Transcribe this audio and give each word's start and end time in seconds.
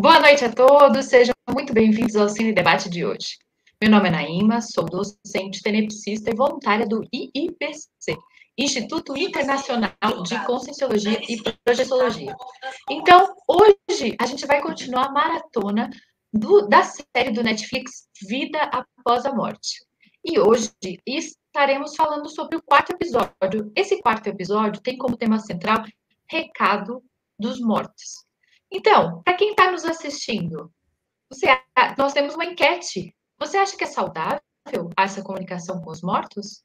Boa 0.00 0.18
noite 0.18 0.42
a 0.46 0.50
todos, 0.50 1.04
sejam 1.04 1.34
muito 1.52 1.74
bem-vindos 1.74 2.16
ao 2.16 2.26
Cine 2.26 2.54
Debate 2.54 2.88
de 2.88 3.04
hoje. 3.04 3.36
Meu 3.82 3.90
nome 3.90 4.08
é 4.08 4.10
Naima, 4.10 4.62
sou 4.62 4.86
docente, 4.86 5.62
tenepsista 5.62 6.30
e 6.30 6.34
voluntária 6.34 6.88
do 6.88 7.02
IIPC, 7.12 8.16
Instituto 8.56 9.14
Internacional 9.14 9.92
de 10.24 10.42
Conscienciologia 10.46 11.20
e 11.28 11.36
Projeciologia. 11.62 12.34
Então, 12.88 13.34
hoje 13.46 14.16
a 14.18 14.24
gente 14.24 14.46
vai 14.46 14.62
continuar 14.62 15.08
a 15.08 15.12
maratona 15.12 15.90
do, 16.32 16.66
da 16.66 16.82
série 16.82 17.32
do 17.32 17.42
Netflix 17.42 18.08
Vida 18.26 18.58
Após 18.72 19.26
a 19.26 19.34
Morte. 19.34 19.84
E 20.24 20.40
hoje 20.40 20.72
estaremos 21.06 21.94
falando 21.94 22.26
sobre 22.30 22.56
o 22.56 22.62
quarto 22.62 22.92
episódio. 22.92 23.70
Esse 23.76 24.00
quarto 24.00 24.28
episódio 24.28 24.80
tem 24.80 24.96
como 24.96 25.18
tema 25.18 25.38
central 25.38 25.84
Recado 26.26 27.02
dos 27.38 27.60
Mortos. 27.60 28.29
Então, 28.70 29.22
para 29.22 29.34
quem 29.34 29.50
está 29.50 29.70
nos 29.70 29.84
assistindo, 29.84 30.72
você, 31.28 31.46
nós 31.98 32.12
temos 32.12 32.34
uma 32.34 32.44
enquete. 32.44 33.14
Você 33.38 33.56
acha 33.56 33.76
que 33.76 33.84
é 33.84 33.86
saudável 33.86 34.40
essa 34.96 35.22
comunicação 35.22 35.80
com 35.80 35.90
os 35.90 36.02
mortos? 36.02 36.62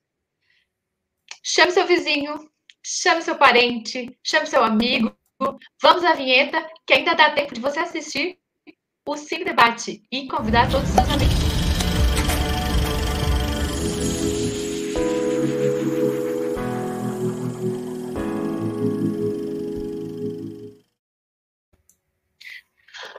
Chame 1.44 1.72
seu 1.72 1.86
vizinho, 1.86 2.50
chame 2.84 3.22
seu 3.22 3.38
parente, 3.38 4.18
chame 4.24 4.48
seu 4.48 4.64
amigo. 4.64 5.16
Vamos 5.82 6.04
à 6.04 6.14
vinheta, 6.14 6.68
que 6.86 6.94
ainda 6.94 7.14
dá 7.14 7.32
tempo 7.32 7.54
de 7.54 7.62
você 7.62 7.80
assistir 7.80 8.40
o 9.08 9.16
Cine 9.16 9.46
Debate 9.46 10.04
e 10.12 10.28
convidar 10.28 10.70
todos 10.70 10.90
os 10.90 10.96
seus 10.96 11.10
amigos. 11.10 11.35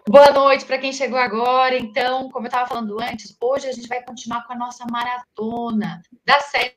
Boa 0.08 0.30
noite 0.30 0.64
para 0.64 0.78
quem 0.78 0.92
chegou 0.92 1.18
agora. 1.18 1.76
Então, 1.76 2.30
como 2.30 2.46
eu 2.46 2.48
estava 2.48 2.68
falando 2.68 3.00
antes, 3.00 3.36
hoje 3.40 3.66
a 3.66 3.72
gente 3.72 3.88
vai 3.88 4.00
continuar 4.04 4.46
com 4.46 4.52
a 4.52 4.56
nossa 4.56 4.86
maratona 4.88 6.00
da 6.24 6.38
série 6.38 6.76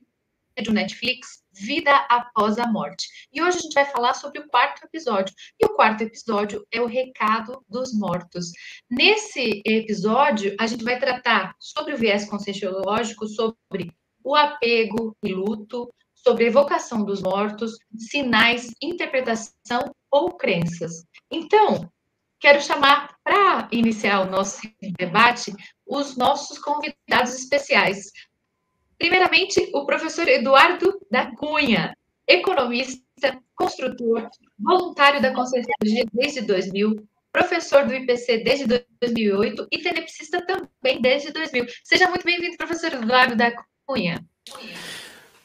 do 0.63 0.73
Netflix 0.73 1.44
Vida 1.53 1.95
Após 2.09 2.58
a 2.58 2.66
Morte. 2.66 3.08
E 3.31 3.39
hoje 3.39 3.59
a 3.59 3.61
gente 3.61 3.73
vai 3.75 3.86
falar 3.86 4.16
sobre 4.16 4.39
o 4.39 4.47
quarto 4.47 4.83
episódio. 4.83 5.36
E 5.59 5.66
o 5.67 5.75
quarto 5.75 6.02
episódio 6.02 6.66
é 6.71 6.81
o 6.81 6.88
Recado 6.88 7.63
dos 7.69 7.94
Mortos. 7.94 8.52
Nesse 8.89 9.61
episódio, 9.64 10.55
a 10.59 10.66
gente 10.66 10.83
vai 10.83 10.97
tratar 10.97 11.53
sobre 11.59 11.93
o 11.93 11.97
viés 11.97 12.27
conscienciológico, 12.27 13.27
sobre 13.27 13.93
o 14.23 14.36
apego 14.36 15.16
e 15.23 15.36
luto, 15.36 15.88
sobre 16.16 16.47
evocação 16.47 17.05
dos 17.05 17.21
mortos, 17.21 17.77
sinais, 17.95 18.71
interpretação 18.81 19.93
ou 20.09 20.31
crenças. 20.36 21.05
Então, 21.31 21.88
quero 22.40 22.62
chamar 22.62 23.16
para 23.23 23.68
iniciar 23.72 24.22
o 24.22 24.30
nosso 24.30 24.62
debate 24.98 25.54
os 25.86 26.16
nossos 26.16 26.59
convidados 26.59 27.36
especiais. 27.36 28.12
Primeiramente, 28.98 29.70
o 29.73 29.86
professor 29.86 30.28
Eduardo 30.28 31.00
da 31.10 31.36
Cunha, 31.36 31.95
economista, 32.28 33.02
construtor, 33.56 34.30
voluntário 34.58 35.22
da 35.22 35.34
Conscienciologia 35.34 36.06
desde 36.14 36.42
2000, 36.42 37.08
professor 37.32 37.86
do 37.86 37.94
IPC 37.94 38.44
desde 38.44 38.66
2008 39.02 39.67
e 39.72 39.80
tenepsista 39.80 40.45
também 40.45 41.02
desde 41.02 41.32
2000. 41.32 41.66
Seja 41.84 42.10
muito 42.10 42.23
bem-vindo, 42.23 42.58
professor 42.58 42.94
Eduardo 42.94 43.36
da 43.36 43.52
Cunha. 43.86 44.23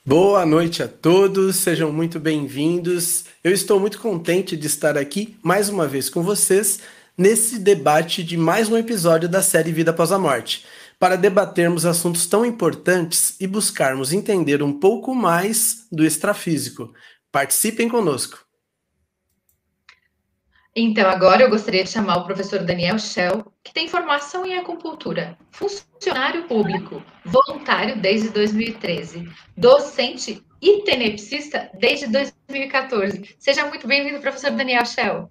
Boa 0.06 0.44
noite 0.44 0.82
a 0.82 0.86
todos, 0.86 1.56
sejam 1.56 1.90
muito 1.90 2.20
bem-vindos. 2.20 3.24
Eu 3.42 3.52
estou 3.52 3.80
muito 3.80 3.98
contente 3.98 4.54
de 4.54 4.66
estar 4.66 4.98
aqui 4.98 5.38
mais 5.42 5.70
uma 5.70 5.88
vez 5.88 6.10
com 6.10 6.22
vocês 6.22 6.80
nesse 7.16 7.58
debate 7.58 8.22
de 8.22 8.36
mais 8.36 8.68
um 8.68 8.76
episódio 8.76 9.30
da 9.30 9.40
série 9.40 9.72
Vida 9.72 9.92
Após 9.92 10.12
a 10.12 10.18
Morte, 10.18 10.66
para 10.98 11.16
debatermos 11.16 11.86
assuntos 11.86 12.26
tão 12.26 12.44
importantes 12.44 13.36
e 13.40 13.46
buscarmos 13.46 14.12
entender 14.12 14.62
um 14.62 14.78
pouco 14.78 15.14
mais 15.14 15.86
do 15.90 16.04
extrafísico. 16.04 16.92
Participem 17.32 17.88
conosco. 17.88 18.43
Então, 20.76 21.08
agora 21.08 21.44
eu 21.44 21.50
gostaria 21.50 21.84
de 21.84 21.90
chamar 21.90 22.16
o 22.16 22.24
professor 22.24 22.58
Daniel 22.64 22.98
Schell, 22.98 23.44
que 23.62 23.72
tem 23.72 23.86
formação 23.86 24.44
em 24.44 24.58
acupuntura, 24.58 25.38
funcionário 25.52 26.48
público, 26.48 27.00
voluntário 27.24 28.02
desde 28.02 28.30
2013, 28.30 29.28
docente 29.56 30.44
e 30.60 30.82
tenepsista 30.82 31.70
desde 31.78 32.08
2014. 32.08 33.36
Seja 33.38 33.68
muito 33.68 33.86
bem-vindo, 33.86 34.20
professor 34.20 34.50
Daniel 34.50 34.84
Schell. 34.84 35.30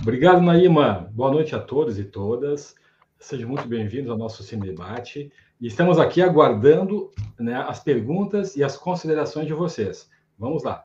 Obrigado, 0.00 0.40
Naima. 0.40 1.10
Boa 1.12 1.32
noite 1.32 1.54
a 1.54 1.58
todos 1.58 1.98
e 1.98 2.04
todas. 2.04 2.74
Sejam 3.18 3.50
muito 3.50 3.68
bem-vindos 3.68 4.10
ao 4.10 4.16
nosso 4.16 4.42
Cine 4.42 4.68
Debate. 4.68 5.30
E 5.60 5.66
estamos 5.66 5.98
aqui 5.98 6.22
aguardando 6.22 7.10
né, 7.38 7.56
as 7.68 7.80
perguntas 7.80 8.56
e 8.56 8.64
as 8.64 8.74
considerações 8.74 9.46
de 9.46 9.52
vocês. 9.52 10.08
Vamos 10.38 10.64
lá. 10.64 10.82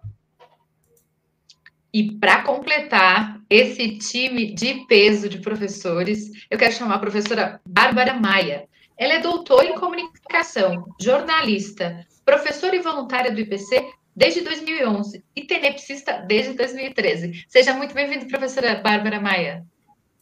E 1.93 2.13
para 2.13 2.43
completar 2.43 3.41
esse 3.49 3.97
time 3.97 4.53
de 4.53 4.85
peso 4.85 5.27
de 5.27 5.39
professores, 5.39 6.31
eu 6.49 6.57
quero 6.57 6.71
chamar 6.71 6.95
a 6.95 6.99
professora 6.99 7.59
Bárbara 7.65 8.13
Maia. 8.13 8.65
Ela 8.97 9.15
é 9.15 9.19
doutora 9.19 9.65
em 9.65 9.75
comunicação, 9.75 10.85
jornalista, 11.01 12.05
professora 12.23 12.77
e 12.77 12.81
voluntária 12.81 13.31
do 13.31 13.41
IPC 13.41 13.91
desde 14.15 14.39
2011 14.41 15.21
e 15.35 15.43
tenepsista 15.43 16.23
desde 16.25 16.53
2013. 16.53 17.45
Seja 17.49 17.73
muito 17.73 17.93
bem-vinda, 17.93 18.25
professora 18.25 18.75
Bárbara 18.75 19.19
Maia. 19.19 19.65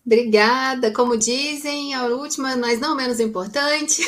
Obrigada. 0.09 0.91
Como 0.91 1.15
dizem, 1.15 1.93
a 1.93 2.07
última, 2.07 2.55
mas 2.57 2.79
não 2.79 2.95
menos 2.95 3.19
importante. 3.19 4.01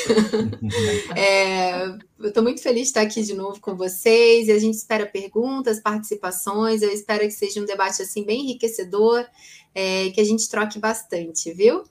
é, 1.16 1.86
eu 2.18 2.30
estou 2.30 2.42
muito 2.42 2.60
feliz 2.60 2.82
de 2.82 2.88
estar 2.88 3.02
aqui 3.02 3.22
de 3.22 3.36
novo 3.36 3.62
com 3.62 3.76
vocês 3.76 4.48
e 4.48 4.52
a 4.52 4.58
gente 4.58 4.74
espera 4.74 5.06
perguntas, 5.06 5.80
participações. 5.80 6.82
Eu 6.82 6.90
espero 6.90 7.20
que 7.20 7.30
seja 7.30 7.62
um 7.62 7.66
debate 7.66 8.02
assim 8.02 8.26
bem 8.26 8.42
enriquecedor, 8.42 9.24
é, 9.76 10.10
que 10.10 10.20
a 10.20 10.24
gente 10.24 10.50
troque 10.50 10.80
bastante, 10.80 11.54
viu? 11.54 11.84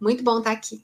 Muito 0.00 0.22
bom 0.22 0.38
estar 0.38 0.52
aqui. 0.52 0.80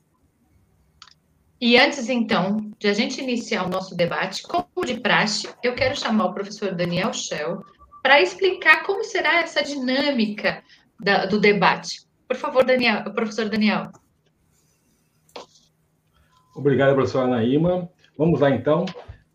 E 1.61 1.79
antes, 1.79 2.09
então, 2.09 2.73
de 2.77 2.89
a 2.89 2.93
gente 2.93 3.21
iniciar 3.21 3.67
o 3.67 3.71
nosso 3.71 3.95
debate, 3.95 4.43
como 4.43 4.85
de 4.85 4.99
praxe, 4.99 5.49
eu 5.63 5.77
quero 5.77 5.97
chamar 5.97 6.25
o 6.25 6.35
professor 6.35 6.75
Daniel 6.75 7.13
Schell 7.13 7.65
para 8.03 8.21
explicar 8.21 8.83
como 8.83 9.05
será 9.05 9.43
essa 9.43 9.63
dinâmica 9.63 10.61
da, 10.99 11.25
do 11.25 11.39
debate. 11.39 12.04
Por 12.27 12.37
favor, 12.37 12.65
Daniel, 12.65 13.05
professor 13.13 13.49
Daniel. 13.49 13.93
Obrigado, 16.55 16.95
professora 16.95 17.27
Naíma. 17.27 17.91
Vamos 18.17 18.41
lá, 18.41 18.51
então. 18.51 18.87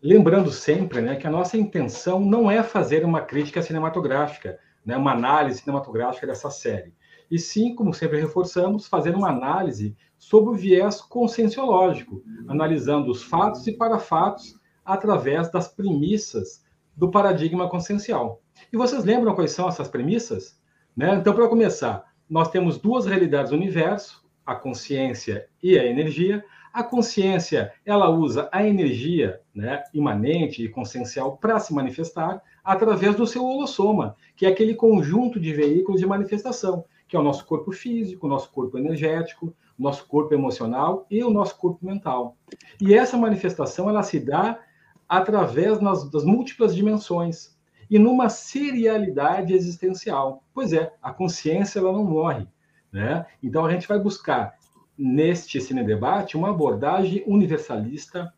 Lembrando 0.02 0.50
sempre 0.50 1.02
né, 1.02 1.16
que 1.16 1.26
a 1.26 1.30
nossa 1.30 1.58
intenção 1.58 2.20
não 2.20 2.50
é 2.50 2.62
fazer 2.62 3.04
uma 3.04 3.20
crítica 3.20 3.60
cinematográfica, 3.60 4.58
né, 4.84 4.96
uma 4.96 5.12
análise 5.12 5.60
cinematográfica 5.60 6.26
dessa 6.26 6.50
série. 6.50 6.94
E 7.30 7.38
sim, 7.38 7.74
como 7.74 7.92
sempre 7.92 8.18
reforçamos, 8.18 8.88
fazer 8.88 9.14
uma 9.14 9.28
análise 9.28 9.94
sobre 10.18 10.50
o 10.50 10.56
viés 10.56 11.00
conscienciológico, 11.00 12.22
analisando 12.48 13.10
os 13.10 13.22
fatos 13.22 13.66
e 13.66 13.72
parafatos 13.76 14.58
através 14.84 15.50
das 15.50 15.68
premissas 15.68 16.64
do 16.96 17.10
paradigma 17.10 17.68
consciencial. 17.68 18.42
E 18.72 18.76
vocês 18.76 19.04
lembram 19.04 19.34
quais 19.34 19.52
são 19.52 19.68
essas 19.68 19.88
premissas? 19.88 20.58
Né? 20.96 21.14
Então, 21.14 21.34
para 21.34 21.48
começar, 21.48 22.09
nós 22.30 22.48
temos 22.48 22.78
duas 22.78 23.06
realidades 23.06 23.50
do 23.50 23.56
universo, 23.56 24.24
a 24.46 24.54
consciência 24.54 25.48
e 25.60 25.76
a 25.76 25.84
energia. 25.84 26.44
A 26.72 26.84
consciência, 26.84 27.72
ela 27.84 28.08
usa 28.08 28.48
a 28.52 28.64
energia 28.64 29.40
né, 29.52 29.82
imanente 29.92 30.64
e 30.64 30.68
consciencial 30.68 31.36
para 31.36 31.58
se 31.58 31.74
manifestar 31.74 32.40
através 32.62 33.16
do 33.16 33.26
seu 33.26 33.44
holossoma, 33.44 34.14
que 34.36 34.46
é 34.46 34.48
aquele 34.48 34.74
conjunto 34.76 35.40
de 35.40 35.52
veículos 35.52 36.00
de 36.00 36.06
manifestação, 36.06 36.84
que 37.08 37.16
é 37.16 37.18
o 37.18 37.22
nosso 37.24 37.44
corpo 37.44 37.72
físico, 37.72 38.26
o 38.26 38.30
nosso 38.30 38.52
corpo 38.52 38.78
energético, 38.78 39.52
o 39.76 39.82
nosso 39.82 40.06
corpo 40.06 40.32
emocional 40.32 41.06
e 41.10 41.24
o 41.24 41.30
nosso 41.30 41.56
corpo 41.56 41.84
mental. 41.84 42.36
E 42.80 42.94
essa 42.94 43.16
manifestação, 43.16 43.88
ela 43.88 44.04
se 44.04 44.20
dá 44.20 44.60
através 45.08 45.80
nas, 45.80 46.08
das 46.08 46.24
múltiplas 46.24 46.76
dimensões, 46.76 47.58
e 47.90 47.98
numa 47.98 48.28
serialidade 48.28 49.52
existencial. 49.52 50.44
Pois 50.54 50.72
é, 50.72 50.92
a 51.02 51.12
consciência 51.12 51.80
ela 51.80 51.92
não 51.92 52.04
morre. 52.04 52.46
Né? 52.92 53.26
Então 53.42 53.66
a 53.66 53.72
gente 53.72 53.88
vai 53.88 53.98
buscar 53.98 54.54
neste 54.96 55.60
cine 55.60 55.82
debate 55.82 56.36
uma 56.36 56.50
abordagem 56.50 57.24
universalista, 57.26 58.32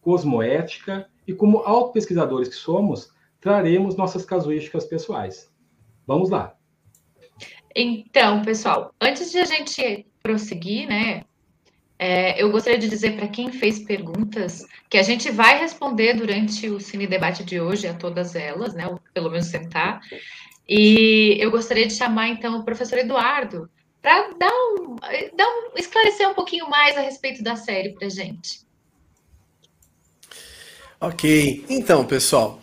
cosmoética 0.00 1.08
e 1.26 1.34
como 1.34 1.58
autopesquisadores 1.58 2.48
que 2.48 2.54
somos, 2.54 3.12
traremos 3.40 3.96
nossas 3.96 4.24
casuísticas 4.24 4.86
pessoais. 4.86 5.52
Vamos 6.06 6.30
lá. 6.30 6.54
Então, 7.74 8.42
pessoal, 8.42 8.94
antes 9.00 9.30
de 9.30 9.38
a 9.38 9.44
gente 9.44 10.06
prosseguir, 10.22 10.88
né, 10.88 11.24
é, 11.98 12.40
eu 12.42 12.50
gostaria 12.50 12.78
de 12.78 12.88
dizer 12.88 13.16
para 13.16 13.28
quem 13.28 13.50
fez 13.50 13.78
perguntas 13.78 14.66
que 14.88 14.98
a 14.98 15.02
gente 15.02 15.30
vai 15.30 15.58
responder 15.58 16.14
durante 16.14 16.68
o 16.68 16.78
Cine 16.78 17.06
Debate 17.06 17.42
de 17.42 17.60
hoje 17.60 17.86
a 17.86 17.94
todas 17.94 18.34
elas, 18.34 18.74
né? 18.74 18.86
Ou 18.86 19.00
pelo 19.14 19.30
menos 19.30 19.50
tentar. 19.50 20.00
E 20.68 21.36
eu 21.40 21.50
gostaria 21.50 21.86
de 21.86 21.94
chamar 21.94 22.28
então 22.28 22.58
o 22.58 22.64
professor 22.64 22.98
Eduardo 22.98 23.70
para 24.02 24.30
dar 24.38 24.52
um, 24.52 24.96
dar 25.34 25.46
um, 25.46 25.70
esclarecer 25.76 26.28
um 26.28 26.34
pouquinho 26.34 26.68
mais 26.68 26.96
a 26.96 27.00
respeito 27.00 27.42
da 27.42 27.56
série 27.56 27.92
para 27.94 28.08
gente. 28.08 28.60
Ok, 31.00 31.64
então 31.68 32.04
pessoal, 32.04 32.60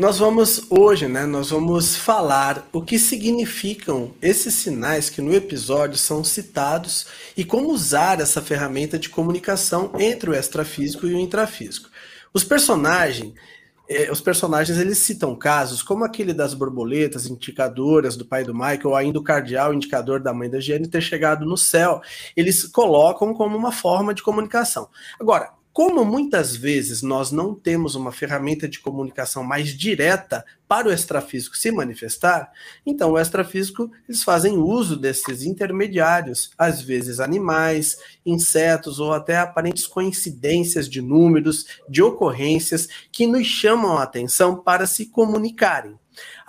nós 0.00 0.18
vamos 0.18 0.64
hoje, 0.70 1.06
né? 1.06 1.26
Nós 1.26 1.50
vamos 1.50 1.94
falar 1.94 2.66
o 2.72 2.80
que 2.80 2.98
significam 2.98 4.12
esses 4.22 4.54
sinais 4.54 5.10
que 5.10 5.20
no 5.20 5.34
episódio 5.34 5.98
são 5.98 6.24
citados 6.24 7.06
e 7.36 7.44
como 7.44 7.70
usar 7.70 8.18
essa 8.18 8.40
ferramenta 8.40 8.98
de 8.98 9.10
comunicação 9.10 9.92
entre 9.98 10.30
o 10.30 10.34
extrafísico 10.34 11.06
e 11.06 11.12
o 11.12 11.20
intrafísico. 11.20 11.90
Os 12.32 12.42
personagens, 12.42 13.34
eh, 13.86 14.10
os 14.10 14.22
personagens 14.22 14.78
eles 14.78 14.96
citam 14.96 15.36
casos 15.36 15.82
como 15.82 16.02
aquele 16.02 16.32
das 16.32 16.54
borboletas 16.54 17.26
indicadoras 17.26 18.16
do 18.16 18.24
pai 18.24 18.42
do 18.42 18.54
Michael, 18.54 18.86
ou 18.86 18.96
ainda 18.96 19.18
o 19.18 19.22
cardeal 19.22 19.74
indicador 19.74 20.18
da 20.18 20.32
mãe 20.32 20.48
da 20.48 20.60
Jenny 20.60 20.88
ter 20.88 21.02
chegado 21.02 21.44
no 21.44 21.58
céu. 21.58 22.00
Eles 22.34 22.64
colocam 22.64 23.34
como 23.34 23.54
uma 23.54 23.70
forma 23.70 24.14
de 24.14 24.22
comunicação. 24.22 24.88
Agora, 25.20 25.59
como 25.72 26.04
muitas 26.04 26.56
vezes 26.56 27.00
nós 27.02 27.30
não 27.30 27.54
temos 27.54 27.94
uma 27.94 28.10
ferramenta 28.10 28.68
de 28.68 28.80
comunicação 28.80 29.44
mais 29.44 29.68
direta 29.68 30.44
para 30.66 30.88
o 30.88 30.92
extrafísico 30.92 31.56
se 31.56 31.70
manifestar, 31.70 32.50
então 32.84 33.12
o 33.12 33.18
extrafísico 33.18 33.90
eles 34.08 34.22
fazem 34.22 34.58
uso 34.58 34.96
desses 34.96 35.42
intermediários, 35.42 36.50
às 36.56 36.80
vezes 36.80 37.20
animais, 37.20 37.98
insetos 38.24 38.98
ou 39.00 39.12
até 39.12 39.38
aparentes 39.38 39.86
coincidências 39.86 40.88
de 40.88 41.00
números, 41.00 41.66
de 41.88 42.02
ocorrências 42.02 42.88
que 43.12 43.26
nos 43.26 43.46
chamam 43.46 43.98
a 43.98 44.02
atenção 44.02 44.56
para 44.56 44.86
se 44.86 45.06
comunicarem. 45.06 45.98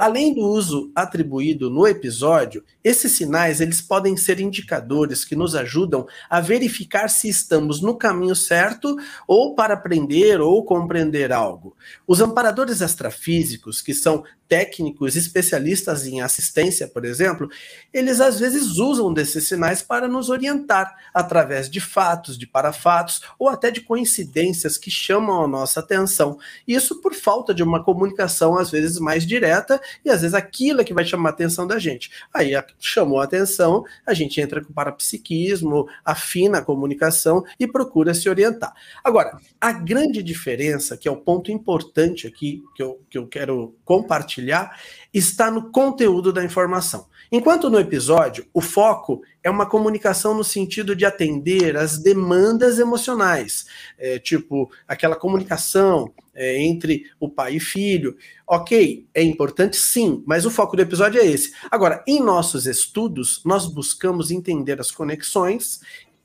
Além 0.02 0.34
do 0.34 0.42
uso 0.42 0.92
atribuído 0.96 1.70
no 1.70 1.86
episódio, 1.86 2.64
esses 2.84 3.12
sinais 3.12 3.62
eles 3.62 3.84
podem 3.84 4.18
ser 4.18 4.40
indicadores 4.40 5.24
que 5.24 5.36
nos 5.36 5.54
ajudam 5.54 6.08
a 6.28 6.42
verificar 6.42 7.08
se 7.08 7.30
estamos 7.30 7.84
no 7.84 7.96
caminho 7.96 8.36
certo 8.36 8.96
ou 9.28 9.54
para 9.54 9.76
aprender 9.76 10.42
ou 10.42 10.66
compreender 10.66 11.32
algo. 11.32 11.76
Os 12.08 12.20
amparadores 12.20 12.82
extrafísicos, 12.82 13.80
que 13.80 13.94
são 13.94 14.24
técnicos 14.52 15.16
especialistas 15.16 16.06
em 16.06 16.20
assistência, 16.20 16.86
por 16.86 17.06
exemplo, 17.06 17.48
eles 17.94 18.20
às 18.20 18.38
vezes 18.38 18.80
usam 18.80 19.14
desses 19.14 19.48
sinais 19.48 19.82
para 19.82 20.10
nos 20.10 20.30
orientar 20.30 20.94
através 21.14 21.70
de 21.70 21.80
fatos, 21.80 22.38
de 22.38 22.46
parafatos 22.46 23.22
ou 23.40 23.48
até 23.48 23.72
de 23.72 23.80
coincidências 23.80 24.78
que 24.78 24.92
chamam 24.92 25.42
a 25.42 25.48
nossa 25.48 25.80
atenção. 25.80 26.38
Isso 26.68 27.00
por 27.00 27.14
falta 27.14 27.54
de 27.54 27.64
uma 27.64 27.82
comunicação 27.82 28.58
às 28.58 28.70
vezes 28.70 29.00
mais 29.00 29.26
direta 29.26 29.80
e 30.04 30.10
às 30.10 30.22
vezes 30.22 30.34
aquilo 30.34 30.82
é 30.82 30.84
que 30.84 30.94
vai 30.94 31.06
chamar 31.06 31.30
a 31.30 31.34
atenção 31.34 31.68
da 31.68 31.78
gente. 31.80 32.12
Aí 32.34 32.52
chamou 32.80 33.20
a 33.20 33.24
atenção, 33.24 33.84
a 34.06 34.14
gente 34.14 34.40
entra 34.40 34.64
com 34.64 34.74
parapsiquismo, 34.74 35.88
afina 36.06 36.60
a 36.60 36.62
comunicação 36.62 37.44
e 37.60 37.68
procura 37.68 38.14
se 38.14 38.30
orientar. 38.30 38.74
Agora, 39.04 39.38
a 39.60 39.72
grande 39.72 40.24
diferença, 40.24 40.98
que 40.98 41.08
é 41.08 41.12
o 41.12 41.18
ponto 41.18 41.52
importante 41.52 42.28
aqui 42.28 42.64
que 42.76 42.84
eu, 42.84 43.00
que 43.10 43.18
eu 43.18 43.28
quero 43.28 43.76
compartilhar 43.84 44.32
compartilhar 44.32 44.78
está 45.14 45.52
no 45.52 45.72
conteúdo 45.72 46.32
da 46.32 46.44
informação. 46.44 47.08
Enquanto 47.32 47.70
no 47.70 47.80
episódio, 47.80 48.46
o 48.54 48.62
foco 48.62 49.22
é 49.44 49.50
uma 49.50 49.66
comunicação 49.66 50.34
no 50.34 50.44
sentido 50.44 50.96
de 50.96 51.06
atender 51.06 51.78
às 51.78 51.98
demandas 51.98 52.80
emocionais, 52.80 53.66
é, 53.98 54.20
tipo 54.20 54.70
aquela 54.88 55.16
comunicação 55.16 56.14
é, 56.34 56.62
entre 56.62 57.06
o 57.20 57.30
pai 57.30 57.56
e 57.56 57.60
filho. 57.60 58.16
Ok, 58.48 59.08
é 59.14 59.24
importante 59.24 59.78
sim, 59.78 60.24
mas 60.26 60.46
o 60.46 60.52
foco 60.52 60.76
do 60.76 60.82
episódio 60.82 61.22
é 61.22 61.26
esse. 61.26 61.54
Agora, 61.70 62.04
em 62.08 62.22
nossos 62.22 62.66
estudos, 62.66 63.42
nós 63.46 63.66
buscamos 63.66 64.32
entender 64.32 64.80
as 64.80 64.92
conexões 64.92 65.80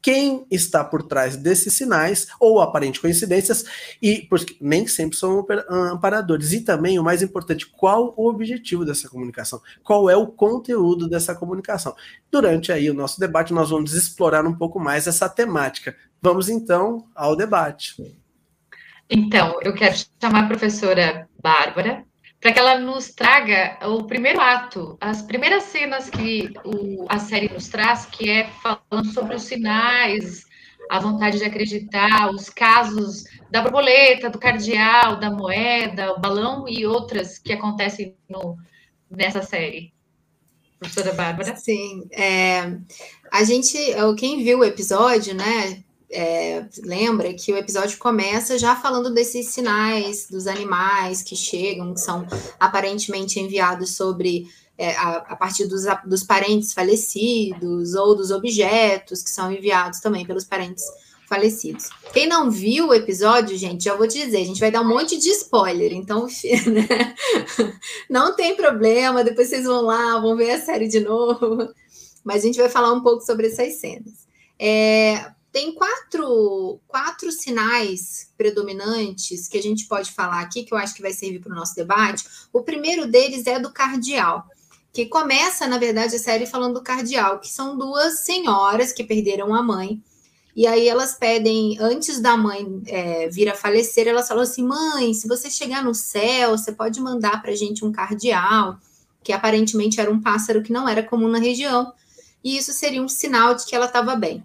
quem 0.06 0.46
está 0.52 0.84
por 0.84 1.02
trás 1.02 1.36
desses 1.36 1.74
sinais 1.74 2.28
ou 2.38 2.60
aparentes 2.60 3.00
coincidências 3.00 3.64
e 4.00 4.20
porque 4.30 4.56
nem 4.60 4.86
sempre 4.86 5.18
são 5.18 5.44
amparadores. 5.68 6.52
E 6.52 6.60
também 6.60 6.96
o 6.96 7.02
mais 7.02 7.22
importante, 7.22 7.66
qual 7.66 8.14
o 8.16 8.28
objetivo 8.28 8.84
dessa 8.84 9.08
comunicação? 9.08 9.60
Qual 9.82 10.08
é 10.08 10.14
o 10.14 10.28
conteúdo 10.28 11.08
dessa 11.08 11.34
comunicação? 11.34 11.92
Durante 12.30 12.70
aí 12.70 12.88
o 12.88 12.94
nosso 12.94 13.18
debate 13.18 13.52
nós 13.52 13.70
vamos 13.70 13.94
explorar 13.94 14.46
um 14.46 14.54
pouco 14.54 14.78
mais 14.78 15.08
essa 15.08 15.28
temática. 15.28 15.96
Vamos 16.22 16.48
então 16.48 17.08
ao 17.12 17.34
debate. 17.34 17.96
Então, 19.08 19.58
eu 19.62 19.72
quero 19.72 19.94
chamar 20.20 20.44
a 20.44 20.48
professora 20.48 21.28
Bárbara 21.40 22.04
para 22.40 22.52
que 22.52 22.58
ela 22.58 22.78
nos 22.78 23.10
traga 23.10 23.78
o 23.88 24.04
primeiro 24.04 24.40
ato, 24.40 24.96
as 25.00 25.22
primeiras 25.22 25.64
cenas 25.64 26.10
que 26.10 26.52
o, 26.64 27.06
a 27.08 27.18
série 27.18 27.52
nos 27.52 27.68
traz, 27.68 28.06
que 28.06 28.28
é 28.30 28.48
falando 28.62 29.12
sobre 29.12 29.36
os 29.36 29.42
sinais, 29.42 30.44
a 30.90 31.00
vontade 31.00 31.38
de 31.38 31.44
acreditar, 31.44 32.30
os 32.30 32.48
casos 32.50 33.24
da 33.50 33.62
borboleta, 33.62 34.30
do 34.30 34.38
cardeal, 34.38 35.18
da 35.18 35.30
moeda, 35.30 36.12
o 36.12 36.20
balão 36.20 36.68
e 36.68 36.86
outras 36.86 37.38
que 37.38 37.52
acontecem 37.52 38.14
no, 38.28 38.56
nessa 39.10 39.42
série. 39.42 39.92
Professora 40.78 41.14
Bárbara? 41.14 41.56
Sim, 41.56 42.06
é, 42.12 42.76
a 43.32 43.42
gente, 43.44 43.78
quem 44.18 44.44
viu 44.44 44.58
o 44.58 44.64
episódio, 44.64 45.34
né, 45.34 45.82
é, 46.10 46.64
lembra 46.82 47.32
que 47.34 47.52
o 47.52 47.56
episódio 47.56 47.98
começa 47.98 48.58
já 48.58 48.76
falando 48.76 49.12
desses 49.12 49.48
sinais 49.48 50.28
dos 50.30 50.46
animais 50.46 51.22
que 51.22 51.34
chegam, 51.34 51.94
que 51.94 52.00
são 52.00 52.26
aparentemente 52.60 53.40
enviados 53.40 53.96
sobre 53.96 54.46
é, 54.78 54.94
a, 54.96 55.16
a, 55.16 55.36
partir 55.36 55.66
dos, 55.66 55.82
dos 56.04 56.22
parentes 56.22 56.72
falecidos 56.72 57.94
ou 57.94 58.14
dos 58.14 58.30
objetos 58.30 59.22
que 59.22 59.30
são 59.30 59.50
enviados 59.50 60.00
também 60.00 60.24
pelos 60.24 60.44
parentes 60.44 60.84
falecidos. 61.28 61.88
Quem 62.12 62.28
não 62.28 62.50
viu 62.50 62.88
o 62.88 62.94
episódio, 62.94 63.56
gente, 63.56 63.84
já 63.84 63.96
vou 63.96 64.06
te 64.06 64.24
dizer, 64.24 64.38
a 64.38 64.44
gente 64.44 64.60
vai 64.60 64.70
dar 64.70 64.82
um 64.82 64.88
monte 64.88 65.18
de 65.18 65.28
spoiler, 65.30 65.92
então 65.92 66.26
né? 66.70 67.14
não 68.08 68.36
tem 68.36 68.54
problema, 68.54 69.24
depois 69.24 69.48
vocês 69.48 69.64
vão 69.64 69.82
lá, 69.82 70.20
vão 70.20 70.36
ver 70.36 70.52
a 70.52 70.60
série 70.60 70.86
de 70.86 71.00
novo, 71.00 71.68
mas 72.22 72.44
a 72.44 72.46
gente 72.46 72.58
vai 72.58 72.68
falar 72.68 72.92
um 72.92 73.02
pouco 73.02 73.24
sobre 73.24 73.48
essas 73.48 73.74
cenas. 73.74 74.26
É, 74.58 75.32
tem 75.56 75.72
quatro, 75.72 76.78
quatro 76.86 77.32
sinais 77.32 78.30
predominantes 78.36 79.48
que 79.48 79.56
a 79.56 79.62
gente 79.62 79.86
pode 79.86 80.12
falar 80.12 80.42
aqui, 80.42 80.64
que 80.64 80.74
eu 80.74 80.76
acho 80.76 80.94
que 80.94 81.00
vai 81.00 81.14
servir 81.14 81.40
para 81.40 81.50
o 81.50 81.54
nosso 81.56 81.74
debate. 81.74 82.26
O 82.52 82.62
primeiro 82.62 83.06
deles 83.06 83.46
é 83.46 83.58
do 83.58 83.72
cardeal, 83.72 84.44
que 84.92 85.06
começa, 85.06 85.66
na 85.66 85.78
verdade, 85.78 86.14
a 86.14 86.18
série 86.18 86.44
falando 86.44 86.74
do 86.74 86.82
cardeal, 86.82 87.40
que 87.40 87.48
são 87.48 87.74
duas 87.74 88.18
senhoras 88.18 88.92
que 88.92 89.02
perderam 89.02 89.54
a 89.54 89.62
mãe. 89.62 90.02
E 90.54 90.66
aí 90.66 90.86
elas 90.86 91.14
pedem, 91.14 91.78
antes 91.80 92.20
da 92.20 92.36
mãe 92.36 92.82
é, 92.86 93.26
vir 93.30 93.48
a 93.48 93.54
falecer, 93.54 94.06
elas 94.06 94.28
falam 94.28 94.42
assim: 94.42 94.62
mãe, 94.62 95.14
se 95.14 95.26
você 95.26 95.48
chegar 95.48 95.82
no 95.82 95.94
céu, 95.94 96.50
você 96.50 96.70
pode 96.70 97.00
mandar 97.00 97.40
para 97.40 97.52
a 97.52 97.56
gente 97.56 97.82
um 97.82 97.90
cardeal, 97.90 98.76
que 99.24 99.32
aparentemente 99.32 100.02
era 100.02 100.10
um 100.10 100.20
pássaro 100.20 100.62
que 100.62 100.70
não 100.70 100.86
era 100.86 101.02
comum 101.02 101.28
na 101.28 101.38
região. 101.38 101.94
E 102.44 102.58
isso 102.58 102.74
seria 102.74 103.00
um 103.00 103.08
sinal 103.08 103.54
de 103.54 103.64
que 103.64 103.74
ela 103.74 103.86
estava 103.86 104.14
bem. 104.14 104.44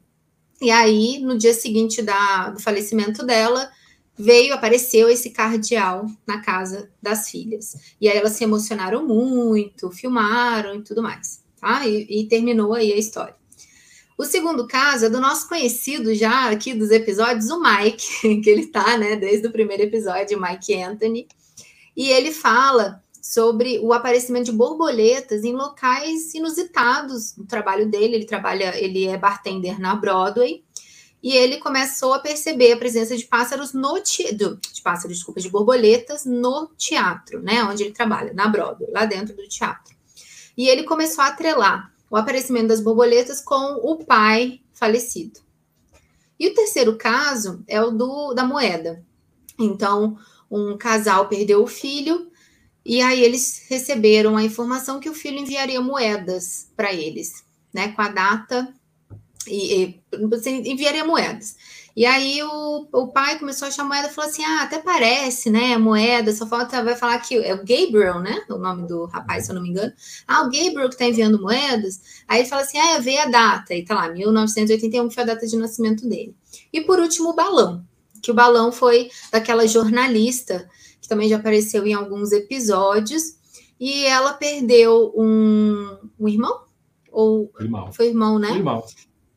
E 0.62 0.70
aí, 0.70 1.20
no 1.20 1.38
dia 1.38 1.54
seguinte 1.54 2.04
da, 2.04 2.52
do 2.52 2.60
falecimento 2.60 3.26
dela, 3.26 3.72
veio, 4.16 4.54
apareceu 4.54 5.10
esse 5.10 5.32
cardeal 5.32 6.06
na 6.28 6.40
casa 6.42 6.92
das 7.02 7.30
filhas. 7.30 7.76
E 8.00 8.08
aí 8.08 8.16
elas 8.16 8.34
se 8.34 8.44
emocionaram 8.44 9.06
muito, 9.06 9.90
filmaram 9.90 10.76
e 10.76 10.84
tudo 10.84 11.02
mais, 11.02 11.44
tá? 11.60 11.88
E, 11.88 12.06
e 12.08 12.28
terminou 12.28 12.76
aí 12.76 12.94
a 12.94 12.98
história. 12.98 13.36
O 14.16 14.24
segundo 14.24 14.68
caso 14.68 15.06
é 15.06 15.10
do 15.10 15.20
nosso 15.20 15.50
conhecido 15.50 16.14
já 16.14 16.52
aqui 16.52 16.76
dos 16.76 16.92
episódios, 16.92 17.50
o 17.50 17.60
Mike, 17.60 18.38
que 18.44 18.50
ele 18.52 18.68
tá, 18.68 18.96
né, 18.96 19.16
desde 19.16 19.48
o 19.48 19.52
primeiro 19.52 19.82
episódio, 19.82 20.40
Mike 20.40 20.80
Anthony. 20.80 21.28
E 21.98 22.08
ele 22.10 22.32
fala 22.32 23.02
sobre 23.32 23.80
o 23.80 23.94
aparecimento 23.94 24.48
de 24.48 24.52
borboletas 24.52 25.46
em 25.46 25.56
locais 25.56 26.34
inusitados 26.34 27.34
no 27.38 27.46
trabalho 27.46 27.90
dele. 27.90 28.16
Ele 28.16 28.26
trabalha, 28.26 28.78
ele 28.78 29.08
é 29.08 29.18
bartender 29.18 29.80
na 29.80 29.96
Broadway 29.96 30.66
e 31.24 31.32
ele 31.32 31.58
começou 31.60 32.14
a 32.14 32.20
perceber 32.20 32.74
a 32.74 32.78
presença 32.78 33.16
de 33.16 33.24
pássaros 33.24 33.72
no 33.72 34.02
teatro, 34.02 34.60
de 34.74 34.82
pássaros, 34.82 35.16
desculpa, 35.16 35.40
de 35.40 35.48
borboletas 35.48 36.26
no 36.26 36.72
teatro, 36.78 37.42
né, 37.42 37.64
onde 37.64 37.84
ele 37.84 37.94
trabalha, 37.94 38.34
na 38.34 38.50
Broadway, 38.50 38.92
lá 38.92 39.06
dentro 39.06 39.34
do 39.34 39.48
teatro. 39.48 39.96
E 40.58 40.68
ele 40.68 40.84
começou 40.84 41.24
a 41.24 41.28
atrelar 41.28 41.90
o 42.10 42.18
aparecimento 42.18 42.68
das 42.68 42.82
borboletas 42.82 43.40
com 43.40 43.80
o 43.82 44.04
pai 44.04 44.60
falecido. 44.74 45.40
E 46.38 46.50
o 46.50 46.54
terceiro 46.54 46.98
caso 46.98 47.64
é 47.66 47.82
o 47.82 47.92
do 47.92 48.34
da 48.34 48.44
moeda. 48.44 49.02
Então, 49.58 50.18
um 50.50 50.78
casal 50.78 51.30
perdeu 51.30 51.64
o 51.64 51.68
filho 51.68 52.30
e 52.86 53.02
aí 53.02 53.24
eles 53.24 53.66
receberam 53.70 54.36
a 54.36 54.44
informação 54.44 55.00
que 55.00 55.10
o 55.10 55.14
filho 55.14 55.38
enviaria 55.38 55.82
moedas 55.82 56.70
para 56.76 56.94
eles, 56.94 57.44
né, 57.74 57.90
com 57.90 58.02
a 58.02 58.10
data 58.10 58.74
e, 59.48 59.84
e 59.84 60.02
enviaria 60.72 61.06
moedas. 61.06 61.56
E 61.96 62.06
aí 62.06 62.42
o, 62.42 62.88
o 62.92 63.08
pai 63.08 63.38
começou 63.38 63.66
a 63.66 63.70
achar 63.70 63.84
moeda 63.84 64.08
e 64.08 64.12
falou 64.12 64.30
assim: 64.30 64.44
ah, 64.44 64.64
até 64.64 64.80
parece, 64.80 65.50
né? 65.50 65.78
Moeda, 65.78 66.34
só 66.34 66.48
falta, 66.48 66.82
vai 66.84 66.96
falar 66.96 67.20
que 67.20 67.38
é 67.38 67.54
o 67.54 67.58
Gabriel, 67.58 68.20
né? 68.20 68.44
O 68.50 68.58
nome 68.58 68.88
do 68.88 69.06
rapaz, 69.06 69.46
se 69.46 69.52
eu 69.52 69.56
não 69.56 69.62
me 69.62 69.70
engano. 69.70 69.92
Ah, 70.28 70.42
o 70.42 70.44
Gabriel 70.46 70.90
que 70.90 70.98
tá 70.98 71.06
enviando 71.06 71.42
moedas. 71.42 72.24
Aí 72.28 72.42
ele 72.42 72.50
fala 72.50 72.62
assim: 72.62 72.78
ah, 72.78 73.00
veio 73.00 73.22
a 73.22 73.26
data, 73.26 73.74
e 73.74 73.84
tá 73.84 73.96
lá, 73.96 74.10
1981 74.10 75.12
foi 75.12 75.24
a 75.24 75.26
data 75.26 75.46
de 75.46 75.58
nascimento 75.58 76.08
dele. 76.08 76.34
E 76.72 76.82
por 76.82 77.00
último, 77.00 77.30
o 77.30 77.36
balão, 77.36 77.86
que 78.22 78.32
o 78.32 78.34
balão 78.34 78.72
foi 78.72 79.10
daquela 79.32 79.68
jornalista, 79.68 80.70
que 81.02 81.08
também 81.08 81.28
já 81.28 81.38
apareceu 81.38 81.86
em 81.86 81.94
alguns 81.94 82.32
episódios, 82.32 83.36
e 83.80 84.06
ela 84.06 84.34
perdeu 84.34 85.12
um, 85.18 85.98
um 86.20 86.30
irmão? 86.30 86.62
Ou 87.12 87.52
irmão. 87.60 87.92
foi 87.92 88.08
irmão, 88.08 88.40
né? 88.40 88.52
Irmão. 88.52 88.84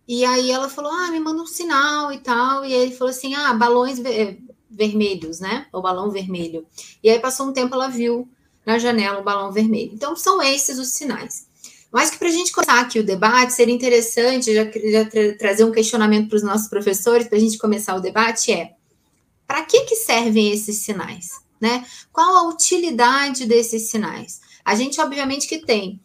E 0.07 0.25
aí 0.25 0.51
ela 0.51 0.69
falou: 0.69 0.93
ah, 0.93 1.11
me 1.11 1.19
manda 1.19 1.43
um 1.43 1.47
sinal 1.47 2.13
e 2.13 2.19
tal. 2.19 2.65
E 2.65 2.75
aí 2.75 2.83
ele 2.83 2.95
falou 2.95 3.11
assim: 3.11 3.35
ah, 3.35 3.55
balões 3.55 3.99
ver 3.99 4.39
vermelhos, 4.75 5.41
né? 5.41 5.67
O 5.73 5.81
balão 5.81 6.11
vermelho. 6.11 6.67
E 7.03 7.09
aí 7.09 7.19
passou 7.19 7.47
um 7.47 7.53
tempo, 7.53 7.75
ela 7.75 7.89
viu 7.89 8.29
na 8.67 8.79
janela 8.79 9.21
o 9.21 9.25
balão 9.25 9.53
vermelho. 9.53 9.93
Então, 9.95 10.17
são 10.17 10.43
esses 10.43 10.79
os 10.79 10.89
sinais. 10.89 11.47
Mas 11.93 12.11
que 12.11 12.19
para 12.19 12.29
a 12.29 12.33
gente 12.33 12.51
começar 12.51 12.81
aqui 12.81 12.99
o 12.99 13.05
debate, 13.05 13.53
seria 13.53 13.75
interessante 13.75 14.53
já, 14.53 14.65
já 14.65 15.05
tra 15.05 15.39
trazer 15.39 15.65
um 15.65 15.71
questionamento 15.71 16.29
para 16.29 16.37
os 16.37 16.43
nossos 16.43 16.69
professores, 16.69 17.29
para 17.29 17.39
a 17.39 17.41
gente 17.41 17.57
começar 17.57 17.95
o 17.95 18.01
debate, 18.01 18.53
é 18.53 18.73
para 19.47 19.63
que, 19.65 19.83
que 19.83 19.95
servem 19.95 20.51
esses 20.51 20.79
sinais? 20.79 21.44
Né? 21.65 21.83
Qual 22.13 22.37
a 22.37 22.49
utilidade 22.51 23.47
desses 23.47 23.89
sinais? 23.89 24.39
A 24.63 24.75
gente, 24.75 25.01
obviamente, 25.01 25.49
que 25.49 25.65
tem 25.65 25.99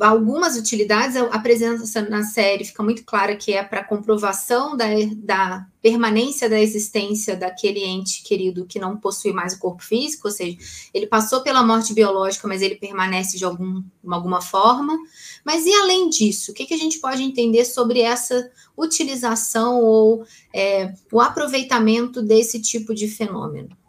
algumas 0.00 0.56
utilidades, 0.56 1.14
a 1.16 1.38
presença 1.38 2.02
na 2.02 2.24
série 2.24 2.64
fica 2.64 2.82
muito 2.82 3.04
clara 3.04 3.36
que 3.36 3.52
é 3.52 3.62
para 3.62 3.84
comprovação 3.84 4.76
da, 4.76 4.86
da, 5.18 5.64
permanência 5.80 6.48
da 6.48 6.58
existência 6.58 7.36
daquele 7.36 7.84
ente 7.84 8.24
querido 8.24 8.66
que 8.66 8.80
não 8.80 8.96
possui 8.96 9.32
mais 9.32 9.54
o 9.54 9.60
corpo 9.60 9.84
físico, 9.84 10.26
ou 10.26 10.34
seja, 10.34 10.56
ele 10.92 11.06
passou 11.06 11.42
pela 11.42 11.64
morte 11.64 11.94
biológica, 11.94 12.48
mas 12.48 12.60
ele 12.60 12.74
permanece 12.74 13.38
de 13.38 13.44
algum, 13.44 13.84
alguma 14.08 14.40
forma. 14.40 14.98
Mas 15.44 15.64
e 15.64 15.72
além 15.74 16.08
disso, 16.08 16.50
o 16.50 16.54
que, 16.54 16.66
que 16.66 16.74
a 16.74 16.78
gente 16.78 16.98
pode 16.98 17.22
entender 17.22 17.64
sobre 17.64 18.00
essa 18.00 18.50
utilização 18.76 19.80
ou 19.80 20.24
é, 20.52 20.92
o 21.12 21.20
aproveitamento 21.20 22.20
desse 22.20 22.60
tipo 22.60 22.92
de 22.92 23.06
fenômeno? 23.06 23.80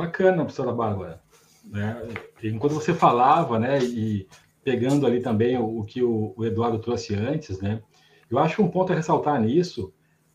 Bacana, 0.00 0.44
professora 0.44 0.72
Bárbara. 0.72 1.20
Né? 1.64 1.96
Enquanto 2.42 2.74
você 2.74 2.94
falava, 2.94 3.58
né, 3.58 3.78
e 3.82 4.26
pegando 4.64 5.06
ali 5.06 5.20
também 5.20 5.58
o, 5.58 5.80
o 5.80 5.84
que 5.84 6.02
o, 6.02 6.32
o, 6.36 6.44
Eduardo 6.44 6.78
trouxe 6.78 7.14
antes, 7.14 7.60
né, 7.60 7.82
eu 8.30 8.38
acho 8.38 8.56
que 8.56 8.62
um 8.62 8.70
ponto 8.70 8.92
a 8.92 8.96
ressaltar 8.96 9.40
nisso 9.40 9.92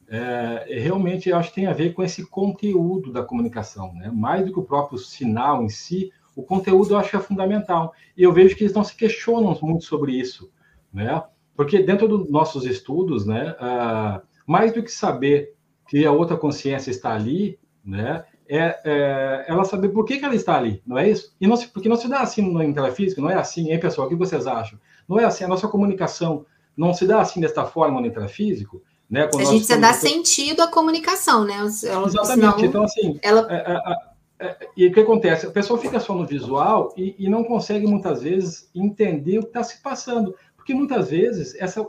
é, 0.07 0.65
é, 0.69 0.79
realmente 0.79 1.29
eu 1.29 1.38
acho 1.38 1.50
que 1.50 1.55
tem 1.55 1.65
a 1.65 1.74
ver 1.74 1.93
com 1.93 2.03
esse 2.03 2.25
conteúdo 2.27 3.12
da 3.12 3.24
comunicação, 3.24 3.91
né? 3.95 4.12
Mais 4.13 4.45
do 4.45 4.53
que 4.53 4.60
o 4.60 4.63
próprio 4.63 5.00
sinal 5.00 5.63
em 5.63 5.69
si, 5.69 6.12
o 6.36 6.43
conteúdo 6.43 6.93
eu 6.93 6.98
acho 7.00 7.10
que 7.10 7.15
é 7.15 7.19
fundamental. 7.19 7.91
E 8.15 8.22
eu 8.22 8.31
vejo 8.31 8.55
que 8.55 8.63
eles 8.63 8.75
não 8.75 8.84
se 8.84 8.95
questionam 8.95 9.57
muito 9.63 9.84
sobre 9.84 10.12
isso, 10.12 10.51
né? 10.93 11.24
Porque 11.55 11.81
dentro 11.81 12.07
dos 12.07 12.29
nossos 12.29 12.65
estudos, 12.65 13.25
né, 13.25 13.55
uh, 13.60 14.22
mais 14.45 14.74
do 14.74 14.84
que 14.84 14.91
saber 14.91 15.55
que 15.88 16.05
a 16.05 16.12
outra 16.12 16.38
consciência 16.38 16.91
está 16.91 17.15
ali, 17.15 17.57
né, 17.84 18.25
é, 18.48 18.80
é, 18.84 19.46
ela 19.48 19.64
saber 19.64 19.90
por 19.90 20.06
que, 20.06 20.18
que 20.18 20.25
ela 20.25 20.36
está 20.36 20.58
ali, 20.58 20.82
não 20.86 20.98
é 20.98 21.10
isso? 21.10 21.36
E 21.40 21.48
não 21.48 21.56
se, 21.56 21.68
porque 21.68 21.90
não 21.90 21.96
se 21.96 22.08
dá 22.08 22.20
assim 22.20 22.42
no 22.42 22.64
intrafísico, 22.64 23.22
não 23.22 23.30
é 23.30 23.36
assim, 23.36 23.72
hein, 23.72 23.80
pessoal? 23.80 24.08
O 24.08 24.10
que 24.10 24.16
vocês 24.16 24.46
acham? 24.46 24.80
Não 25.08 25.20
é 25.20 25.25
assim, 25.25 25.44
a 25.44 25.48
nossa 25.48 25.68
comunicação 25.68 26.46
não 26.75 26.94
se 26.94 27.08
dá 27.08 27.22
assim 27.22 27.40
desta 27.40 27.66
forma 27.66 28.00
no 28.00 28.08
intrafísico, 28.08 28.82
né? 29.10 29.22
a 29.22 29.38
gente 29.38 29.58
precisa 29.58 29.80
dar 29.80 29.94
sentido 29.94 30.62
à 30.62 30.68
comunicação, 30.68 31.44
né? 31.46 31.56
Exatamente, 31.62 32.25
senão, 32.25 32.60
então 32.60 32.84
assim, 32.84 33.20
ela... 33.22 33.48
É, 33.50 33.72
é, 33.72 34.48
é, 34.48 34.70
e 34.75 34.88
o 34.88 34.94
que 34.94 35.00
acontece? 35.00 35.48
A 35.48 35.52
pessoa 35.52 35.80
fica 35.80 36.00
só 36.00 36.14
no 36.14 36.25
visual 36.25 36.94
e, 36.98 37.16
e 37.18 37.30
não 37.30 37.44
consegue 37.44 37.88
muitas 37.88 38.22
vezes 38.22 38.70
entender 38.75 39.40
o 39.40 39.44
que 39.44 39.48
está 39.48 39.64
se 39.64 39.82
passando, 39.82 40.36
porque 40.56 40.74
muitas 40.74 41.10
vezes 41.10 41.56
essa 41.56 41.88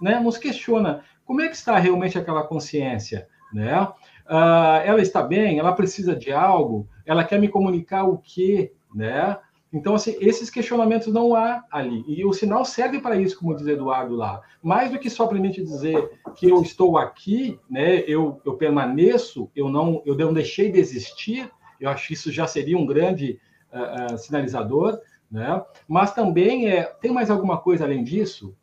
né, 0.00 0.20
nos 0.20 0.36
questiona 0.36 1.02
como 1.24 1.40
é 1.40 1.48
que 1.48 1.56
está 1.56 1.78
realmente 1.78 2.18
aquela 2.18 2.42
consciência, 2.42 3.26
né? 3.52 3.88
Uh, 4.26 4.82
ela 4.84 5.00
está 5.00 5.22
bem, 5.22 5.58
ela 5.58 5.72
precisa 5.72 6.14
de 6.14 6.32
algo, 6.32 6.88
ela 7.04 7.24
quer 7.24 7.40
me 7.40 7.48
comunicar 7.48 8.04
o 8.04 8.18
quê, 8.18 8.72
né? 8.94 9.36
Então, 9.72 9.94
assim, 9.94 10.14
esses 10.20 10.50
questionamentos 10.50 11.12
não 11.12 11.34
há 11.34 11.64
ali. 11.70 12.04
E 12.06 12.24
o 12.26 12.32
sinal 12.32 12.64
serve 12.64 13.00
para 13.00 13.16
isso, 13.16 13.38
como 13.38 13.56
diz 13.56 13.66
Eduardo 13.66 14.14
lá. 14.14 14.42
Mais 14.62 14.90
do 14.90 14.98
que 14.98 15.08
somente 15.08 15.62
dizer 15.62 16.10
que 16.36 16.48
eu 16.50 16.60
estou 16.60 16.98
aqui, 16.98 17.58
né? 17.70 18.00
Eu, 18.06 18.40
eu 18.44 18.54
permaneço, 18.54 19.50
eu 19.56 19.70
não, 19.70 20.02
eu 20.04 20.14
não 20.14 20.32
deixei 20.32 20.70
de 20.70 20.78
existir. 20.78 21.50
Eu 21.80 21.88
acho 21.88 22.08
que 22.08 22.12
isso 22.12 22.30
já 22.30 22.46
seria 22.46 22.76
um 22.76 22.84
grande 22.84 23.40
uh, 23.72 24.14
uh, 24.14 24.18
sinalizador, 24.18 25.00
né? 25.30 25.64
Mas 25.88 26.12
também 26.12 26.68
é, 26.68 26.82
tem 27.00 27.10
mais 27.10 27.30
alguma 27.30 27.56
coisa 27.56 27.84
além 27.84 28.04
disso? 28.04 28.54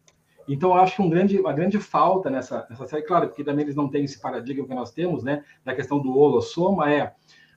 Então, 0.50 0.72
eu 0.72 0.78
acho 0.78 0.96
que 0.96 1.02
um 1.02 1.10
grande, 1.10 1.40
uma 1.40 1.54
grande 1.54 1.78
falta 1.78 2.30
nessa, 2.30 2.66
nessa 2.70 2.88
série, 2.88 3.04
claro, 3.04 3.28
porque 3.28 3.44
também 3.44 3.64
eles 3.64 3.76
não 3.76 3.88
têm 3.88 4.04
esse 4.04 4.20
paradigma 4.20 4.68
que 4.68 4.74
nós 4.74 4.92
temos, 4.92 5.24
né, 5.24 5.44
da 5.64 5.76
questão 5.76 6.00
do 6.00 6.18
holossoma, 6.18 6.92
é 6.92 7.14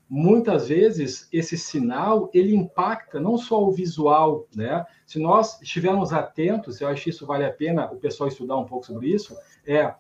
muitas 0.09 0.69
vezes 0.69 1.27
esse 1.33 1.57
sinal 1.57 2.29
ele 2.35 2.55
impacta 2.55 3.19
não 3.19 3.39
só 3.39 3.65
o 3.65 3.73
visual, 3.73 4.47
né? 4.55 4.85
Se 5.07 5.19
nós 5.19 5.59
estivermos 5.63 6.13
atentos, 6.13 6.83
eu 6.83 6.89
acho 6.89 7.05
que 7.05 7.09
isso 7.09 7.25
vale 7.25 7.47
a 7.47 7.53
pena 7.53 7.91
o 7.91 7.97
pessoal 7.97 8.29
estudar 8.29 8.59
um 8.59 8.67
pouco 8.67 8.85
sobre 8.85 9.09
isso, 9.09 9.35
é 9.67 9.95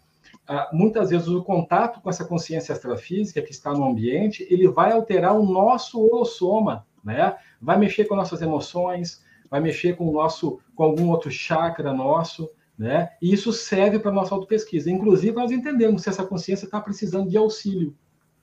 muitas 0.70 1.08
vezes 1.08 1.28
o 1.28 1.42
contato 1.42 2.00
com 2.02 2.10
essa 2.10 2.26
consciência 2.26 2.74
extrafísica 2.74 3.40
que 3.40 3.52
está 3.52 3.72
no 3.72 3.84
ambiente, 3.84 4.46
ele 4.50 4.68
vai 4.68 4.92
alterar 4.92 5.34
o 5.34 5.46
nosso 5.46 5.98
holossoma, 5.98 6.86
né? 7.02 7.34
Vai 7.58 7.78
mexer 7.78 8.04
com 8.04 8.14
nossas 8.14 8.42
emoções, 8.42 9.24
vai 9.50 9.60
mexer 9.60 9.96
com 9.96 10.06
o 10.06 10.12
nosso 10.12 10.60
com 10.74 10.84
algum 10.84 11.08
outro 11.08 11.30
chakra 11.30 11.92
nosso, 11.94 12.50
né? 12.82 13.10
E 13.22 13.32
isso 13.32 13.52
serve 13.52 14.00
para 14.00 14.10
a 14.10 14.14
nossa 14.14 14.34
autopesquisa. 14.34 14.90
Inclusive, 14.90 15.36
nós 15.36 15.52
entendemos 15.52 16.02
se 16.02 16.08
essa 16.08 16.24
consciência 16.24 16.64
está 16.64 16.80
precisando 16.80 17.30
de 17.30 17.36
auxílio. 17.36 17.94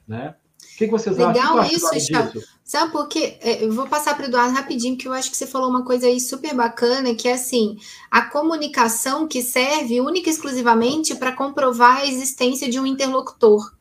Né? 0.08 0.34
O 0.64 0.78
que, 0.78 0.86
que 0.86 0.92
vocês 0.92 1.18
Legal 1.18 1.32
acham? 1.32 1.56
Legal 1.56 1.72
isso, 1.74 1.90
Gustavo. 1.94 2.42
Sabe 2.64 2.90
por 2.94 3.10
quê? 3.10 3.38
É, 3.42 3.66
eu 3.66 3.74
vou 3.74 3.86
passar 3.86 4.16
para 4.16 4.24
o 4.24 4.30
Eduardo 4.30 4.56
rapidinho, 4.56 4.96
porque 4.96 5.10
eu 5.10 5.12
acho 5.12 5.30
que 5.30 5.36
você 5.36 5.46
falou 5.46 5.70
uma 5.70 5.84
coisa 5.84 6.08
aí 6.08 6.22
super 6.22 6.56
bacana, 6.56 7.14
que 7.14 7.28
é 7.28 7.34
assim, 7.34 7.78
a 8.10 8.22
comunicação 8.22 9.28
que 9.28 9.42
serve 9.42 10.00
única 10.00 10.30
e 10.30 10.32
exclusivamente 10.32 11.16
para 11.16 11.36
comprovar 11.36 11.98
a 11.98 12.06
existência 12.06 12.70
de 12.70 12.80
um 12.80 12.86
interlocutor. 12.86 13.76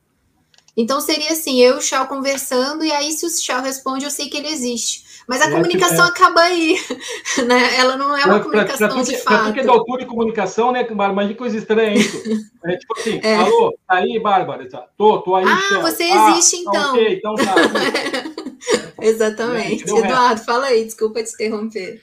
Então 0.76 1.00
seria 1.00 1.30
assim, 1.30 1.60
eu 1.60 1.76
e 1.76 1.78
o 1.78 1.82
Chau 1.82 2.08
conversando, 2.08 2.84
e 2.84 2.90
aí 2.90 3.12
se 3.12 3.24
o 3.24 3.30
Chau 3.30 3.62
responde, 3.62 4.04
eu 4.04 4.10
sei 4.10 4.28
que 4.28 4.36
ele 4.36 4.48
existe. 4.48 5.04
Mas 5.28 5.42
a 5.42 5.48
é, 5.48 5.50
comunicação 5.50 6.06
é... 6.06 6.08
acaba 6.08 6.40
aí, 6.40 6.80
né? 7.46 7.76
Ela 7.76 7.98
não 7.98 8.16
é 8.16 8.24
uma 8.24 8.36
pra, 8.36 8.44
comunicação 8.44 8.88
pra, 8.88 8.96
pra, 8.96 9.02
de 9.04 9.16
fato. 9.18 9.44
Porque 9.44 9.60
é 9.60 9.64
doutor 9.64 9.98
de 9.98 10.06
comunicação, 10.06 10.72
né, 10.72 10.88
Mas 11.14 11.28
que 11.28 11.34
coisa 11.34 11.58
estranha 11.58 11.94
isso. 11.94 12.18
É 12.64 12.76
tipo 12.76 12.98
assim, 12.98 13.20
é. 13.22 13.36
alô, 13.36 13.72
tá 13.86 13.94
aí, 13.94 14.18
Bárbara? 14.18 14.68
Tô, 14.96 15.18
tô 15.20 15.36
aí. 15.36 15.44
Ah, 15.46 15.78
você 15.80 16.02
ah, 16.02 16.30
existe 16.32 16.64
tá 16.64 16.70
então. 16.70 16.90
Ok, 16.90 17.14
então 17.14 17.34
tá. 17.36 17.54
Exatamente. 19.00 19.88
Eduardo, 19.88 20.40
fala 20.42 20.66
aí, 20.66 20.84
desculpa 20.84 21.22
te 21.22 21.32
interromper. 21.34 22.02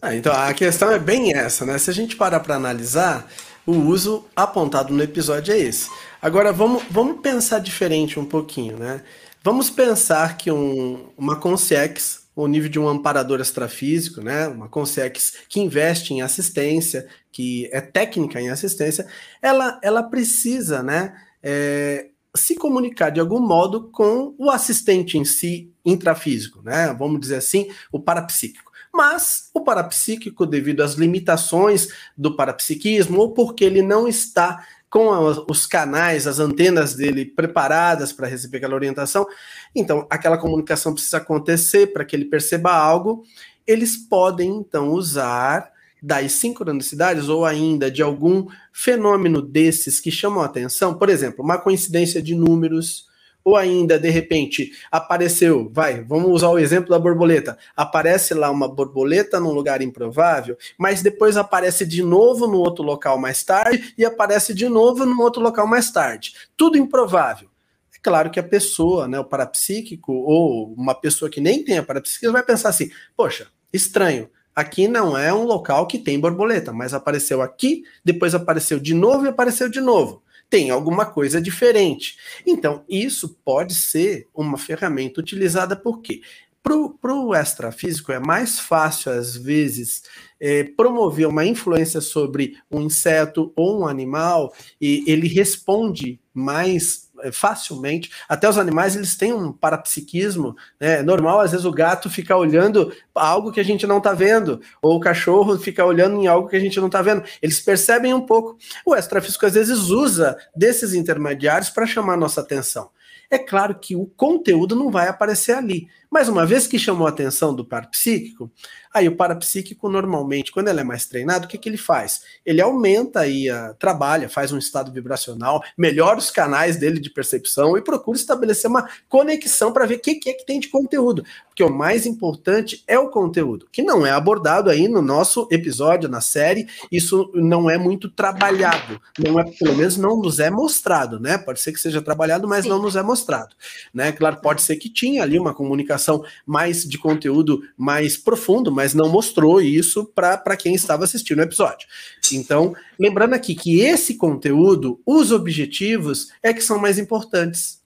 Ah, 0.00 0.14
então, 0.14 0.32
a 0.32 0.54
questão 0.54 0.92
é 0.92 1.00
bem 1.00 1.34
essa, 1.36 1.66
né? 1.66 1.76
Se 1.78 1.90
a 1.90 1.92
gente 1.92 2.14
parar 2.14 2.40
para 2.40 2.54
analisar, 2.54 3.28
o 3.66 3.72
uso 3.72 4.24
apontado 4.36 4.94
no 4.94 5.02
episódio 5.02 5.52
é 5.52 5.58
esse. 5.58 5.90
Agora, 6.22 6.52
vamos, 6.52 6.84
vamos 6.88 7.20
pensar 7.20 7.58
diferente 7.58 8.20
um 8.20 8.24
pouquinho, 8.24 8.78
né? 8.78 9.02
Vamos 9.42 9.68
pensar 9.68 10.36
que 10.36 10.50
um, 10.52 11.08
uma 11.18 11.36
consciex 11.36 12.21
o 12.34 12.46
nível 12.46 12.70
de 12.70 12.78
um 12.78 12.88
amparador 12.88 13.40
extrafísico, 13.40 14.22
né, 14.22 14.48
uma 14.48 14.68
Consex 14.68 15.34
que 15.48 15.60
investe 15.60 16.14
em 16.14 16.22
assistência, 16.22 17.06
que 17.30 17.68
é 17.72 17.80
técnica 17.80 18.40
em 18.40 18.50
assistência, 18.50 19.06
ela, 19.40 19.78
ela 19.82 20.02
precisa, 20.02 20.82
né, 20.82 21.14
é, 21.42 22.08
se 22.34 22.54
comunicar 22.54 23.10
de 23.10 23.20
algum 23.20 23.40
modo 23.40 23.90
com 23.90 24.34
o 24.38 24.50
assistente 24.50 25.18
em 25.18 25.24
si 25.24 25.70
intrafísico, 25.84 26.62
né, 26.62 26.94
vamos 26.98 27.20
dizer 27.20 27.36
assim, 27.36 27.68
o 27.90 28.00
parapsíquico. 28.00 28.72
Mas 28.94 29.48
o 29.54 29.62
parapsíquico, 29.62 30.44
devido 30.44 30.82
às 30.82 30.94
limitações 30.94 31.88
do 32.16 32.36
parapsiquismo, 32.36 33.18
ou 33.18 33.32
porque 33.32 33.64
ele 33.64 33.80
não 33.80 34.06
está 34.06 34.66
com 34.92 35.08
os 35.48 35.64
canais, 35.64 36.26
as 36.26 36.38
antenas 36.38 36.94
dele 36.94 37.24
preparadas 37.24 38.12
para 38.12 38.28
receber 38.28 38.58
aquela 38.58 38.74
orientação. 38.74 39.26
Então, 39.74 40.06
aquela 40.10 40.36
comunicação 40.36 40.92
precisa 40.92 41.16
acontecer 41.16 41.94
para 41.94 42.04
que 42.04 42.14
ele 42.14 42.26
perceba 42.26 42.72
algo. 42.72 43.24
Eles 43.66 43.96
podem, 43.96 44.50
então, 44.50 44.90
usar 44.90 45.72
das 46.02 46.32
sincronicidades 46.32 47.30
ou 47.30 47.46
ainda 47.46 47.90
de 47.90 48.02
algum 48.02 48.46
fenômeno 48.70 49.40
desses 49.40 49.98
que 49.98 50.10
chamam 50.10 50.42
a 50.42 50.46
atenção, 50.46 50.92
por 50.92 51.08
exemplo, 51.08 51.42
uma 51.42 51.56
coincidência 51.56 52.22
de 52.22 52.34
números, 52.34 53.06
ou 53.44 53.56
ainda, 53.56 53.98
de 53.98 54.08
repente, 54.10 54.72
apareceu, 54.90 55.70
vai, 55.72 56.02
vamos 56.02 56.30
usar 56.30 56.48
o 56.48 56.58
exemplo 56.58 56.90
da 56.90 56.98
borboleta. 56.98 57.58
Aparece 57.76 58.34
lá 58.34 58.50
uma 58.50 58.68
borboleta 58.68 59.40
num 59.40 59.52
lugar 59.52 59.82
improvável, 59.82 60.56
mas 60.78 61.02
depois 61.02 61.36
aparece 61.36 61.84
de 61.84 62.02
novo 62.02 62.46
no 62.46 62.58
outro 62.58 62.84
local 62.84 63.18
mais 63.18 63.42
tarde 63.42 63.94
e 63.98 64.04
aparece 64.04 64.54
de 64.54 64.68
novo 64.68 65.04
no 65.04 65.20
outro 65.20 65.42
local 65.42 65.66
mais 65.66 65.90
tarde. 65.90 66.34
Tudo 66.56 66.78
improvável. 66.78 67.48
É 67.94 67.98
claro 68.00 68.30
que 68.30 68.38
a 68.38 68.44
pessoa, 68.44 69.08
né, 69.08 69.18
o 69.18 69.24
parapsíquico, 69.24 70.12
ou 70.12 70.72
uma 70.74 70.94
pessoa 70.94 71.30
que 71.30 71.40
nem 71.40 71.64
tem 71.64 71.78
a 71.78 71.82
parapsíquica, 71.82 72.30
vai 72.30 72.42
pensar 72.42 72.68
assim: 72.68 72.90
poxa, 73.16 73.48
estranho. 73.72 74.30
Aqui 74.54 74.86
não 74.86 75.16
é 75.16 75.32
um 75.32 75.44
local 75.44 75.86
que 75.86 75.98
tem 75.98 76.20
borboleta, 76.20 76.74
mas 76.74 76.92
apareceu 76.92 77.40
aqui, 77.40 77.84
depois 78.04 78.34
apareceu 78.34 78.78
de 78.78 78.92
novo 78.92 79.24
e 79.24 79.28
apareceu 79.30 79.66
de 79.66 79.80
novo 79.80 80.22
tem 80.52 80.68
alguma 80.68 81.06
coisa 81.06 81.40
diferente. 81.40 82.18
Então, 82.46 82.84
isso 82.86 83.38
pode 83.42 83.74
ser 83.74 84.28
uma 84.34 84.58
ferramenta 84.58 85.18
utilizada 85.18 85.74
por 85.74 86.02
quê? 86.02 86.20
Para 86.62 87.14
o 87.14 87.34
extrafísico 87.34 88.12
é 88.12 88.20
mais 88.20 88.60
fácil, 88.60 89.12
às 89.12 89.34
vezes, 89.34 90.02
é, 90.38 90.64
promover 90.64 91.26
uma 91.26 91.46
influência 91.46 92.02
sobre 92.02 92.58
um 92.70 92.82
inseto 92.82 93.50
ou 93.56 93.80
um 93.80 93.86
animal 93.86 94.52
e 94.78 95.02
ele 95.10 95.26
responde 95.26 96.20
mais 96.34 97.10
facilmente. 97.30 98.10
Até 98.28 98.48
os 98.48 98.58
animais 98.58 98.96
eles 98.96 99.14
têm 99.16 99.32
um 99.32 99.52
parapsiquismo 99.52 100.56
né? 100.80 101.02
normal. 101.02 101.40
Às 101.40 101.52
vezes 101.52 101.66
o 101.66 101.70
gato 101.70 102.10
fica 102.10 102.36
olhando 102.36 102.92
algo 103.14 103.52
que 103.52 103.60
a 103.60 103.64
gente 103.64 103.86
não 103.86 103.98
está 103.98 104.12
vendo, 104.12 104.60
ou 104.80 104.96
o 104.96 105.00
cachorro 105.00 105.58
fica 105.58 105.84
olhando 105.84 106.16
em 106.20 106.26
algo 106.26 106.48
que 106.48 106.56
a 106.56 106.60
gente 106.60 106.80
não 106.80 106.86
está 106.86 107.02
vendo. 107.02 107.22
Eles 107.40 107.60
percebem 107.60 108.14
um 108.14 108.26
pouco. 108.26 108.56
O 108.84 108.96
extrafísico 108.96 109.46
às 109.46 109.54
vezes 109.54 109.90
usa 109.90 110.36
desses 110.56 110.94
intermediários 110.94 111.70
para 111.70 111.86
chamar 111.86 112.16
nossa 112.16 112.40
atenção. 112.40 112.90
É 113.30 113.38
claro 113.38 113.74
que 113.76 113.96
o 113.96 114.04
conteúdo 114.04 114.76
não 114.76 114.90
vai 114.90 115.08
aparecer 115.08 115.52
ali, 115.52 115.88
mas 116.12 116.28
uma 116.28 116.44
vez 116.44 116.66
que 116.66 116.78
chamou 116.78 117.06
a 117.06 117.10
atenção 117.10 117.54
do 117.54 117.64
parapsíquico, 117.64 118.52
Aí 118.92 119.08
o 119.08 119.16
parapsíquico, 119.16 119.88
normalmente, 119.88 120.52
quando 120.52 120.68
ele 120.68 120.80
é 120.80 120.84
mais 120.84 121.06
treinado, 121.06 121.46
o 121.46 121.48
que, 121.48 121.56
que 121.56 121.68
ele 121.68 121.78
faz? 121.78 122.22
Ele 122.44 122.60
aumenta 122.60 123.20
aí, 123.20 123.48
a, 123.48 123.72
trabalha, 123.74 124.28
faz 124.28 124.52
um 124.52 124.58
estado 124.58 124.92
vibracional, 124.92 125.62
melhora 125.78 126.18
os 126.18 126.30
canais 126.30 126.76
dele 126.76 127.00
de 127.00 127.08
percepção 127.08 127.76
e 127.76 127.82
procura 127.82 128.18
estabelecer 128.18 128.68
uma 128.68 128.86
conexão 129.08 129.72
para 129.72 129.86
ver 129.86 129.94
o 129.94 130.00
que, 130.00 130.16
que 130.16 130.28
é 130.28 130.34
que 130.34 130.44
tem 130.44 130.60
de 130.60 130.68
conteúdo. 130.68 131.24
Porque 131.48 131.64
o 131.64 131.70
mais 131.70 132.04
importante 132.04 132.84
é 132.86 132.98
o 132.98 133.08
conteúdo, 133.08 133.66
que 133.72 133.82
não 133.82 134.06
é 134.06 134.10
abordado 134.10 134.68
aí 134.68 134.86
no 134.88 135.00
nosso 135.00 135.48
episódio, 135.50 136.08
na 136.08 136.20
série, 136.20 136.66
isso 136.90 137.30
não 137.34 137.70
é 137.70 137.78
muito 137.78 138.10
trabalhado, 138.10 139.00
não 139.18 139.40
é, 139.40 139.44
pelo 139.44 139.74
menos 139.74 139.96
não 139.96 140.20
nos 140.20 140.38
é 140.38 140.50
mostrado, 140.50 141.18
né? 141.18 141.38
Pode 141.38 141.60
ser 141.60 141.72
que 141.72 141.80
seja 141.80 142.02
trabalhado, 142.02 142.46
mas 142.46 142.64
Sim. 142.64 142.70
não 142.70 142.78
nos 142.80 142.94
é 142.94 143.02
mostrado, 143.02 143.54
né? 143.92 144.12
Claro, 144.12 144.36
pode 144.42 144.60
ser 144.60 144.76
que 144.76 144.90
tinha 144.90 145.22
ali 145.22 145.38
uma 145.38 145.54
comunicação 145.54 146.01
mais 146.46 146.84
de 146.84 146.98
conteúdo 146.98 147.62
mais 147.76 148.16
profundo, 148.16 148.72
mas 148.72 148.94
não 148.94 149.08
mostrou 149.08 149.60
isso 149.60 150.04
para 150.14 150.56
quem 150.56 150.74
estava 150.74 151.04
assistindo 151.04 151.38
o 151.38 151.42
episódio. 151.42 151.86
Então, 152.32 152.74
lembrando 152.98 153.34
aqui 153.34 153.54
que 153.54 153.80
esse 153.80 154.16
conteúdo, 154.16 155.00
os 155.06 155.32
objetivos, 155.32 156.28
é 156.42 156.52
que 156.52 156.60
são 156.62 156.78
mais 156.78 156.98
importantes. 156.98 157.80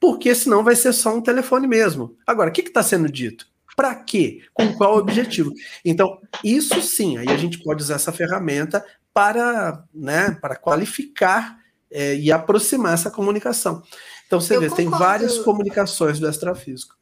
Porque 0.00 0.34
senão 0.34 0.62
vai 0.62 0.76
ser 0.76 0.92
só 0.92 1.14
um 1.16 1.20
telefone 1.20 1.66
mesmo. 1.66 2.16
Agora, 2.26 2.50
o 2.50 2.52
que 2.52 2.60
está 2.60 2.82
sendo 2.82 3.10
dito? 3.10 3.46
Para 3.76 3.94
quê? 3.94 4.42
Com 4.52 4.74
qual 4.74 4.96
objetivo? 4.96 5.52
Então, 5.84 6.18
isso 6.42 6.80
sim, 6.82 7.16
aí 7.16 7.28
a 7.28 7.36
gente 7.36 7.58
pode 7.62 7.82
usar 7.82 7.94
essa 7.94 8.12
ferramenta 8.12 8.84
para, 9.14 9.84
né, 9.94 10.36
para 10.40 10.56
qualificar 10.56 11.58
é, 11.90 12.14
e 12.16 12.30
aproximar 12.30 12.94
essa 12.94 13.10
comunicação. 13.10 13.82
Então, 14.26 14.40
você 14.40 14.56
Eu 14.56 14.60
vê, 14.60 14.68
concordo. 14.68 14.90
tem 14.90 14.98
várias 14.98 15.38
comunicações 15.38 16.18
do 16.20 16.28
extrafísico. 16.28 16.97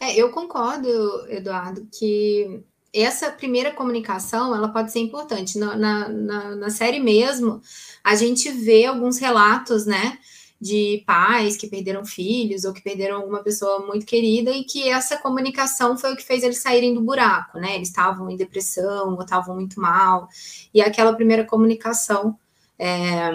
É, 0.00 0.16
eu 0.16 0.30
concordo, 0.30 0.88
Eduardo, 1.28 1.86
que 1.92 2.62
essa 2.92 3.30
primeira 3.30 3.72
comunicação 3.72 4.54
ela 4.54 4.68
pode 4.68 4.92
ser 4.92 5.00
importante. 5.00 5.58
Na, 5.58 5.76
na, 5.76 6.56
na, 6.56 6.70
série 6.70 7.00
mesmo, 7.00 7.60
a 8.02 8.14
gente 8.14 8.50
vê 8.50 8.86
alguns 8.86 9.18
relatos, 9.18 9.86
né? 9.86 10.18
De 10.60 11.02
pais 11.06 11.56
que 11.56 11.68
perderam 11.68 12.04
filhos 12.04 12.64
ou 12.64 12.72
que 12.72 12.82
perderam 12.82 13.16
alguma 13.16 13.42
pessoa 13.42 13.86
muito 13.86 14.04
querida 14.06 14.50
e 14.50 14.64
que 14.64 14.88
essa 14.88 15.16
comunicação 15.16 15.96
foi 15.96 16.12
o 16.12 16.16
que 16.16 16.24
fez 16.24 16.42
eles 16.42 16.58
saírem 16.58 16.94
do 16.94 17.00
buraco, 17.00 17.58
né? 17.58 17.76
Eles 17.76 17.88
estavam 17.88 18.30
em 18.30 18.36
depressão 18.36 19.14
ou 19.14 19.22
estavam 19.22 19.54
muito 19.54 19.80
mal. 19.80 20.28
E 20.74 20.80
aquela 20.80 21.12
primeira 21.14 21.44
comunicação 21.44 22.36
é, 22.78 23.30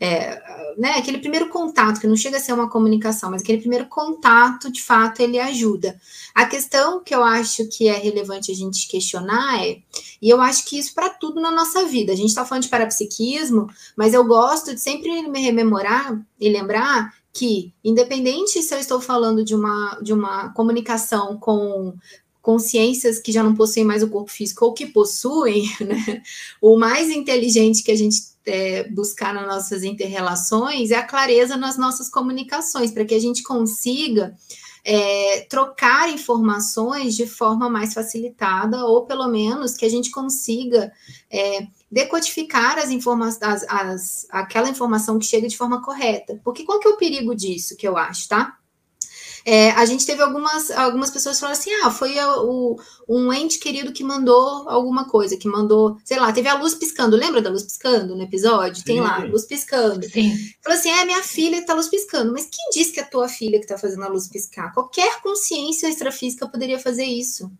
é, 0.00 0.40
né, 0.76 0.92
aquele 0.92 1.18
primeiro 1.18 1.48
contato, 1.48 2.00
que 2.00 2.06
não 2.06 2.16
chega 2.16 2.36
a 2.36 2.40
ser 2.40 2.52
uma 2.52 2.70
comunicação, 2.70 3.30
mas 3.30 3.42
aquele 3.42 3.58
primeiro 3.58 3.86
contato, 3.86 4.70
de 4.70 4.82
fato, 4.82 5.20
ele 5.20 5.38
ajuda. 5.38 6.00
A 6.34 6.46
questão 6.46 7.02
que 7.02 7.14
eu 7.14 7.24
acho 7.24 7.68
que 7.68 7.88
é 7.88 7.98
relevante 7.98 8.52
a 8.52 8.54
gente 8.54 8.86
questionar 8.88 9.64
é, 9.66 9.78
e 10.22 10.28
eu 10.28 10.40
acho 10.40 10.64
que 10.66 10.78
isso 10.78 10.94
para 10.94 11.10
tudo 11.10 11.40
na 11.40 11.50
nossa 11.50 11.84
vida, 11.84 12.12
a 12.12 12.16
gente 12.16 12.28
está 12.28 12.44
falando 12.44 12.62
de 12.62 12.68
parapsiquismo, 12.68 13.68
mas 13.96 14.14
eu 14.14 14.24
gosto 14.24 14.74
de 14.74 14.80
sempre 14.80 15.28
me 15.28 15.40
rememorar 15.40 16.20
e 16.40 16.48
lembrar 16.48 17.12
que, 17.32 17.72
independente 17.84 18.62
se 18.62 18.74
eu 18.74 18.78
estou 18.78 19.00
falando 19.00 19.44
de 19.44 19.54
uma, 19.54 19.98
de 20.02 20.12
uma 20.12 20.52
comunicação 20.54 21.36
com 21.38 21.94
consciências 22.48 23.18
que 23.18 23.30
já 23.30 23.42
não 23.42 23.54
possuem 23.54 23.84
mais 23.84 24.02
o 24.02 24.08
corpo 24.08 24.30
físico 24.30 24.64
ou 24.64 24.72
que 24.72 24.86
possuem, 24.86 25.70
né, 25.84 26.22
o 26.62 26.78
mais 26.78 27.10
inteligente 27.10 27.82
que 27.82 27.90
a 27.90 27.94
gente 27.94 28.22
é, 28.46 28.88
buscar 28.88 29.34
nas 29.34 29.46
nossas 29.46 29.84
interrelações 29.84 30.90
é 30.90 30.96
a 30.96 31.02
clareza 31.02 31.58
nas 31.58 31.76
nossas 31.76 32.08
comunicações, 32.08 32.90
para 32.90 33.04
que 33.04 33.14
a 33.14 33.18
gente 33.18 33.42
consiga 33.42 34.34
é, 34.82 35.42
trocar 35.42 36.08
informações 36.08 37.14
de 37.14 37.26
forma 37.26 37.68
mais 37.68 37.92
facilitada, 37.92 38.82
ou 38.86 39.04
pelo 39.04 39.28
menos 39.28 39.74
que 39.74 39.84
a 39.84 39.90
gente 39.90 40.10
consiga 40.10 40.90
é, 41.30 41.66
decodificar 41.92 42.78
as 42.78 42.88
informações, 42.88 43.42
as, 43.42 43.64
as, 43.68 44.26
aquela 44.30 44.70
informação 44.70 45.18
que 45.18 45.26
chega 45.26 45.46
de 45.46 45.58
forma 45.58 45.82
correta. 45.82 46.40
Porque 46.42 46.64
qual 46.64 46.80
que 46.80 46.88
é 46.88 46.90
o 46.90 46.96
perigo 46.96 47.34
disso 47.34 47.76
que 47.76 47.86
eu 47.86 47.98
acho, 47.98 48.26
tá? 48.26 48.57
É, 49.44 49.70
a 49.70 49.84
gente 49.84 50.04
teve 50.04 50.22
algumas, 50.22 50.70
algumas 50.70 51.10
pessoas 51.10 51.38
falando 51.38 51.56
assim: 51.56 51.70
ah, 51.82 51.90
foi 51.90 52.14
o, 52.18 52.76
um 53.08 53.32
ente 53.32 53.58
querido 53.58 53.92
que 53.92 54.04
mandou 54.04 54.68
alguma 54.68 55.08
coisa, 55.08 55.36
que 55.36 55.48
mandou, 55.48 55.96
sei 56.04 56.18
lá, 56.18 56.32
teve 56.32 56.48
a 56.48 56.54
luz 56.54 56.74
piscando. 56.74 57.16
Lembra 57.16 57.40
da 57.40 57.50
luz 57.50 57.62
piscando 57.62 58.14
no 58.14 58.22
episódio? 58.22 58.76
Sim. 58.76 58.84
Tem 58.84 59.00
lá, 59.00 59.18
luz 59.18 59.46
piscando. 59.46 60.04
Sim. 60.08 60.34
Falou 60.62 60.78
assim: 60.78 60.90
é, 60.90 61.04
minha 61.04 61.22
filha 61.22 61.64
tá 61.64 61.74
luz 61.74 61.88
piscando. 61.88 62.32
Mas 62.32 62.44
quem 62.44 62.70
disse 62.72 62.92
que 62.92 63.00
é 63.00 63.02
a 63.02 63.06
tua 63.06 63.28
filha 63.28 63.60
que 63.60 63.66
tá 63.66 63.78
fazendo 63.78 64.04
a 64.04 64.08
luz 64.08 64.28
piscar? 64.28 64.72
Qualquer 64.72 65.20
consciência 65.20 65.88
extrafísica 65.88 66.48
poderia 66.48 66.78
fazer 66.78 67.04
isso. 67.04 67.50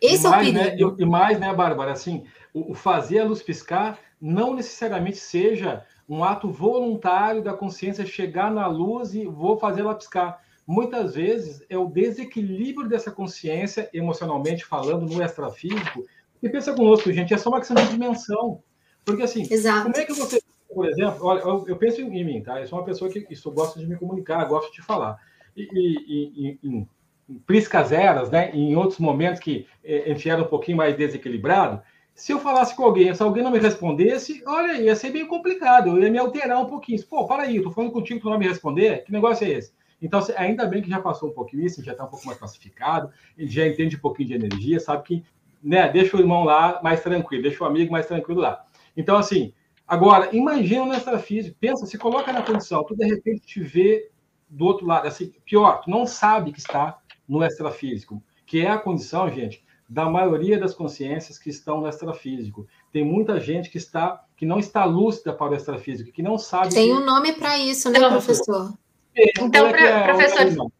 Esse 0.00 0.24
e 0.24 0.26
é 0.26 0.28
o 0.28 0.32
né, 0.32 0.38
perigo. 0.38 0.90
Né, 0.90 0.96
e 0.98 1.04
mais, 1.04 1.38
né, 1.38 1.52
Bárbara? 1.52 1.92
Assim, 1.92 2.24
o, 2.54 2.72
o 2.72 2.74
fazer 2.74 3.20
a 3.20 3.24
luz 3.24 3.42
piscar 3.42 3.98
não 4.20 4.54
necessariamente 4.54 5.18
seja 5.18 5.84
um 6.08 6.24
ato 6.24 6.50
voluntário 6.50 7.42
da 7.42 7.52
consciência 7.52 8.06
chegar 8.06 8.50
na 8.50 8.66
luz 8.66 9.14
e 9.14 9.26
vou 9.26 9.58
fazer 9.58 9.82
ela 9.82 9.94
piscar 9.94 10.42
muitas 10.68 11.14
vezes 11.14 11.64
é 11.70 11.78
o 11.78 11.86
desequilíbrio 11.86 12.86
dessa 12.86 13.10
consciência, 13.10 13.88
emocionalmente 13.90 14.66
falando, 14.66 15.06
no 15.06 15.22
extrafísico. 15.22 16.04
E 16.42 16.48
pensa 16.50 16.74
conosco, 16.74 17.10
gente, 17.10 17.32
é 17.32 17.38
só 17.38 17.48
uma 17.48 17.58
questão 17.58 17.74
de 17.74 17.88
dimensão. 17.88 18.62
Porque 19.02 19.22
assim, 19.22 19.50
Exato. 19.50 19.84
como 19.84 19.96
é 19.96 20.04
que 20.04 20.12
você, 20.12 20.42
por 20.68 20.86
exemplo, 20.86 21.24
olha, 21.24 21.40
eu, 21.40 21.64
eu, 21.68 21.76
penso 21.76 22.02
em 22.02 22.22
mim, 22.22 22.42
tá? 22.42 22.60
Eu 22.60 22.66
sou 22.66 22.78
uma 22.78 22.84
pessoa 22.84 23.10
que 23.10 23.26
isso, 23.30 23.50
gosto 23.50 23.78
de 23.78 23.86
me 23.86 23.96
comunicar, 23.96 24.44
gosto 24.44 24.70
de 24.70 24.82
falar. 24.82 25.16
E, 25.56 25.62
e, 25.72 25.96
e, 26.06 26.58
em, 26.62 26.88
em 27.30 27.38
priscas 27.46 27.90
eras, 27.90 28.30
né? 28.30 28.50
Em 28.54 28.76
outros 28.76 28.98
momentos 28.98 29.40
que 29.40 29.66
é, 29.82 30.14
era 30.26 30.42
um 30.42 30.48
pouquinho 30.48 30.76
mais 30.76 30.94
desequilibrado, 30.94 31.80
se 32.14 32.30
eu 32.30 32.40
falasse 32.40 32.76
com 32.76 32.84
alguém, 32.84 33.14
se 33.14 33.22
alguém 33.22 33.42
não 33.42 33.50
me 33.50 33.58
respondesse, 33.58 34.42
olha, 34.46 34.72
ia 34.72 34.94
ser 34.94 35.10
bem 35.10 35.26
complicado, 35.26 35.96
eu 35.96 36.02
ia 36.02 36.10
me 36.10 36.18
alterar 36.18 36.60
um 36.60 36.66
pouquinho. 36.66 37.02
Pô, 37.06 37.26
para 37.26 37.44
aí, 37.44 37.56
eu 37.56 37.62
tô 37.62 37.70
falando 37.70 37.92
contigo, 37.92 38.20
tu 38.20 38.28
não 38.28 38.38
me 38.38 38.46
responder, 38.46 39.04
que 39.04 39.12
negócio 39.12 39.46
é 39.46 39.50
esse? 39.50 39.77
Então, 40.00 40.24
ainda 40.36 40.66
bem 40.66 40.82
que 40.82 40.88
já 40.88 41.00
passou 41.00 41.28
um 41.30 41.32
pouquinho 41.32 41.64
isso, 41.64 41.82
já 41.82 41.92
está 41.92 42.04
um 42.04 42.08
pouco 42.08 42.26
mais 42.26 42.38
classificado, 42.38 43.10
ele 43.36 43.50
já 43.50 43.66
entende 43.66 43.96
um 43.96 44.00
pouquinho 44.00 44.28
de 44.28 44.34
energia, 44.34 44.78
sabe 44.78 45.02
que, 45.02 45.24
né, 45.62 45.88
deixa 45.88 46.16
o 46.16 46.20
irmão 46.20 46.44
lá 46.44 46.80
mais 46.82 47.02
tranquilo, 47.02 47.42
deixa 47.42 47.64
o 47.64 47.66
amigo 47.66 47.90
mais 47.90 48.06
tranquilo 48.06 48.40
lá. 48.40 48.64
Então, 48.96 49.16
assim, 49.16 49.52
agora, 49.86 50.34
imagina 50.34 50.84
no 50.84 50.94
extrafísico, 50.94 51.56
pensa, 51.58 51.86
se 51.86 51.98
coloca 51.98 52.32
na 52.32 52.42
condição, 52.42 52.84
tu 52.84 52.94
de 52.94 53.06
repente 53.06 53.46
te 53.46 53.60
vê 53.60 54.10
do 54.48 54.64
outro 54.64 54.86
lado, 54.86 55.06
assim, 55.06 55.32
pior, 55.44 55.80
tu 55.80 55.90
não 55.90 56.06
sabe 56.06 56.52
que 56.52 56.58
está 56.58 56.98
no 57.28 57.44
extrafísico, 57.44 58.22
que 58.46 58.64
é 58.64 58.70
a 58.70 58.78
condição, 58.78 59.30
gente, 59.30 59.62
da 59.88 60.08
maioria 60.08 60.58
das 60.58 60.74
consciências 60.74 61.38
que 61.38 61.48
estão 61.48 61.80
no 61.80 61.88
extrafísico. 61.88 62.66
Tem 62.92 63.04
muita 63.04 63.40
gente 63.40 63.70
que 63.70 63.78
está 63.78 64.24
que 64.36 64.46
não 64.46 64.60
está 64.60 64.84
lúcida 64.84 65.32
para 65.32 65.50
o 65.50 65.54
extrafísico, 65.54 66.12
que 66.12 66.22
não 66.22 66.38
sabe. 66.38 66.72
Tem 66.72 66.86
que... 66.86 66.92
um 66.92 67.04
nome 67.04 67.32
para 67.32 67.58
isso, 67.58 67.90
né, 67.90 67.98
professor? 67.98 68.72
Então, 69.16 69.66
é, 69.68 69.84
é 69.84 70.04
professor. 70.04 70.40
É 70.40 70.48
é 70.48 70.50
nome 70.50 70.72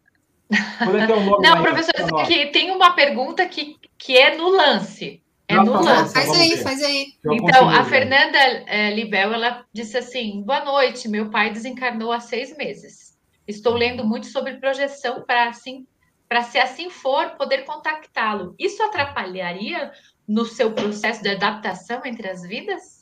Não, 1.41 1.61
professor, 1.61 2.25
que 2.25 2.47
tem 2.47 2.71
uma 2.71 2.91
pergunta 2.91 3.45
que, 3.45 3.77
que 3.97 4.17
é 4.17 4.35
no 4.35 4.49
lance. 4.49 5.21
É 5.47 5.55
no 5.55 5.73
tá 5.73 5.79
lance. 5.79 6.13
Faz 6.13 6.29
aí, 6.31 6.57
faz 6.57 6.83
aí. 6.83 7.13
Então, 7.25 7.69
a 7.69 7.83
Fernanda 7.83 8.37
é, 8.37 8.91
Libel, 8.93 9.33
ela 9.33 9.65
disse 9.73 9.97
assim: 9.97 10.41
boa 10.43 10.63
noite, 10.63 11.07
meu 11.07 11.29
pai 11.29 11.51
desencarnou 11.51 12.11
há 12.11 12.19
seis 12.19 12.55
meses. 12.55 13.17
Estou 13.47 13.73
lendo 13.73 14.05
muito 14.05 14.27
sobre 14.27 14.57
projeção 14.57 15.23
para 15.25 15.49
assim, 15.49 15.87
para 16.27 16.43
se 16.43 16.59
assim 16.59 16.89
for, 16.89 17.31
poder 17.31 17.65
contactá-lo. 17.65 18.53
Isso 18.59 18.81
atrapalharia 18.83 19.91
no 20.27 20.45
seu 20.45 20.71
processo 20.71 21.23
de 21.23 21.29
adaptação 21.29 22.01
entre 22.05 22.29
as 22.29 22.43
vidas? 22.43 22.98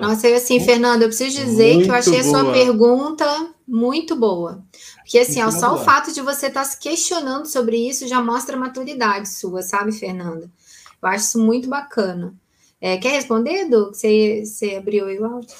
Nossa, 0.00 0.28
eu 0.28 0.36
assim, 0.36 0.60
Fernanda, 0.60 1.04
eu 1.04 1.08
preciso 1.08 1.36
dizer 1.36 1.74
muito 1.74 1.84
que 1.86 1.90
eu 1.90 1.94
achei 1.94 2.22
boa. 2.22 2.38
a 2.38 2.44
sua 2.44 2.52
pergunta 2.52 3.54
muito 3.66 4.14
boa. 4.14 4.62
Porque 4.98 5.18
assim, 5.18 5.42
ó, 5.42 5.50
só 5.50 5.74
o 5.74 5.78
fato 5.78 6.12
de 6.12 6.20
você 6.20 6.46
estar 6.46 6.62
tá 6.62 6.66
se 6.66 6.78
questionando 6.78 7.46
sobre 7.46 7.76
isso 7.76 8.06
já 8.06 8.22
mostra 8.22 8.56
a 8.56 8.60
maturidade 8.60 9.28
sua, 9.28 9.62
sabe, 9.62 9.90
Fernanda? 9.92 10.48
Eu 11.02 11.08
acho 11.08 11.24
isso 11.24 11.38
muito 11.40 11.68
bacana. 11.68 12.32
É, 12.80 12.96
quer 12.96 13.10
responder, 13.10 13.62
Edu? 13.62 13.88
Você, 13.92 14.44
você 14.44 14.76
abriu 14.76 15.06
aí 15.06 15.18
o 15.18 15.24
áudio? 15.24 15.54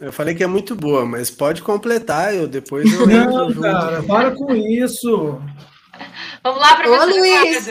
Eu 0.00 0.12
falei 0.12 0.34
que 0.34 0.42
é 0.42 0.48
muito 0.48 0.74
boa, 0.74 1.06
mas 1.06 1.30
pode 1.30 1.62
completar, 1.62 2.34
eu 2.34 2.48
depois 2.48 2.92
eu 2.92 3.06
Não, 3.06 3.54
cara, 3.54 4.02
para 4.02 4.32
com 4.32 4.52
isso. 4.52 5.40
Vamos 6.42 6.60
lá, 6.60 6.76
professor 6.76 7.08
Ô, 7.08 7.16
Luiz. 7.16 7.68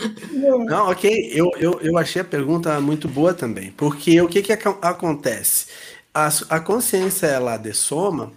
Não, 0.30 0.90
ok. 0.90 1.30
Eu, 1.32 1.50
eu, 1.56 1.80
eu 1.80 1.98
achei 1.98 2.22
a 2.22 2.24
pergunta 2.24 2.80
muito 2.80 3.08
boa 3.08 3.34
também, 3.34 3.72
porque 3.72 4.20
o 4.20 4.28
que, 4.28 4.42
que 4.42 4.52
acontece? 4.52 5.66
A, 6.12 6.28
a 6.50 6.60
consciência 6.60 7.26
ela 7.26 7.56
dessoma 7.56 8.32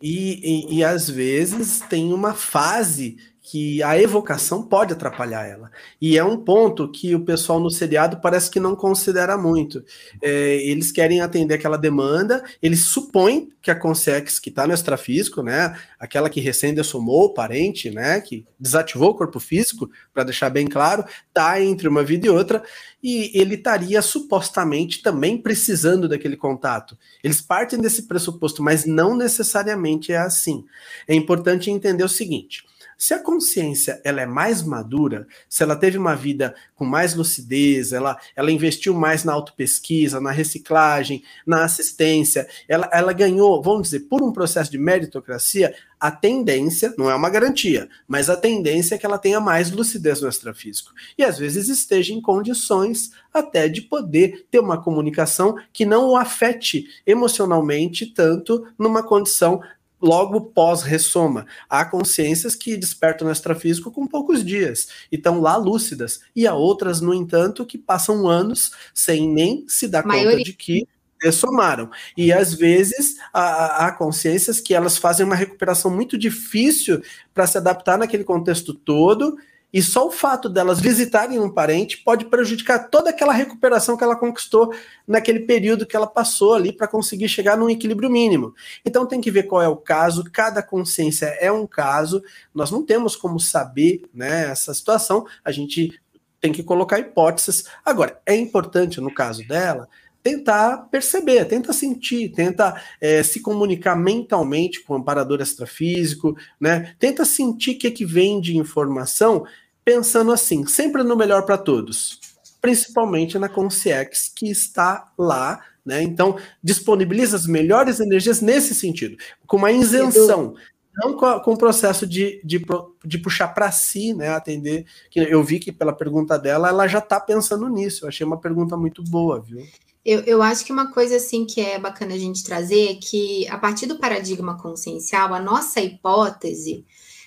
e, 0.00 0.74
e, 0.74 0.78
e 0.78 0.84
às 0.84 1.08
vezes 1.08 1.80
tem 1.80 2.12
uma 2.12 2.34
fase 2.34 3.16
que 3.46 3.82
a 3.82 4.00
evocação 4.00 4.62
pode 4.62 4.94
atrapalhar 4.94 5.44
ela. 5.46 5.70
E 6.00 6.16
é 6.16 6.24
um 6.24 6.38
ponto 6.38 6.90
que 6.90 7.14
o 7.14 7.26
pessoal 7.26 7.60
no 7.60 7.70
seriado 7.70 8.16
parece 8.16 8.50
que 8.50 8.58
não 8.58 8.74
considera 8.74 9.36
muito. 9.36 9.84
É, 10.22 10.56
eles 10.64 10.90
querem 10.90 11.20
atender 11.20 11.52
aquela 11.52 11.76
demanda, 11.76 12.42
eles 12.62 12.80
supõem 12.86 13.52
que 13.60 13.70
a 13.70 13.74
Consex, 13.74 14.38
que 14.38 14.48
está 14.48 14.66
no 14.66 14.72
extrafísico, 14.72 15.42
né, 15.42 15.78
aquela 16.00 16.30
que 16.30 16.40
recém 16.40 16.72
dessomou 16.72 17.24
o 17.24 17.34
parente, 17.34 17.90
né, 17.90 18.18
que 18.18 18.46
desativou 18.58 19.10
o 19.10 19.14
corpo 19.14 19.38
físico, 19.38 19.90
para 20.14 20.24
deixar 20.24 20.48
bem 20.48 20.66
claro, 20.66 21.04
está 21.28 21.60
entre 21.60 21.86
uma 21.86 22.02
vida 22.02 22.26
e 22.26 22.30
outra, 22.30 22.62
e 23.02 23.30
ele 23.38 23.56
estaria 23.56 24.00
supostamente 24.00 25.02
também 25.02 25.36
precisando 25.36 26.08
daquele 26.08 26.36
contato. 26.36 26.96
Eles 27.22 27.42
partem 27.42 27.78
desse 27.78 28.04
pressuposto, 28.04 28.62
mas 28.62 28.86
não 28.86 29.14
necessariamente 29.14 30.12
é 30.12 30.16
assim. 30.16 30.64
É 31.06 31.14
importante 31.14 31.70
entender 31.70 32.04
o 32.04 32.08
seguinte 32.08 32.64
se 32.98 33.14
a 33.14 33.18
consciência 33.18 34.00
ela 34.04 34.20
é 34.20 34.26
mais 34.26 34.62
madura, 34.62 35.26
se 35.48 35.62
ela 35.62 35.76
teve 35.76 35.98
uma 35.98 36.14
vida 36.14 36.54
com 36.74 36.84
mais 36.84 37.14
lucidez, 37.14 37.92
ela, 37.92 38.18
ela 38.34 38.50
investiu 38.50 38.94
mais 38.94 39.24
na 39.24 39.32
autopesquisa, 39.32 40.20
na 40.20 40.30
reciclagem, 40.30 41.22
na 41.46 41.64
assistência, 41.64 42.48
ela, 42.68 42.88
ela 42.92 43.12
ganhou, 43.12 43.62
vamos 43.62 43.84
dizer, 43.84 44.00
por 44.00 44.22
um 44.22 44.32
processo 44.32 44.70
de 44.70 44.78
meritocracia, 44.78 45.74
a 45.98 46.10
tendência, 46.10 46.92
não 46.98 47.10
é 47.10 47.14
uma 47.14 47.30
garantia, 47.30 47.88
mas 48.06 48.28
a 48.28 48.36
tendência 48.36 48.94
é 48.94 48.98
que 48.98 49.06
ela 49.06 49.16
tenha 49.16 49.40
mais 49.40 49.70
lucidez 49.70 50.20
no 50.20 50.28
extrafísico. 50.28 50.92
E 51.16 51.24
às 51.24 51.38
vezes 51.38 51.68
esteja 51.68 52.12
em 52.12 52.20
condições 52.20 53.10
até 53.32 53.68
de 53.68 53.80
poder 53.80 54.46
ter 54.50 54.58
uma 54.58 54.82
comunicação 54.82 55.56
que 55.72 55.86
não 55.86 56.10
o 56.10 56.16
afete 56.16 56.86
emocionalmente 57.06 58.06
tanto 58.06 58.66
numa 58.78 59.02
condição 59.02 59.62
logo 60.00 60.40
pós-ressoma. 60.40 61.46
Há 61.68 61.84
consciências 61.84 62.54
que 62.54 62.76
despertam 62.76 63.26
no 63.26 63.32
extrafísico 63.32 63.90
com 63.90 64.06
poucos 64.06 64.44
dias 64.44 64.88
e 65.10 65.16
estão 65.16 65.40
lá 65.40 65.56
lúcidas, 65.56 66.20
e 66.34 66.46
há 66.46 66.54
outras, 66.54 67.00
no 67.00 67.14
entanto, 67.14 67.64
que 67.64 67.78
passam 67.78 68.28
anos 68.28 68.72
sem 68.92 69.28
nem 69.28 69.64
se 69.68 69.88
dar 69.88 70.04
Maioria. 70.04 70.38
conta 70.38 70.44
de 70.44 70.52
que 70.52 70.86
ressomaram. 71.22 71.90
E 72.16 72.32
às 72.32 72.52
vezes 72.52 73.16
há, 73.32 73.86
há, 73.86 73.92
consciências 73.92 74.60
que 74.60 74.74
elas 74.74 74.98
fazem 74.98 75.24
uma 75.24 75.34
recuperação 75.34 75.90
muito 75.90 76.18
difícil 76.18 77.02
para 77.32 77.46
se 77.46 77.56
adaptar 77.56 77.96
naquele 77.96 78.24
contexto 78.24 78.74
todo 78.74 79.36
e 79.74 79.82
só 79.82 80.06
o 80.06 80.10
fato 80.12 80.48
delas 80.48 80.78
visitarem 80.78 81.40
um 81.40 81.50
parente 81.50 81.98
pode 81.98 82.26
prejudicar 82.26 82.88
toda 82.88 83.10
aquela 83.10 83.32
recuperação 83.32 83.96
que 83.96 84.04
ela 84.04 84.14
conquistou 84.14 84.72
naquele 85.04 85.40
período 85.40 85.84
que 85.84 85.96
ela 85.96 86.06
passou 86.06 86.54
ali 86.54 86.72
para 86.72 86.86
conseguir 86.86 87.28
chegar 87.28 87.56
num 87.56 87.68
equilíbrio 87.68 88.08
mínimo. 88.08 88.54
Então 88.84 89.04
tem 89.04 89.20
que 89.20 89.32
ver 89.32 89.42
qual 89.42 89.60
é 89.60 89.66
o 89.66 89.76
caso, 89.76 90.22
cada 90.32 90.62
consciência 90.62 91.26
é 91.40 91.50
um 91.50 91.66
caso, 91.66 92.22
nós 92.54 92.70
não 92.70 92.86
temos 92.86 93.16
como 93.16 93.40
saber 93.40 94.02
né, 94.14 94.48
essa 94.48 94.72
situação, 94.72 95.26
a 95.44 95.50
gente 95.50 96.00
tem 96.40 96.52
que 96.52 96.62
colocar 96.62 97.00
hipóteses. 97.00 97.64
Agora, 97.84 98.20
é 98.24 98.36
importante 98.36 99.00
no 99.00 99.12
caso 99.12 99.44
dela 99.48 99.88
tentar 100.22 100.88
perceber, 100.90 101.44
tenta 101.44 101.70
sentir, 101.72 102.30
tenta 102.30 102.80
é, 102.98 103.22
se 103.22 103.40
comunicar 103.40 103.94
mentalmente 103.94 104.82
com 104.82 104.94
o 104.94 104.96
amparador 104.96 105.42
extrafísico, 105.42 106.34
né? 106.58 106.94
Tenta 106.98 107.26
sentir 107.26 107.72
o 107.72 107.78
que, 107.78 107.86
é 107.88 107.90
que 107.90 108.06
vem 108.06 108.40
de 108.40 108.56
informação 108.56 109.44
pensando 109.84 110.32
assim, 110.32 110.66
sempre 110.66 111.02
no 111.02 111.16
melhor 111.16 111.44
para 111.44 111.58
todos, 111.58 112.18
principalmente 112.60 113.38
na 113.38 113.48
Concierge 113.48 114.30
que 114.34 114.50
está 114.50 115.12
lá, 115.18 115.60
né? 115.84 116.02
Então, 116.02 116.38
disponibiliza 116.62 117.36
as 117.36 117.46
melhores 117.46 118.00
energias 118.00 118.40
nesse 118.40 118.74
sentido, 118.74 119.16
com 119.46 119.58
uma 119.58 119.70
isenção, 119.70 120.54
não 120.96 121.14
com, 121.14 121.52
o 121.52 121.58
processo 121.58 122.06
de, 122.06 122.40
de, 122.44 122.64
de 123.04 123.18
puxar 123.18 123.48
para 123.48 123.70
si, 123.70 124.14
né? 124.14 124.28
Atender. 124.28 124.86
Que 125.10 125.20
eu 125.20 125.42
vi 125.42 125.58
que 125.58 125.72
pela 125.72 125.92
pergunta 125.92 126.38
dela, 126.38 126.68
ela 126.68 126.86
já 126.86 127.00
está 127.00 127.18
pensando 127.18 127.68
nisso. 127.68 128.04
Eu 128.04 128.08
achei 128.08 128.24
uma 128.24 128.40
pergunta 128.40 128.76
muito 128.76 129.02
boa, 129.02 129.40
viu? 129.40 129.66
Eu, 130.04 130.20
eu 130.20 130.42
acho 130.42 130.64
que 130.64 130.72
uma 130.72 130.92
coisa 130.92 131.16
assim 131.16 131.46
que 131.46 131.60
é 131.60 131.78
bacana 131.78 132.14
a 132.14 132.18
gente 132.18 132.44
trazer 132.44 132.90
é 132.90 132.94
que, 132.94 133.48
a 133.48 133.58
partir 133.58 133.86
do 133.86 133.98
paradigma 133.98 134.56
consciencial, 134.56 135.34
a 135.34 135.40
nossa 135.40 135.80
hipótese 135.80 136.84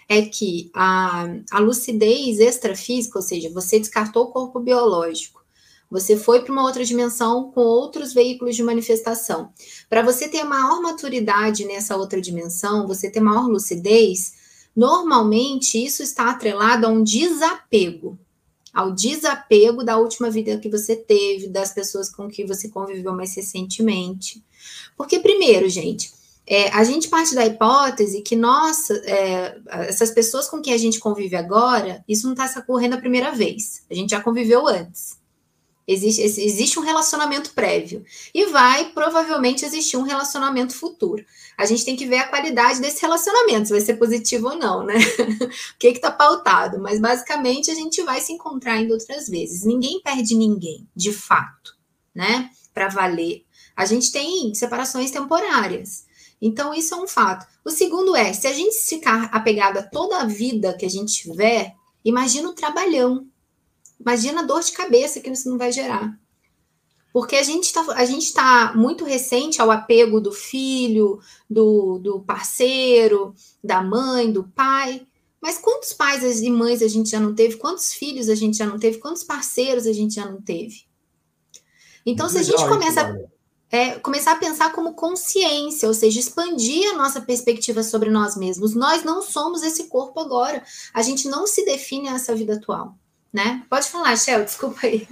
é 0.09 0.21
que 0.21 0.69
a, 0.73 1.27
a 1.51 1.59
lucidez 1.59 2.39
extrafísica, 2.39 3.19
ou 3.19 3.23
seja, 3.23 3.49
você 3.49 3.77
descartou 3.79 4.25
o 4.25 4.31
corpo 4.31 4.59
biológico, 4.59 5.37
você 5.89 6.17
foi 6.17 6.41
para 6.43 6.51
uma 6.51 6.63
outra 6.63 6.83
dimensão 6.83 7.49
com 7.51 7.61
outros 7.61 8.13
veículos 8.13 8.55
de 8.55 8.63
manifestação. 8.63 9.51
Para 9.89 10.01
você 10.01 10.27
ter 10.27 10.43
maior 10.43 10.81
maturidade 10.81 11.65
nessa 11.65 11.95
outra 11.95 12.19
dimensão, 12.19 12.85
você 12.85 13.09
ter 13.09 13.21
maior 13.21 13.47
lucidez, 13.47 14.33
normalmente 14.75 15.83
isso 15.83 16.03
está 16.03 16.29
atrelado 16.29 16.85
a 16.85 16.89
um 16.89 17.03
desapego. 17.03 18.19
Ao 18.73 18.91
desapego 18.91 19.83
da 19.83 19.97
última 19.97 20.29
vida 20.29 20.57
que 20.59 20.69
você 20.69 20.95
teve, 20.95 21.47
das 21.47 21.73
pessoas 21.73 22.09
com 22.09 22.27
que 22.27 22.45
você 22.45 22.69
conviveu 22.69 23.13
mais 23.13 23.33
recentemente. 23.33 24.43
Porque, 24.95 25.19
primeiro, 25.19 25.67
gente, 25.69 26.11
é, 26.49 26.69
a 26.69 26.81
gente 26.85 27.09
parte 27.09 27.35
da 27.35 27.45
hipótese 27.45 28.21
que, 28.21 28.33
nossa, 28.33 28.93
é, 29.05 29.59
essas 29.89 30.11
pessoas 30.11 30.49
com 30.49 30.61
quem 30.61 30.73
a 30.73 30.77
gente 30.77 30.97
convive 30.97 31.35
agora, 31.35 32.01
isso 32.07 32.25
não 32.25 32.33
está 32.33 32.61
ocorrendo 32.61 32.95
a 32.95 32.99
primeira 32.99 33.33
vez. 33.33 33.83
A 33.91 33.93
gente 33.93 34.11
já 34.11 34.21
conviveu 34.21 34.65
antes. 34.65 35.17
Existe, 35.85 36.21
existe 36.21 36.79
um 36.79 36.83
relacionamento 36.83 37.53
prévio. 37.53 38.03
E 38.33 38.45
vai 38.45 38.91
provavelmente 38.91 39.65
existir 39.65 39.97
um 39.97 40.03
relacionamento 40.03 40.73
futuro. 40.73 41.25
A 41.57 41.65
gente 41.65 41.83
tem 41.83 41.97
que 41.97 42.05
ver 42.05 42.19
a 42.19 42.27
qualidade 42.27 42.79
desse 42.79 43.01
relacionamento, 43.01 43.67
se 43.67 43.73
vai 43.73 43.81
ser 43.81 43.95
positivo 43.95 44.49
ou 44.49 44.55
não, 44.55 44.83
né? 44.83 44.95
o 45.75 45.77
que 45.77 45.87
está 45.87 46.11
pautado. 46.11 46.79
Mas 46.79 46.99
basicamente 46.99 47.69
a 47.69 47.75
gente 47.75 48.01
vai 48.03 48.21
se 48.21 48.31
encontrar 48.31 48.73
ainda 48.73 48.93
outras 48.93 49.27
vezes. 49.27 49.65
Ninguém 49.65 50.01
perde 50.01 50.33
ninguém, 50.33 50.87
de 50.95 51.11
fato, 51.11 51.75
né? 52.15 52.49
Para 52.73 52.87
valer. 52.87 53.43
A 53.75 53.85
gente 53.85 54.13
tem 54.13 54.53
separações 54.55 55.11
temporárias. 55.11 56.06
Então, 56.41 56.73
isso 56.73 56.93
é 56.93 56.97
um 56.97 57.07
fato. 57.07 57.47
O 57.65 57.71
segundo 57.71 58.15
é, 58.15 58.31
se 58.33 58.47
a 58.47 58.53
gente 58.53 58.77
ficar 58.77 59.25
apegado 59.31 59.77
a 59.77 59.83
toda 59.83 60.17
a 60.17 60.25
vida 60.25 60.75
que 60.77 60.85
a 60.85 60.89
gente 60.89 61.13
tiver, 61.13 61.75
imagina 62.05 62.49
o 62.49 62.53
trabalhão. 62.53 63.27
Imagina 63.99 64.41
a 64.41 64.45
dor 64.45 64.61
de 64.61 64.71
cabeça 64.71 65.19
que 65.19 65.29
isso 65.29 65.49
não 65.49 65.57
vai 65.57 65.71
gerar. 65.71 66.17
Porque 67.11 67.35
a 67.35 67.43
gente 67.43 67.63
está 67.63 67.83
tá 68.35 68.73
muito 68.75 69.03
recente 69.03 69.59
ao 69.59 69.71
apego 69.71 70.21
do 70.21 70.31
filho, 70.31 71.19
do, 71.49 71.97
do 71.97 72.19
parceiro, 72.19 73.33
da 73.63 73.81
mãe, 73.81 74.31
do 74.31 74.43
pai. 74.43 75.07
Mas 75.41 75.57
quantos 75.57 75.93
pais 75.93 76.41
e 76.41 76.49
mães 76.51 76.81
a 76.83 76.87
gente 76.87 77.09
já 77.09 77.19
não 77.19 77.33
teve? 77.33 77.55
Quantos 77.55 77.93
filhos 77.93 78.29
a 78.29 78.35
gente 78.35 78.57
já 78.57 78.67
não 78.67 78.77
teve? 78.77 78.99
Quantos 78.99 79.23
parceiros 79.23 79.87
a 79.87 79.93
gente 79.93 80.13
já 80.13 80.29
não 80.29 80.39
teve? 80.41 80.85
Então, 82.05 82.29
se 82.29 82.37
a 82.37 82.43
gente 82.43 82.67
começa 82.67 83.29
é, 83.71 83.95
começar 83.99 84.33
a 84.33 84.39
pensar 84.39 84.71
como 84.71 84.93
consciência, 84.93 85.87
ou 85.87 85.93
seja, 85.93 86.19
expandir 86.19 86.89
a 86.91 86.97
nossa 86.97 87.19
perspectiva 87.19 87.83
sobre 87.83 88.09
nós 88.09 88.37
mesmos. 88.37 88.73
Nós 88.75 89.03
não 89.03 89.21
somos 89.21 89.61
esse 89.63 89.89
corpo 89.89 90.19
agora. 90.19 90.63
A 90.93 91.01
gente 91.01 91.27
não 91.27 91.45
se 91.45 91.65
define 91.65 92.07
essa 92.07 92.33
vida 92.33 92.53
atual, 92.53 92.95
né? 93.31 93.63
Pode 93.69 93.87
falar, 93.89 94.15
Shell, 94.15 94.45
desculpa 94.45 94.87
aí. 94.87 95.07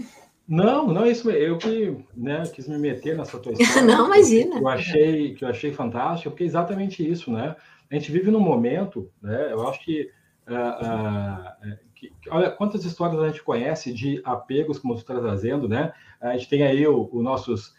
Não, 0.48 0.88
não 0.88 1.04
é 1.04 1.12
isso. 1.12 1.30
Eu 1.30 1.58
que 1.58 1.98
né, 2.16 2.44
quis 2.54 2.68
me 2.68 2.78
meter 2.78 3.18
nessa 3.18 3.38
tua 3.40 3.52
história. 3.60 3.82
não, 3.82 4.06
imagina. 4.06 4.56
Que 4.56 4.64
eu 4.64 4.68
achei 4.68 5.34
que 5.34 5.46
eu 5.46 5.50
achei 5.50 5.74
fantástico, 5.74 6.30
porque 6.30 6.44
é 6.44 6.48
exatamente 6.48 7.08
isso, 7.08 7.32
né? 7.32 7.56
A 7.92 7.96
gente 7.96 8.12
vive 8.12 8.32
num 8.32 8.40
momento, 8.40 9.12
né? 9.22 9.52
Eu 9.52 9.68
acho 9.68 9.84
que, 9.84 10.10
uh, 10.48 11.72
uh, 11.72 11.78
que 11.94 12.12
olha 12.30 12.52
quantas 12.52 12.86
histórias 12.86 13.22
a 13.22 13.28
gente 13.28 13.44
conhece 13.44 13.94
de 13.94 14.22
apegos, 14.24 14.80
como 14.80 14.96
você 14.96 15.02
está 15.02 15.20
trazendo, 15.20 15.68
né? 15.68 15.94
A 16.22 16.34
gente 16.38 16.50
tem 16.50 16.64
aí 16.64 16.88
os 16.88 17.24
nossos 17.24 17.74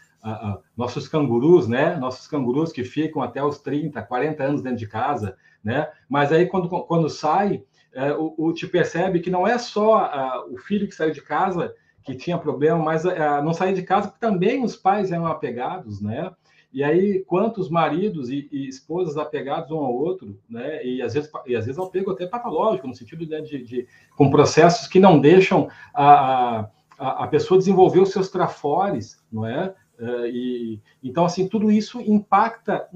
nossos 0.76 1.08
cangurus, 1.08 1.68
né? 1.68 1.96
Nossos 1.96 2.26
cangurus 2.26 2.72
que 2.72 2.84
ficam 2.84 3.22
até 3.22 3.42
os 3.42 3.58
30, 3.58 4.02
40 4.02 4.42
anos 4.42 4.62
dentro 4.62 4.78
de 4.78 4.86
casa, 4.86 5.36
né? 5.62 5.88
Mas 6.08 6.32
aí 6.32 6.46
quando, 6.46 6.68
quando 6.68 7.08
sai, 7.08 7.62
é, 7.94 8.12
o, 8.12 8.34
o 8.36 8.52
te 8.52 8.66
percebe 8.66 9.20
que 9.20 9.30
não 9.30 9.46
é 9.46 9.58
só 9.58 10.44
o 10.50 10.58
filho 10.58 10.86
que 10.86 10.94
saiu 10.94 11.12
de 11.12 11.22
casa 11.22 11.74
que 12.02 12.14
tinha 12.14 12.38
problema, 12.38 12.78
mas 12.78 13.02
não 13.42 13.52
sair 13.52 13.74
de 13.74 13.82
casa 13.82 14.08
porque 14.08 14.20
também 14.20 14.62
os 14.62 14.76
pais 14.76 15.10
eram 15.10 15.26
apegados, 15.26 16.00
né? 16.00 16.30
E 16.72 16.84
aí, 16.84 17.24
quantos 17.24 17.70
maridos 17.70 18.28
e, 18.28 18.48
e, 18.52 18.68
esposas 18.68 19.16
apegados 19.16 19.70
um 19.70 19.78
ao 19.78 19.94
outro, 19.94 20.38
né? 20.48 20.84
E 20.84 21.00
às 21.00 21.14
vezes, 21.14 21.30
e 21.46 21.56
às 21.56 21.64
vezes 21.64 21.80
apego 21.80 22.10
até 22.10 22.26
patológico, 22.26 22.86
no 22.86 22.94
sentido 22.94 23.24
de, 23.24 23.40
de, 23.42 23.64
de 23.64 23.88
com 24.14 24.30
processos 24.30 24.86
que 24.86 25.00
não 25.00 25.18
deixam 25.18 25.70
a, 25.94 26.68
a, 26.98 27.24
a 27.24 27.26
pessoa 27.28 27.56
desenvolver 27.56 28.00
os 28.00 28.10
seus 28.10 28.28
trafores, 28.28 29.24
não 29.32 29.46
é? 29.46 29.74
Uh, 29.98 30.26
e, 30.26 30.82
então, 31.02 31.24
assim, 31.24 31.48
tudo 31.48 31.70
isso 31.70 32.00
impacta 32.00 32.88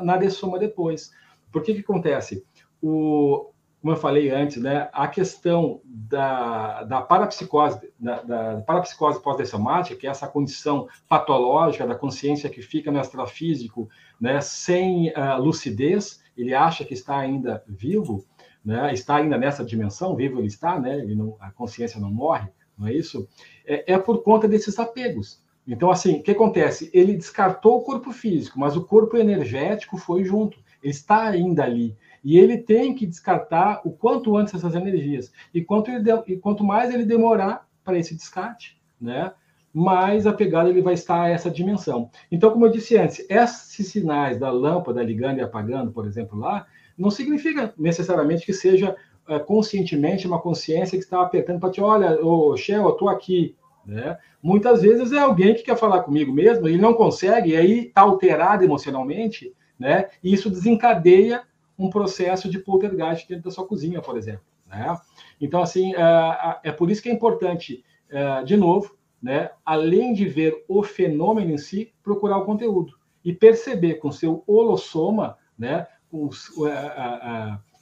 na 0.00 0.16
dessoma 0.16 0.58
depois. 0.58 1.12
Por 1.50 1.62
que 1.62 1.74
que 1.74 1.80
acontece? 1.80 2.44
O, 2.80 3.50
como 3.80 3.94
eu 3.94 4.00
falei 4.00 4.30
antes, 4.30 4.60
né, 4.60 4.88
a 4.92 5.06
questão 5.06 5.80
da, 5.84 6.82
da 6.82 7.00
parapsicose, 7.00 7.80
da, 7.98 8.22
da 8.22 8.60
parapsicose 8.62 9.22
pós-dessomática, 9.22 9.96
que 9.96 10.06
é 10.08 10.10
essa 10.10 10.26
condição 10.26 10.88
patológica 11.08 11.86
da 11.86 11.94
consciência 11.94 12.50
que 12.50 12.62
fica 12.62 12.90
no 12.90 13.00
extrafísico, 13.00 13.88
né, 14.20 14.40
sem 14.40 15.10
uh, 15.10 15.40
lucidez, 15.40 16.20
ele 16.36 16.52
acha 16.52 16.84
que 16.84 16.94
está 16.94 17.16
ainda 17.16 17.62
vivo, 17.66 18.24
né, 18.64 18.92
está 18.92 19.16
ainda 19.16 19.38
nessa 19.38 19.64
dimensão, 19.64 20.16
vivo 20.16 20.40
ele 20.40 20.48
está, 20.48 20.80
né, 20.80 20.98
ele 20.98 21.14
não, 21.14 21.36
a 21.38 21.52
consciência 21.52 22.00
não 22.00 22.10
morre, 22.10 22.48
não 22.76 22.88
é 22.88 22.92
isso? 22.92 23.28
É, 23.64 23.94
é 23.94 23.98
por 23.98 24.22
conta 24.24 24.48
desses 24.48 24.78
apegos. 24.80 25.40
Então, 25.66 25.90
assim, 25.90 26.18
o 26.18 26.22
que 26.22 26.30
acontece? 26.30 26.90
Ele 26.92 27.14
descartou 27.14 27.78
o 27.78 27.82
corpo 27.82 28.12
físico, 28.12 28.58
mas 28.58 28.76
o 28.76 28.84
corpo 28.84 29.16
energético 29.16 29.96
foi 29.96 30.24
junto, 30.24 30.58
ele 30.82 30.92
está 30.92 31.24
ainda 31.24 31.64
ali. 31.64 31.96
E 32.22 32.38
ele 32.38 32.58
tem 32.58 32.94
que 32.94 33.06
descartar 33.06 33.80
o 33.84 33.90
quanto 33.90 34.36
antes 34.36 34.54
essas 34.54 34.74
energias. 34.74 35.32
E 35.52 35.62
quanto, 35.62 35.90
ele, 35.90 36.10
e 36.26 36.36
quanto 36.36 36.62
mais 36.62 36.92
ele 36.92 37.04
demorar 37.04 37.66
para 37.84 37.98
esse 37.98 38.14
descarte, 38.14 38.80
né, 39.00 39.32
mais 39.72 40.26
apegado 40.26 40.70
ele 40.70 40.80
vai 40.80 40.94
estar 40.94 41.22
a 41.22 41.28
essa 41.28 41.50
dimensão. 41.50 42.10
Então, 42.32 42.50
como 42.50 42.64
eu 42.64 42.70
disse 42.70 42.96
antes, 42.96 43.24
esses 43.28 43.88
sinais 43.88 44.38
da 44.38 44.50
lâmpada 44.50 45.02
ligando 45.02 45.38
e 45.38 45.42
apagando, 45.42 45.92
por 45.92 46.06
exemplo, 46.06 46.38
lá, 46.38 46.66
não 46.96 47.10
significa 47.10 47.74
necessariamente 47.76 48.46
que 48.46 48.54
seja 48.54 48.96
é, 49.28 49.38
conscientemente 49.38 50.26
uma 50.26 50.40
consciência 50.40 50.96
que 50.96 51.04
está 51.04 51.20
apertando 51.20 51.60
para 51.60 51.70
te, 51.70 51.80
olha, 51.80 52.24
ô 52.24 52.56
Shell, 52.56 52.84
eu 52.84 52.90
estou 52.90 53.08
aqui. 53.08 53.54
Né? 53.86 54.18
Muitas 54.42 54.82
vezes 54.82 55.12
é 55.12 55.18
alguém 55.18 55.54
que 55.54 55.62
quer 55.62 55.76
falar 55.76 56.02
comigo 56.02 56.32
mesmo, 56.32 56.66
ele 56.66 56.78
não 56.78 56.92
consegue, 56.92 57.50
e 57.50 57.56
aí 57.56 57.86
está 57.86 58.00
alterado 58.02 58.64
emocionalmente, 58.64 59.54
né? 59.78 60.08
e 60.22 60.32
isso 60.32 60.50
desencadeia 60.50 61.42
um 61.78 61.88
processo 61.88 62.48
de 62.48 62.58
poltergeist 62.58 63.28
dentro 63.28 63.44
da 63.44 63.50
sua 63.50 63.66
cozinha, 63.66 64.00
por 64.00 64.16
exemplo. 64.16 64.42
Né? 64.66 64.98
Então, 65.40 65.62
assim, 65.62 65.94
é, 65.94 66.58
é 66.64 66.72
por 66.72 66.90
isso 66.90 67.02
que 67.02 67.08
é 67.08 67.12
importante, 67.12 67.84
é, 68.10 68.42
de 68.42 68.56
novo, 68.56 68.96
né, 69.22 69.50
além 69.64 70.12
de 70.12 70.26
ver 70.28 70.64
o 70.68 70.82
fenômeno 70.82 71.50
em 71.50 71.58
si, 71.58 71.92
procurar 72.02 72.38
o 72.38 72.44
conteúdo 72.44 72.98
e 73.24 73.32
perceber 73.32 73.94
com 73.94 74.12
seu 74.12 74.44
holossoma, 74.46 75.36
né, 75.58 75.86
com, 76.10 76.28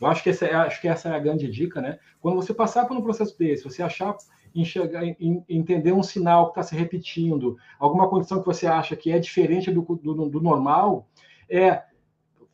eu 0.00 0.06
acho 0.06 0.22
que, 0.22 0.30
essa, 0.30 0.46
é, 0.46 0.54
acho 0.54 0.80
que 0.80 0.88
essa 0.88 1.08
é 1.08 1.14
a 1.14 1.18
grande 1.18 1.50
dica, 1.50 1.80
né? 1.80 1.98
Quando 2.20 2.36
você 2.36 2.52
passar 2.52 2.86
por 2.86 2.96
um 2.96 3.02
processo 3.02 3.38
desse, 3.38 3.64
você 3.64 3.82
achar, 3.82 4.14
enxergar, 4.54 5.02
entender 5.48 5.92
um 5.92 6.02
sinal 6.02 6.46
que 6.46 6.50
está 6.52 6.62
se 6.62 6.76
repetindo, 6.76 7.56
alguma 7.78 8.08
condição 8.08 8.40
que 8.40 8.46
você 8.46 8.66
acha 8.66 8.94
que 8.94 9.10
é 9.10 9.18
diferente 9.18 9.70
do, 9.70 9.82
do, 9.82 10.28
do 10.28 10.40
normal, 10.40 11.08
é 11.48 11.82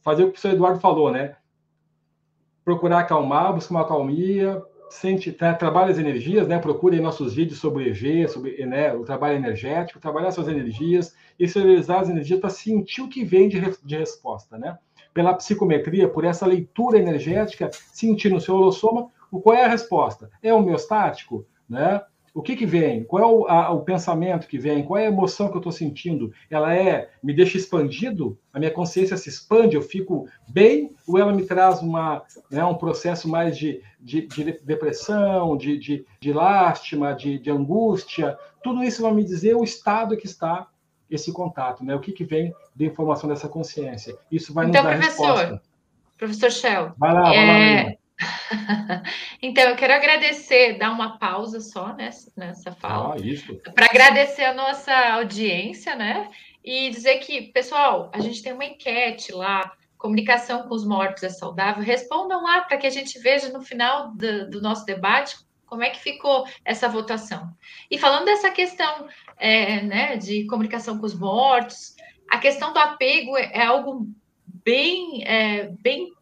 fazer 0.01 0.23
o 0.23 0.27
que 0.27 0.31
o 0.31 0.33
professor 0.33 0.55
Eduardo 0.55 0.81
falou, 0.81 1.11
né? 1.11 1.37
Procurar 2.65 3.01
acalmar, 3.01 3.53
buscar 3.53 3.75
uma 3.75 3.87
calmia, 3.87 4.63
sente, 4.91 5.33
tra, 5.33 5.55
trabalha 5.55 5.91
as 5.91 5.99
energias, 5.99 6.47
né? 6.49 6.59
Procure 6.59 7.01
nossos 7.01 7.35
vídeos 7.35 7.61
sobre 7.61 7.89
EG, 7.89 8.29
sobre 8.29 8.65
né, 8.67 8.93
o 8.93 9.05
trabalho 9.05 9.37
energético, 9.37 10.01
trabalhar 10.01 10.31
suas 10.33 10.49
energias 10.49 11.15
e 11.39 11.45
exteriorizar 11.45 12.01
as 12.01 12.09
energias 12.09 12.41
para 12.41 12.51
sentir 12.51 13.03
o 13.03 13.09
que 13.09 13.25
vem 13.25 13.49
de, 13.49 13.61
de 13.85 13.97
resposta, 13.97 14.59
né? 14.59 14.79
Pela 15.15 15.35
psicometria, 15.35 16.09
por 16.09 16.25
essa 16.25 16.47
leitura 16.47 16.99
energética, 16.99 17.71
sentir 17.73 18.31
no 18.31 18.41
seu 18.41 18.55
holossoma, 18.55 19.11
qual 19.31 19.55
é 19.55 19.65
a 19.65 19.69
resposta? 19.69 20.31
É 20.43 20.53
homeostático, 20.53 21.47
né? 21.71 22.03
O 22.33 22.43
que, 22.43 22.55
que 22.55 22.67
vem? 22.67 23.03
Qual 23.05 23.23
é 23.23 23.27
o, 23.27 23.47
a, 23.49 23.71
o 23.71 23.81
pensamento 23.81 24.47
que 24.47 24.59
vem? 24.59 24.85
Qual 24.85 24.99
é 24.99 25.07
a 25.07 25.11
emoção 25.11 25.49
que 25.49 25.55
eu 25.55 25.61
estou 25.61 25.73
sentindo? 25.73 26.33
Ela 26.49 26.75
é 26.75 27.11
me 27.23 27.35
deixa 27.35 27.57
expandido? 27.57 28.39
A 28.53 28.59
minha 28.59 28.71
consciência 28.71 29.17
se 29.17 29.29
expande? 29.29 29.75
Eu 29.75 29.83
fico 29.83 30.29
bem? 30.49 30.95
Ou 31.09 31.19
ela 31.19 31.33
me 31.33 31.45
traz 31.45 31.81
uma, 31.81 32.23
né, 32.51 32.65
um 32.65 32.75
processo 32.75 33.29
mais 33.29 33.59
de, 33.59 33.83
de, 33.99 34.27
de 34.29 34.45
depressão, 34.63 35.57
de, 35.57 35.77
de, 35.77 36.07
de 36.21 36.33
lástima, 36.33 37.15
de, 37.15 37.39
de 37.39 37.51
angústia? 37.51 38.39
Tudo 38.63 38.85
isso 38.85 39.03
vai 39.03 39.13
me 39.13 39.25
dizer 39.25 39.57
o 39.57 39.65
estado 39.65 40.17
que 40.17 40.27
está 40.27 40.69
esse 41.11 41.33
contato, 41.33 41.85
né? 41.85 41.97
O 41.97 42.01
que, 42.01 42.13
que 42.13 42.25
vem 42.25 42.55
de 42.77 42.87
informação 42.87 43.29
dessa 43.29 43.49
consciência? 43.49 44.17
Isso 44.31 44.55
vai 44.55 44.69
então, 44.69 44.85
nos 44.85 44.93
dar 44.93 44.99
professor, 44.99 45.37
resposta. 45.37 45.63
Professor 46.17 46.51
Shell. 46.53 46.93
Vai 46.97 47.13
lá, 47.13 47.23
vai 47.23 47.85
lá. 47.85 48.00
Então, 49.43 49.65
eu 49.65 49.77
quero 49.77 49.95
agradecer, 49.95 50.79
dar 50.79 50.91
uma 50.91 51.19
pausa 51.19 51.61
só 51.61 51.95
nessa, 51.95 52.31
nessa 52.37 52.73
fala, 52.73 53.15
ah, 53.15 53.71
para 53.73 53.87
agradecer 53.87 54.45
a 54.45 54.55
nossa 54.55 54.93
audiência, 55.15 55.95
né? 55.97 56.31
E 56.63 56.91
dizer 56.91 57.19
que, 57.21 57.43
pessoal, 57.53 58.11
a 58.13 58.21
gente 58.21 58.43
tem 58.43 58.53
uma 58.53 58.67
enquete 58.67 59.33
lá, 59.33 59.73
comunicação 59.97 60.67
com 60.67 60.75
os 60.75 60.85
mortos 60.85 61.23
é 61.23 61.29
saudável. 61.29 61.83
Respondam 61.83 62.43
lá 62.43 62.63
para 62.63 62.77
que 62.77 62.87
a 62.87 62.91
gente 62.91 63.19
veja 63.19 63.51
no 63.51 63.63
final 63.63 64.13
do, 64.13 64.51
do, 64.51 64.61
nosso 64.61 64.85
debate 64.85 65.37
como 65.67 65.83
é 65.83 65.91
que 65.91 66.01
ficou 66.01 66.47
essa 66.65 66.89
votação. 66.89 67.55
E 67.91 67.97
falando 67.97 68.25
dessa 68.25 68.51
questão 68.51 69.07
é, 69.37 69.83
né, 69.83 70.17
de 70.17 70.47
comunicação 70.47 70.99
com 70.99 71.07
os 71.07 71.15
mortos, 71.15 71.95
a 72.31 72.39
questão 72.39 72.73
do 72.73 72.79
apego 72.79 73.37
é, 73.37 73.51
é 73.53 73.67
algo 73.67 74.09
bem, 74.65 75.23
é, 75.25 75.69
bem 75.81 76.13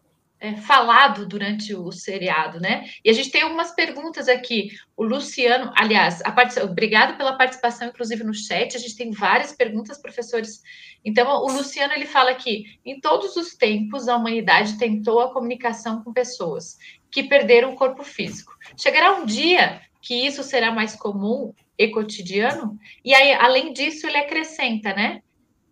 é, 0.41 0.55
falado 0.57 1.27
durante 1.27 1.75
o 1.75 1.91
seriado, 1.91 2.61
né? 2.61 2.85
E 3.05 3.11
a 3.11 3.13
gente 3.13 3.31
tem 3.31 3.43
algumas 3.43 3.73
perguntas 3.73 4.29
aqui. 4.29 4.71
O 4.97 5.05
Luciano, 5.05 5.73
aliás, 5.77 6.23
part... 6.23 6.59
obrigado 6.61 7.17
pela 7.17 7.37
participação, 7.37 7.89
inclusive 7.89 8.23
no 8.23 8.35
chat. 8.35 8.77
A 8.77 8.81
gente 8.81 8.97
tem 8.97 9.11
várias 9.11 9.53
perguntas, 9.53 10.01
professores. 10.01 10.63
Então, 11.05 11.29
o 11.43 11.51
Luciano 11.51 11.93
ele 11.93 12.07
fala 12.07 12.35
que 12.35 12.79
em 12.85 13.01
todos 13.01 13.37
os 13.37 13.55
tempos 13.55 14.09
a 14.09 14.17
humanidade 14.17 14.79
tentou 14.79 15.21
a 15.21 15.33
comunicação 15.33 16.03
com 16.03 16.13
pessoas 16.13 16.79
que 17.11 17.23
perderam 17.23 17.73
o 17.73 17.77
corpo 17.77 18.05
físico. 18.05 18.53
Chegará 18.77 19.17
um 19.17 19.27
dia 19.27 19.81
que 20.01 20.15
isso 20.27 20.43
será 20.43 20.71
mais 20.71 20.95
comum 20.95 21.53
e 21.77 21.89
cotidiano. 21.89 22.79
E 23.05 23.15
aí, 23.15 23.33
além 23.33 23.73
disso, 23.73 24.07
ele 24.07 24.19
acrescenta, 24.19 24.93
né? 24.95 25.23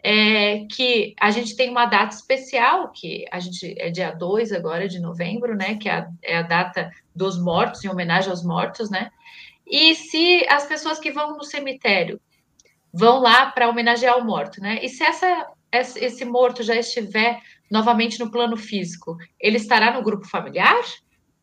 É, 0.03 0.67
que 0.71 1.15
a 1.21 1.31
gente 1.31 1.57
tem 1.57 1.71
uma 1.71 1.87
data 1.87 2.15
especial, 2.15 2.91
que 2.93 3.25
a 3.31 3.41
gente 3.41 3.75
é 3.79 3.91
dia 3.91 4.13
2 4.13 4.53
agora 4.53 4.89
de 4.89 5.01
novembro, 5.01 5.57
né? 5.57 5.77
Que 5.77 5.89
é 5.89 5.93
a, 5.93 6.09
é 6.23 6.37
a 6.39 6.43
data 6.43 6.91
dos 7.15 7.41
mortos, 7.41 7.85
em 7.85 7.89
homenagem 7.89 8.31
aos 8.31 8.45
mortos, 8.45 8.91
né? 8.91 9.11
E 9.67 9.95
se 9.95 10.47
as 10.49 10.65
pessoas 10.67 10.99
que 10.99 11.11
vão 11.11 11.37
no 11.37 11.45
cemitério 11.45 12.21
vão 12.93 13.21
lá 13.21 13.51
para 13.51 13.69
homenagear 13.69 14.17
o 14.19 14.25
morto, 14.25 14.61
né? 14.61 14.79
E 14.83 14.89
se 14.89 15.03
essa, 15.03 15.51
esse 15.73 16.25
morto 16.25 16.63
já 16.63 16.77
estiver 16.77 17.41
novamente 17.71 18.19
no 18.21 18.31
plano 18.31 18.57
físico, 18.57 19.17
ele 19.41 19.57
estará 19.57 19.93
no 19.93 20.03
grupo 20.03 20.27
familiar? 20.27 20.83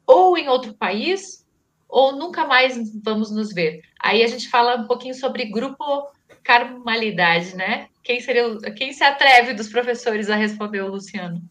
Ou 0.07 0.37
em 0.37 0.47
outro 0.47 0.73
país? 0.73 1.45
Ou 1.87 2.15
nunca 2.15 2.47
mais 2.47 2.77
vamos 3.03 3.29
nos 3.29 3.53
ver? 3.53 3.81
Aí 3.99 4.23
a 4.23 4.27
gente 4.27 4.49
fala 4.49 4.77
um 4.77 4.87
pouquinho 4.87 5.13
sobre 5.13 5.45
grupo 5.45 6.07
carmalidade, 6.43 7.55
né? 7.55 7.87
Quem 8.03 8.19
seria 8.19 8.59
quem 8.75 8.91
se 8.91 9.03
atreve 9.03 9.53
dos 9.53 9.69
professores 9.69 10.29
a 10.29 10.35
responder 10.35 10.81
o 10.81 10.89
Luciano? 10.89 11.41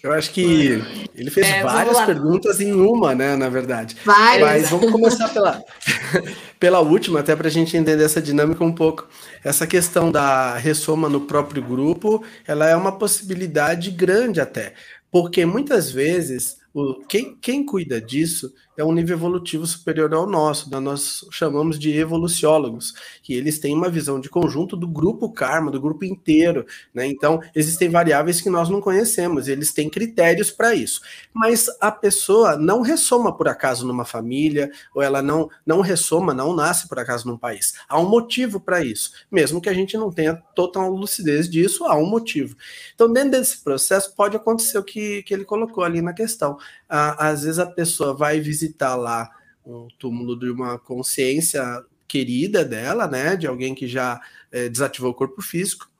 Eu 0.00 0.12
acho 0.12 0.30
que 0.30 0.80
ele 1.12 1.28
fez 1.28 1.48
é, 1.48 1.62
várias 1.62 2.00
perguntas 2.02 2.60
em 2.60 2.72
uma, 2.72 3.16
né? 3.16 3.34
Na 3.34 3.48
verdade. 3.48 3.96
Várias. 4.04 4.48
Mas 4.48 4.70
vamos 4.70 4.92
começar 4.92 5.28
pela, 5.30 5.60
pela 6.60 6.78
última, 6.80 7.18
até 7.18 7.34
para 7.34 7.48
a 7.48 7.50
gente 7.50 7.76
entender 7.76 8.04
essa 8.04 8.22
dinâmica 8.22 8.62
um 8.62 8.72
pouco. 8.72 9.08
Essa 9.42 9.66
questão 9.66 10.12
da 10.12 10.56
ressoma 10.56 11.08
no 11.08 11.22
próprio 11.22 11.60
grupo, 11.60 12.24
ela 12.46 12.68
é 12.68 12.76
uma 12.76 12.96
possibilidade 12.96 13.90
grande 13.90 14.40
até, 14.40 14.74
porque 15.10 15.44
muitas 15.44 15.90
vezes 15.90 16.58
o, 16.72 17.02
quem, 17.08 17.36
quem 17.40 17.66
cuida 17.66 18.00
disso 18.00 18.52
é 18.78 18.84
um 18.84 18.92
nível 18.92 19.16
evolutivo 19.16 19.66
superior 19.66 20.14
ao 20.14 20.24
nosso, 20.24 20.70
da 20.70 20.80
nós 20.80 21.26
chamamos 21.32 21.80
de 21.80 21.90
evoluciólogos, 21.98 22.94
que 23.24 23.34
eles 23.34 23.58
têm 23.58 23.74
uma 23.74 23.90
visão 23.90 24.20
de 24.20 24.28
conjunto 24.28 24.76
do 24.76 24.86
grupo 24.86 25.32
karma, 25.32 25.68
do 25.68 25.80
grupo 25.80 26.04
inteiro, 26.04 26.64
né? 26.94 27.04
Então, 27.04 27.40
existem 27.56 27.88
variáveis 27.88 28.40
que 28.40 28.48
nós 28.48 28.68
não 28.68 28.80
conhecemos, 28.80 29.48
eles 29.48 29.72
têm 29.72 29.90
critérios 29.90 30.52
para 30.52 30.76
isso. 30.76 31.00
Mas 31.34 31.66
a 31.80 31.90
pessoa 31.90 32.56
não 32.56 32.80
ressoma 32.80 33.36
por 33.36 33.48
acaso 33.48 33.84
numa 33.84 34.04
família, 34.04 34.70
ou 34.94 35.02
ela 35.02 35.20
não 35.20 35.50
não 35.66 35.80
ressoma, 35.80 36.32
não 36.32 36.54
nasce 36.54 36.88
por 36.88 37.00
acaso 37.00 37.26
num 37.26 37.36
país. 37.36 37.74
Há 37.88 37.98
um 37.98 38.08
motivo 38.08 38.60
para 38.60 38.84
isso. 38.84 39.10
Mesmo 39.28 39.60
que 39.60 39.68
a 39.68 39.74
gente 39.74 39.96
não 39.96 40.12
tenha 40.12 40.34
total 40.54 40.88
lucidez 40.90 41.50
disso, 41.50 41.84
há 41.84 41.96
um 41.96 42.06
motivo. 42.06 42.56
Então, 42.94 43.12
dentro 43.12 43.32
desse 43.32 43.58
processo, 43.58 44.14
pode 44.14 44.36
acontecer 44.36 44.78
o 44.78 44.84
que, 44.84 45.24
que 45.24 45.34
ele 45.34 45.44
colocou 45.44 45.82
ali 45.82 46.00
na 46.00 46.12
questão. 46.12 46.56
Às 46.88 47.42
vezes 47.42 47.58
a 47.58 47.66
pessoa 47.66 48.14
vai 48.14 48.40
visitar 48.40 48.96
lá 48.96 49.30
um 49.64 49.88
túmulo 49.98 50.38
de 50.38 50.50
uma 50.50 50.78
consciência 50.78 51.84
querida 52.06 52.64
dela, 52.64 53.06
né, 53.06 53.36
de 53.36 53.46
alguém 53.46 53.74
que 53.74 53.86
já 53.86 54.20
é, 54.50 54.68
desativou 54.68 55.10
o 55.10 55.14
corpo 55.14 55.42
físico, 55.42 55.90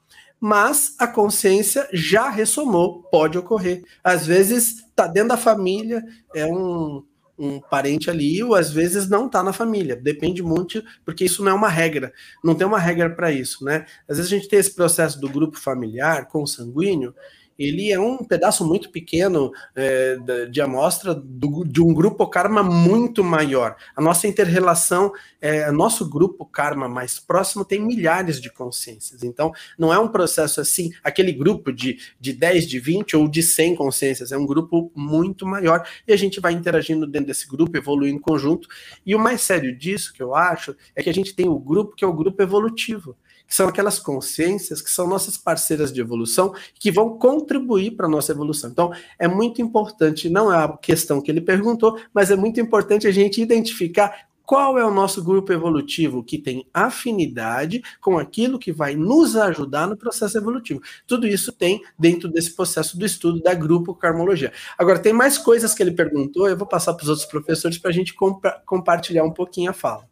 mas 0.40 0.94
a 0.98 1.06
consciência 1.06 1.88
já 1.92 2.30
ressomou, 2.30 3.02
pode 3.02 3.36
ocorrer. 3.36 3.84
Às 4.02 4.26
vezes 4.26 4.78
está 4.78 5.06
dentro 5.06 5.30
da 5.30 5.36
família, 5.36 6.02
é 6.34 6.46
um, 6.46 7.04
um 7.36 7.60
parente 7.60 8.08
ali, 8.08 8.42
ou 8.42 8.54
às 8.54 8.70
vezes 8.70 9.08
não 9.08 9.26
está 9.26 9.42
na 9.42 9.52
família. 9.52 9.96
Depende 9.96 10.42
muito, 10.42 10.82
porque 11.04 11.24
isso 11.24 11.42
não 11.44 11.52
é 11.52 11.54
uma 11.54 11.68
regra. 11.68 12.12
Não 12.42 12.54
tem 12.54 12.66
uma 12.66 12.78
regra 12.78 13.10
para 13.10 13.32
isso, 13.32 13.64
né? 13.64 13.84
Às 14.08 14.16
vezes 14.16 14.32
a 14.32 14.36
gente 14.36 14.48
tem 14.48 14.58
esse 14.58 14.74
processo 14.74 15.20
do 15.20 15.28
grupo 15.28 15.58
familiar 15.58 16.26
consanguíneo, 16.28 17.14
ele 17.58 17.90
é 17.90 17.98
um 17.98 18.18
pedaço 18.18 18.64
muito 18.64 18.90
pequeno 18.90 19.50
é, 19.74 20.16
de 20.48 20.60
amostra 20.60 21.14
do, 21.14 21.64
de 21.64 21.82
um 21.82 21.92
grupo 21.92 22.26
karma 22.28 22.62
muito 22.62 23.24
maior. 23.24 23.76
A 23.96 24.00
nossa 24.00 24.28
interrelação, 24.28 25.12
é, 25.40 25.70
nosso 25.72 26.08
grupo 26.08 26.46
karma 26.46 26.88
mais 26.88 27.18
próximo 27.18 27.64
tem 27.64 27.80
milhares 27.80 28.40
de 28.40 28.50
consciências. 28.50 29.24
Então, 29.24 29.50
não 29.76 29.92
é 29.92 29.98
um 29.98 30.08
processo 30.08 30.60
assim, 30.60 30.92
aquele 31.02 31.32
grupo 31.32 31.72
de, 31.72 31.98
de 32.20 32.32
10, 32.32 32.68
de 32.68 32.78
20 32.78 33.16
ou 33.16 33.28
de 33.28 33.42
100 33.42 33.74
consciências, 33.74 34.30
é 34.30 34.38
um 34.38 34.46
grupo 34.46 34.92
muito 34.94 35.44
maior 35.44 35.84
e 36.06 36.12
a 36.12 36.16
gente 36.16 36.40
vai 36.40 36.52
interagindo 36.52 37.06
dentro 37.06 37.26
desse 37.26 37.48
grupo, 37.48 37.76
evoluindo 37.76 38.16
em 38.16 38.20
conjunto. 38.20 38.68
E 39.04 39.14
o 39.14 39.18
mais 39.18 39.40
sério 39.40 39.76
disso, 39.76 40.12
que 40.12 40.22
eu 40.22 40.34
acho, 40.34 40.76
é 40.94 41.02
que 41.02 41.10
a 41.10 41.14
gente 41.14 41.34
tem 41.34 41.48
o 41.48 41.58
grupo 41.58 41.96
que 41.96 42.04
é 42.04 42.08
o 42.08 42.12
grupo 42.12 42.40
evolutivo 42.40 43.16
que 43.48 43.54
são 43.54 43.66
aquelas 43.66 43.98
consciências 43.98 44.82
que 44.82 44.90
são 44.90 45.08
nossas 45.08 45.38
parceiras 45.38 45.90
de 45.90 46.00
evolução, 46.00 46.54
que 46.74 46.92
vão 46.92 47.18
contribuir 47.18 47.92
para 47.92 48.06
a 48.06 48.10
nossa 48.10 48.30
evolução. 48.30 48.70
Então, 48.70 48.92
é 49.18 49.26
muito 49.26 49.62
importante, 49.62 50.28
não 50.28 50.52
é 50.52 50.64
a 50.64 50.68
questão 50.76 51.20
que 51.20 51.30
ele 51.30 51.40
perguntou, 51.40 51.98
mas 52.12 52.30
é 52.30 52.36
muito 52.36 52.60
importante 52.60 53.06
a 53.06 53.10
gente 53.10 53.40
identificar 53.40 54.28
qual 54.48 54.78
é 54.78 54.84
o 54.84 54.90
nosso 54.90 55.22
grupo 55.22 55.52
evolutivo 55.52 56.24
que 56.24 56.38
tem 56.38 56.66
afinidade 56.72 57.82
com 58.00 58.18
aquilo 58.18 58.58
que 58.58 58.72
vai 58.72 58.94
nos 58.94 59.36
ajudar 59.36 59.86
no 59.86 59.94
processo 59.94 60.38
evolutivo. 60.38 60.80
Tudo 61.06 61.26
isso 61.26 61.52
tem 61.52 61.82
dentro 61.98 62.30
desse 62.30 62.56
processo 62.56 62.98
do 62.98 63.04
estudo 63.04 63.42
da 63.42 63.52
grupo 63.52 63.94
karmologia. 63.94 64.50
Agora, 64.78 64.98
tem 64.98 65.12
mais 65.12 65.36
coisas 65.36 65.74
que 65.74 65.82
ele 65.82 65.90
perguntou, 65.90 66.48
eu 66.48 66.56
vou 66.56 66.66
passar 66.66 66.94
para 66.94 67.02
os 67.02 67.10
outros 67.10 67.28
professores 67.28 67.76
para 67.76 67.90
a 67.90 67.92
gente 67.92 68.14
compa 68.14 68.62
compartilhar 68.64 69.22
um 69.22 69.32
pouquinho 69.32 69.70
a 69.70 69.74
fala. 69.74 70.08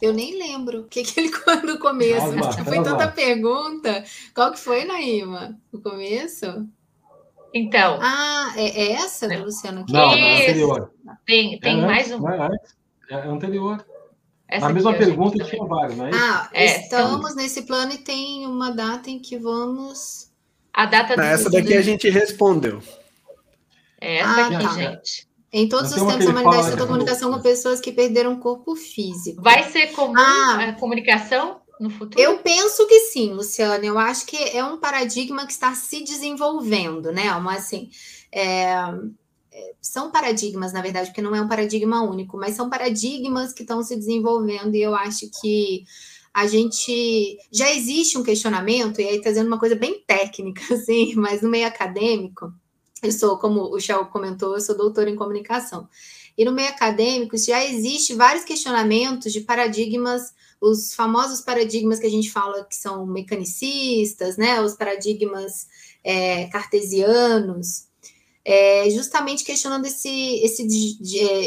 Eu 0.00 0.12
nem 0.14 0.38
lembro 0.38 0.80
o 0.80 0.84
que, 0.84 1.02
que 1.02 1.20
ele 1.20 1.30
quando 1.44 1.66
no 1.66 1.78
começo. 1.78 2.26
Calma, 2.26 2.52
foi 2.64 2.82
tanta 2.82 3.08
pergunta. 3.08 4.04
Qual 4.34 4.52
que 4.52 4.58
foi, 4.58 4.84
Naíma? 4.84 5.58
No 5.72 5.80
começo? 5.80 6.66
Então. 7.52 7.98
Ah, 8.00 8.52
é, 8.56 8.82
é 8.82 8.92
essa, 8.92 9.28
do 9.28 9.44
Luciano? 9.44 9.84
Não, 9.88 10.08
não, 10.08 10.14
é 10.14 10.42
anterior. 10.42 10.92
Tem, 11.26 11.58
tem 11.58 11.82
é 11.82 11.86
mais 11.86 12.10
um. 12.12 12.28
É, 12.28 12.48
é, 13.10 13.14
é 13.14 13.26
anterior. 13.26 13.84
Essa 14.48 14.66
a 14.66 14.72
mesma 14.72 14.92
pergunta 14.94 15.44
tinha 15.44 15.64
vários, 15.64 15.96
não 15.96 16.06
é 16.06 16.10
Ah, 16.12 16.50
é, 16.52 16.80
estamos 16.80 17.36
nesse 17.36 17.62
plano 17.62 17.92
e 17.92 17.98
tem 17.98 18.44
uma 18.46 18.72
data 18.72 19.08
em 19.08 19.20
que 19.20 19.38
vamos. 19.38 20.28
A 20.72 20.86
data 20.86 21.14
do 21.14 21.22
Essa 21.22 21.48
daqui 21.50 21.74
a 21.74 21.82
gente 21.82 22.08
respondeu. 22.08 22.82
É 24.00 24.18
essa 24.18 24.28
ah, 24.28 24.46
aqui, 24.46 24.64
tá. 24.64 24.72
gente. 24.74 25.29
Em 25.52 25.68
todos 25.68 25.90
os 25.90 26.02
tempos, 26.02 26.26
a 26.26 26.30
humanidade 26.30 26.70
tentou 26.70 26.86
comunicação 26.86 27.32
com 27.32 27.40
pessoas 27.40 27.80
que 27.80 27.90
perderam 27.90 28.34
o 28.34 28.38
corpo 28.38 28.76
físico. 28.76 29.42
Vai 29.42 29.68
ser 29.70 29.88
comum 29.88 30.14
ah, 30.16 30.68
a 30.68 30.72
comunicação 30.74 31.60
no 31.80 31.90
futuro? 31.90 32.22
Eu 32.22 32.38
penso 32.38 32.86
que 32.86 33.00
sim, 33.00 33.32
Luciana. 33.32 33.84
Eu 33.84 33.98
acho 33.98 34.26
que 34.26 34.36
é 34.36 34.64
um 34.64 34.78
paradigma 34.78 35.44
que 35.46 35.52
está 35.52 35.74
se 35.74 36.04
desenvolvendo, 36.04 37.10
né? 37.10 37.34
Uma, 37.34 37.54
assim, 37.54 37.90
é, 38.30 38.74
é, 39.52 39.72
são 39.80 40.12
paradigmas, 40.12 40.72
na 40.72 40.82
verdade, 40.82 41.08
porque 41.08 41.22
não 41.22 41.34
é 41.34 41.40
um 41.40 41.48
paradigma 41.48 42.00
único, 42.02 42.36
mas 42.36 42.54
são 42.54 42.70
paradigmas 42.70 43.52
que 43.52 43.62
estão 43.62 43.82
se 43.82 43.96
desenvolvendo 43.96 44.76
e 44.76 44.82
eu 44.82 44.94
acho 44.94 45.28
que 45.40 45.84
a 46.32 46.46
gente 46.46 47.38
já 47.50 47.72
existe 47.72 48.16
um 48.16 48.22
questionamento, 48.22 49.00
e 49.00 49.04
aí 49.04 49.20
trazendo 49.20 49.48
uma 49.48 49.58
coisa 49.58 49.74
bem 49.74 50.00
técnica, 50.06 50.62
assim, 50.72 51.14
mas 51.16 51.42
no 51.42 51.50
meio 51.50 51.66
acadêmico 51.66 52.52
eu 53.02 53.12
sou, 53.12 53.38
como 53.38 53.62
o 53.74 53.80
Shell 53.80 54.06
comentou, 54.06 54.54
eu 54.54 54.60
sou 54.60 54.76
doutora 54.76 55.10
em 55.10 55.16
comunicação. 55.16 55.88
E 56.36 56.44
no 56.44 56.52
meio 56.52 56.68
acadêmico 56.68 57.36
já 57.36 57.64
existe 57.64 58.14
vários 58.14 58.44
questionamentos 58.44 59.32
de 59.32 59.40
paradigmas, 59.40 60.32
os 60.60 60.94
famosos 60.94 61.40
paradigmas 61.40 61.98
que 61.98 62.06
a 62.06 62.10
gente 62.10 62.30
fala 62.30 62.64
que 62.64 62.76
são 62.76 63.06
mecanicistas, 63.06 64.36
né? 64.36 64.60
Os 64.60 64.74
paradigmas 64.74 65.66
é, 66.04 66.46
cartesianos, 66.46 67.86
é, 68.44 68.88
justamente 68.90 69.44
questionando 69.44 69.86
esse, 69.86 70.40
esse, 70.42 70.66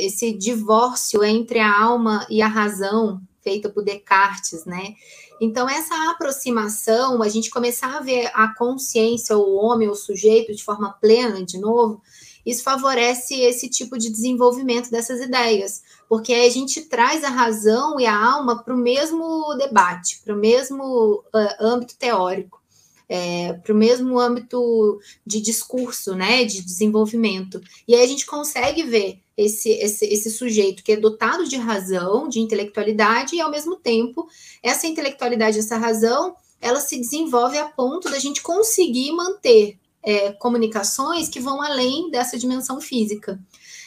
esse 0.05 0.31
divórcio 0.33 1.23
entre 1.23 1.59
a 1.59 1.81
alma 1.81 2.25
e 2.29 2.41
a 2.41 2.47
razão, 2.47 3.21
feita 3.41 3.69
por 3.69 3.83
Descartes, 3.83 4.65
né? 4.65 4.95
Então, 5.39 5.69
essa 5.69 6.11
aproximação, 6.11 7.21
a 7.21 7.29
gente 7.29 7.49
começar 7.49 7.97
a 7.97 8.01
ver 8.01 8.29
a 8.33 8.53
consciência, 8.55 9.37
o 9.37 9.55
homem, 9.55 9.89
o 9.89 9.95
sujeito, 9.95 10.53
de 10.53 10.63
forma 10.63 10.93
plena, 10.93 11.43
de 11.43 11.57
novo, 11.57 12.01
isso 12.45 12.63
favorece 12.63 13.35
esse 13.41 13.69
tipo 13.69 13.97
de 13.97 14.09
desenvolvimento 14.09 14.91
dessas 14.91 15.21
ideias, 15.21 15.81
porque 16.09 16.33
a 16.33 16.49
gente 16.49 16.81
traz 16.81 17.23
a 17.23 17.29
razão 17.29 17.99
e 17.99 18.05
a 18.05 18.15
alma 18.15 18.63
para 18.63 18.73
o 18.73 18.77
mesmo 18.77 19.55
debate, 19.55 20.21
para 20.23 20.33
o 20.33 20.37
mesmo 20.37 21.23
uh, 21.33 21.63
âmbito 21.63 21.95
teórico 21.97 22.63
é, 23.07 23.53
para 23.53 23.73
o 23.73 23.77
mesmo 23.77 24.19
âmbito 24.19 24.99
de 25.25 25.41
discurso, 25.41 26.15
né, 26.15 26.43
de 26.45 26.63
desenvolvimento. 26.63 27.61
E 27.87 27.93
aí 27.95 28.03
a 28.03 28.07
gente 28.07 28.25
consegue 28.25 28.83
ver 28.83 29.19
esse, 29.37 29.69
esse, 29.69 30.05
esse 30.05 30.29
sujeito 30.29 30.83
que 30.83 30.91
é 30.91 30.97
dotado 30.97 31.47
de 31.47 31.57
razão, 31.57 32.27
de 32.27 32.39
intelectualidade, 32.39 33.35
e 33.35 33.41
ao 33.41 33.51
mesmo 33.51 33.75
tempo, 33.75 34.27
essa 34.61 34.87
intelectualidade, 34.87 35.59
essa 35.59 35.77
razão, 35.77 36.35
ela 36.61 36.79
se 36.79 36.97
desenvolve 36.97 37.57
a 37.57 37.65
ponto 37.65 38.09
da 38.09 38.19
gente 38.19 38.41
conseguir 38.41 39.11
manter 39.11 39.77
é, 40.01 40.31
comunicações 40.33 41.29
que 41.29 41.39
vão 41.39 41.61
além 41.61 42.09
dessa 42.11 42.37
dimensão 42.37 42.79
física. 42.79 43.39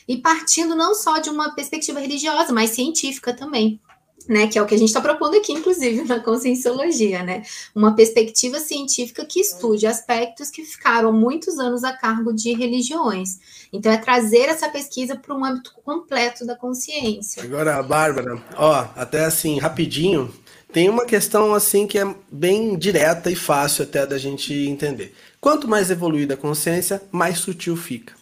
E 0.08 0.16
partindo 0.16 0.76
não 0.76 0.94
só 0.94 1.18
de 1.18 1.30
uma 1.30 1.54
perspectiva 1.54 2.00
religiosa, 2.00 2.52
mas 2.52 2.70
científica 2.70 3.34
também 3.34 3.80
né, 4.28 4.46
que 4.46 4.58
é 4.58 4.62
o 4.62 4.66
que 4.66 4.74
a 4.74 4.78
gente 4.78 4.88
está 4.88 5.00
propondo 5.00 5.36
aqui, 5.36 5.52
inclusive, 5.52 6.02
na 6.02 6.20
conscienciologia, 6.20 7.22
né? 7.22 7.42
Uma 7.74 7.94
perspectiva 7.94 8.58
científica 8.58 9.24
que 9.24 9.40
estude 9.40 9.86
aspectos 9.86 10.50
que 10.50 10.64
ficaram 10.64 11.12
muitos 11.12 11.58
anos 11.58 11.84
a 11.84 11.92
cargo 11.92 12.32
de 12.32 12.52
religiões. 12.52 13.38
Então, 13.72 13.92
é 13.92 13.96
trazer 13.96 14.48
essa 14.48 14.68
pesquisa 14.68 15.16
para 15.16 15.34
um 15.34 15.44
âmbito 15.44 15.72
completo 15.84 16.44
da 16.44 16.56
consciência. 16.56 17.42
Agora, 17.42 17.82
Bárbara, 17.82 18.42
ó, 18.56 18.88
até 18.96 19.24
assim, 19.24 19.58
rapidinho, 19.58 20.32
tem 20.72 20.88
uma 20.88 21.06
questão 21.06 21.54
assim 21.54 21.86
que 21.86 21.98
é 21.98 22.14
bem 22.30 22.76
direta 22.76 23.30
e 23.30 23.36
fácil 23.36 23.84
até 23.84 24.04
da 24.06 24.18
gente 24.18 24.52
entender. 24.52 25.14
Quanto 25.40 25.68
mais 25.68 25.90
evoluída 25.90 26.34
a 26.34 26.36
consciência, 26.36 27.00
mais 27.12 27.38
sutil 27.38 27.76
fica. 27.76 28.14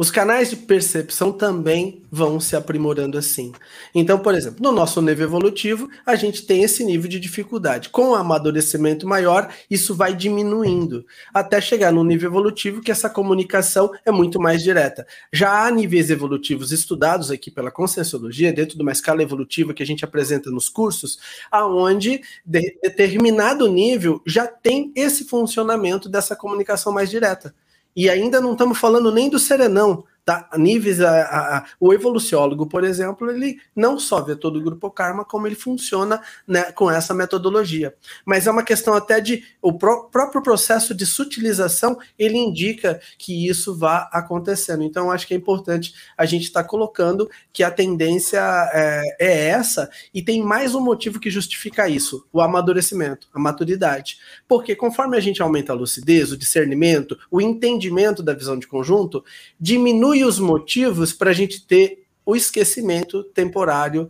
Os 0.00 0.12
canais 0.12 0.48
de 0.48 0.54
percepção 0.54 1.32
também 1.32 2.04
vão 2.08 2.38
se 2.38 2.54
aprimorando 2.54 3.18
assim. 3.18 3.50
Então, 3.92 4.16
por 4.16 4.32
exemplo, 4.32 4.62
no 4.62 4.70
nosso 4.70 5.02
nível 5.02 5.26
evolutivo, 5.26 5.90
a 6.06 6.14
gente 6.14 6.46
tem 6.46 6.62
esse 6.62 6.84
nível 6.84 7.10
de 7.10 7.18
dificuldade. 7.18 7.88
Com 7.88 8.10
o 8.10 8.14
amadurecimento 8.14 9.08
maior, 9.08 9.52
isso 9.68 9.96
vai 9.96 10.14
diminuindo, 10.14 11.04
até 11.34 11.60
chegar 11.60 11.92
no 11.92 12.04
nível 12.04 12.30
evolutivo 12.30 12.80
que 12.80 12.92
essa 12.92 13.10
comunicação 13.10 13.90
é 14.06 14.12
muito 14.12 14.40
mais 14.40 14.62
direta. 14.62 15.04
Já 15.32 15.66
há 15.66 15.70
níveis 15.72 16.10
evolutivos 16.10 16.70
estudados 16.70 17.32
aqui 17.32 17.50
pela 17.50 17.72
Conscienciologia, 17.72 18.52
dentro 18.52 18.76
de 18.76 18.82
uma 18.82 18.92
escala 18.92 19.20
evolutiva 19.20 19.74
que 19.74 19.82
a 19.82 19.86
gente 19.86 20.04
apresenta 20.04 20.48
nos 20.48 20.68
cursos, 20.68 21.18
aonde 21.50 22.22
de 22.46 22.78
determinado 22.80 23.66
nível 23.66 24.22
já 24.24 24.46
tem 24.46 24.92
esse 24.94 25.24
funcionamento 25.24 26.08
dessa 26.08 26.36
comunicação 26.36 26.92
mais 26.92 27.10
direta. 27.10 27.52
E 27.98 28.08
ainda 28.08 28.40
não 28.40 28.52
estamos 28.52 28.78
falando 28.78 29.10
nem 29.10 29.28
do 29.28 29.40
serenão, 29.40 30.04
tá? 30.28 30.46
Níveis, 30.58 31.00
a, 31.00 31.22
a, 31.22 31.56
a, 31.56 31.64
o 31.80 31.90
evoluciólogo, 31.90 32.66
por 32.66 32.84
exemplo, 32.84 33.30
ele 33.30 33.58
não 33.74 33.98
só 33.98 34.20
vê 34.20 34.36
todo 34.36 34.58
o 34.58 34.62
grupo 34.62 34.90
karma, 34.90 35.24
como 35.24 35.46
ele 35.46 35.54
funciona 35.54 36.20
né, 36.46 36.70
com 36.72 36.90
essa 36.90 37.14
metodologia. 37.14 37.94
Mas 38.26 38.46
é 38.46 38.50
uma 38.50 38.62
questão 38.62 38.92
até 38.92 39.22
de 39.22 39.42
o 39.62 39.72
pró 39.72 40.02
próprio 40.02 40.42
processo 40.42 40.94
de 40.94 41.06
sutilização, 41.06 41.98
ele 42.18 42.36
indica 42.36 43.00
que 43.16 43.48
isso 43.48 43.74
vá 43.74 44.06
acontecendo. 44.12 44.82
Então, 44.82 45.10
acho 45.10 45.26
que 45.26 45.32
é 45.32 45.36
importante 45.36 45.94
a 46.14 46.26
gente 46.26 46.42
estar 46.42 46.62
tá 46.62 46.68
colocando 46.68 47.30
que 47.50 47.62
a 47.62 47.70
tendência 47.70 48.38
é, 48.74 49.02
é 49.18 49.48
essa, 49.48 49.88
e 50.12 50.20
tem 50.20 50.42
mais 50.42 50.74
um 50.74 50.80
motivo 50.82 51.18
que 51.18 51.30
justifica 51.30 51.88
isso: 51.88 52.26
o 52.30 52.42
amadurecimento, 52.42 53.28
a 53.32 53.38
maturidade. 53.38 54.18
Porque 54.46 54.76
conforme 54.76 55.16
a 55.16 55.20
gente 55.20 55.40
aumenta 55.40 55.72
a 55.72 55.76
lucidez, 55.76 56.32
o 56.32 56.36
discernimento, 56.36 57.18
o 57.30 57.40
entendimento 57.40 58.22
da 58.22 58.34
visão 58.34 58.58
de 58.58 58.66
conjunto, 58.66 59.24
diminui 59.58 60.17
os 60.24 60.38
motivos 60.38 61.12
para 61.12 61.30
a 61.30 61.34
gente 61.34 61.66
ter 61.66 62.06
o 62.24 62.36
esquecimento 62.36 63.24
temporário 63.24 64.08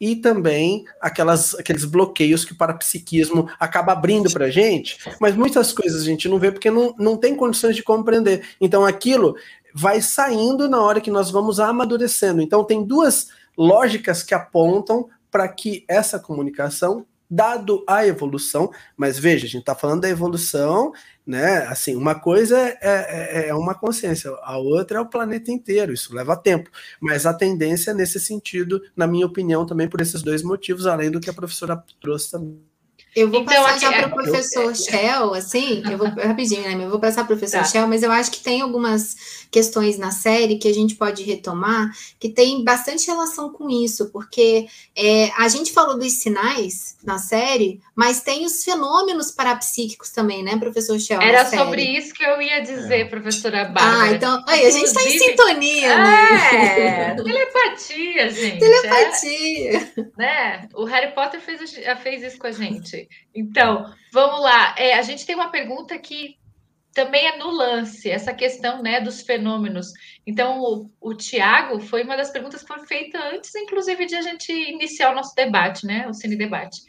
e 0.00 0.16
também 0.16 0.84
aquelas, 1.00 1.54
aqueles 1.54 1.84
bloqueios 1.84 2.44
que 2.44 2.52
o 2.52 2.56
parapsiquismo 2.56 3.48
acaba 3.58 3.92
abrindo 3.92 4.30
para 4.30 4.46
a 4.46 4.50
gente, 4.50 4.98
mas 5.18 5.34
muitas 5.34 5.72
coisas 5.72 6.02
a 6.02 6.04
gente 6.04 6.28
não 6.28 6.38
vê 6.38 6.52
porque 6.52 6.70
não, 6.70 6.94
não 6.98 7.16
tem 7.16 7.34
condições 7.34 7.74
de 7.74 7.82
compreender. 7.82 8.46
Então 8.60 8.84
aquilo 8.84 9.34
vai 9.74 10.00
saindo 10.00 10.68
na 10.68 10.80
hora 10.80 11.00
que 11.00 11.10
nós 11.10 11.30
vamos 11.30 11.58
amadurecendo. 11.58 12.42
Então 12.42 12.64
tem 12.64 12.84
duas 12.84 13.28
lógicas 13.56 14.22
que 14.22 14.34
apontam 14.34 15.08
para 15.30 15.48
que 15.48 15.84
essa 15.88 16.18
comunicação 16.18 17.06
dado 17.30 17.84
a 17.88 18.06
evolução, 18.06 18.70
mas 18.96 19.18
veja, 19.18 19.46
a 19.46 19.48
gente 19.48 19.60
está 19.60 19.74
falando 19.74 20.02
da 20.02 20.08
evolução, 20.08 20.92
né? 21.26 21.58
Assim, 21.66 21.96
uma 21.96 22.14
coisa 22.14 22.56
é, 22.58 22.78
é, 22.82 23.48
é, 23.48 23.54
uma 23.54 23.74
consciência, 23.74 24.30
a 24.42 24.56
outra 24.58 24.98
é 24.98 25.00
o 25.00 25.06
planeta 25.06 25.50
inteiro, 25.50 25.92
isso 25.92 26.14
leva 26.14 26.36
tempo. 26.36 26.70
Mas 27.00 27.26
a 27.26 27.34
tendência 27.34 27.90
é 27.90 27.94
nesse 27.94 28.20
sentido, 28.20 28.80
na 28.96 29.06
minha 29.06 29.26
opinião, 29.26 29.66
também 29.66 29.88
por 29.88 30.00
esses 30.00 30.22
dois 30.22 30.42
motivos, 30.42 30.86
além 30.86 31.10
do 31.10 31.20
que 31.20 31.30
a 31.30 31.34
professora 31.34 31.82
trouxe 32.00 32.30
também. 32.30 32.75
Eu 33.16 33.30
vou 33.30 33.40
então, 33.40 33.64
passar 33.64 33.78
já 33.78 33.92
para 33.92 34.08
o 34.08 34.10
professor 34.10 34.64
eu... 34.64 34.74
Shell, 34.74 35.32
assim, 35.32 35.82
eu 35.90 35.96
vou 35.96 36.06
rapidinho, 36.06 36.60
né? 36.60 36.84
Eu 36.84 36.90
vou 36.90 37.00
passar 37.00 37.24
para 37.24 37.34
o 37.34 37.38
professor 37.38 37.60
tá. 37.60 37.64
Shell, 37.64 37.88
mas 37.88 38.02
eu 38.02 38.12
acho 38.12 38.30
que 38.30 38.40
tem 38.40 38.60
algumas 38.60 39.46
questões 39.50 39.96
na 39.96 40.10
série 40.10 40.58
que 40.58 40.68
a 40.68 40.74
gente 40.74 40.96
pode 40.96 41.22
retomar 41.22 41.90
que 42.20 42.28
tem 42.28 42.62
bastante 42.62 43.06
relação 43.06 43.50
com 43.50 43.70
isso, 43.70 44.10
porque 44.12 44.66
é, 44.94 45.30
a 45.38 45.48
gente 45.48 45.72
falou 45.72 45.98
dos 45.98 46.12
sinais 46.12 46.98
na 47.02 47.16
série, 47.16 47.80
mas 47.94 48.20
tem 48.20 48.44
os 48.44 48.62
fenômenos 48.62 49.30
parapsíquicos 49.30 50.10
também, 50.10 50.42
né, 50.42 50.58
professor 50.58 51.00
Shell? 51.00 51.22
Era 51.22 51.46
sobre 51.46 51.82
isso 51.82 52.12
que 52.12 52.22
eu 52.22 52.42
ia 52.42 52.60
dizer, 52.60 53.00
é. 53.00 53.04
professora 53.06 53.64
Bárbara. 53.64 54.02
Ah, 54.02 54.12
então, 54.12 54.44
aí, 54.46 54.66
a 54.66 54.70
gente 54.70 54.88
está 54.88 55.02
em 55.02 55.18
sintonia, 55.18 55.96
né? 55.96 56.36
É, 56.52 57.14
telepatia, 57.14 58.28
gente. 58.28 58.58
Telepatia. 58.58 59.92
É, 59.96 60.02
né? 60.18 60.68
O 60.74 60.84
Harry 60.84 61.14
Potter 61.14 61.40
fez, 61.40 61.60
fez 62.02 62.22
isso 62.22 62.38
com 62.38 62.46
a 62.46 62.52
gente. 62.52 63.05
Então, 63.34 63.92
vamos 64.12 64.40
lá. 64.40 64.74
É, 64.78 64.94
a 64.94 65.02
gente 65.02 65.26
tem 65.26 65.34
uma 65.34 65.50
pergunta 65.50 65.98
que 65.98 66.36
também 66.96 67.26
é 67.26 67.36
no 67.36 67.50
lance, 67.50 68.10
essa 68.10 68.32
questão 68.32 68.82
né, 68.82 69.02
dos 69.02 69.20
fenômenos. 69.20 69.92
Então, 70.26 70.60
o, 70.60 70.90
o 70.98 71.14
Tiago 71.14 71.78
foi 71.78 72.02
uma 72.02 72.16
das 72.16 72.30
perguntas 72.30 72.62
que 72.62 72.68
foi 72.68 72.86
feita 72.86 73.18
antes, 73.18 73.54
inclusive, 73.54 74.06
de 74.06 74.14
a 74.14 74.22
gente 74.22 74.50
iniciar 74.50 75.12
o 75.12 75.14
nosso 75.14 75.34
debate, 75.34 75.84
né? 75.86 76.08
O 76.08 76.14
Cine 76.14 76.36
Debate. 76.36 76.80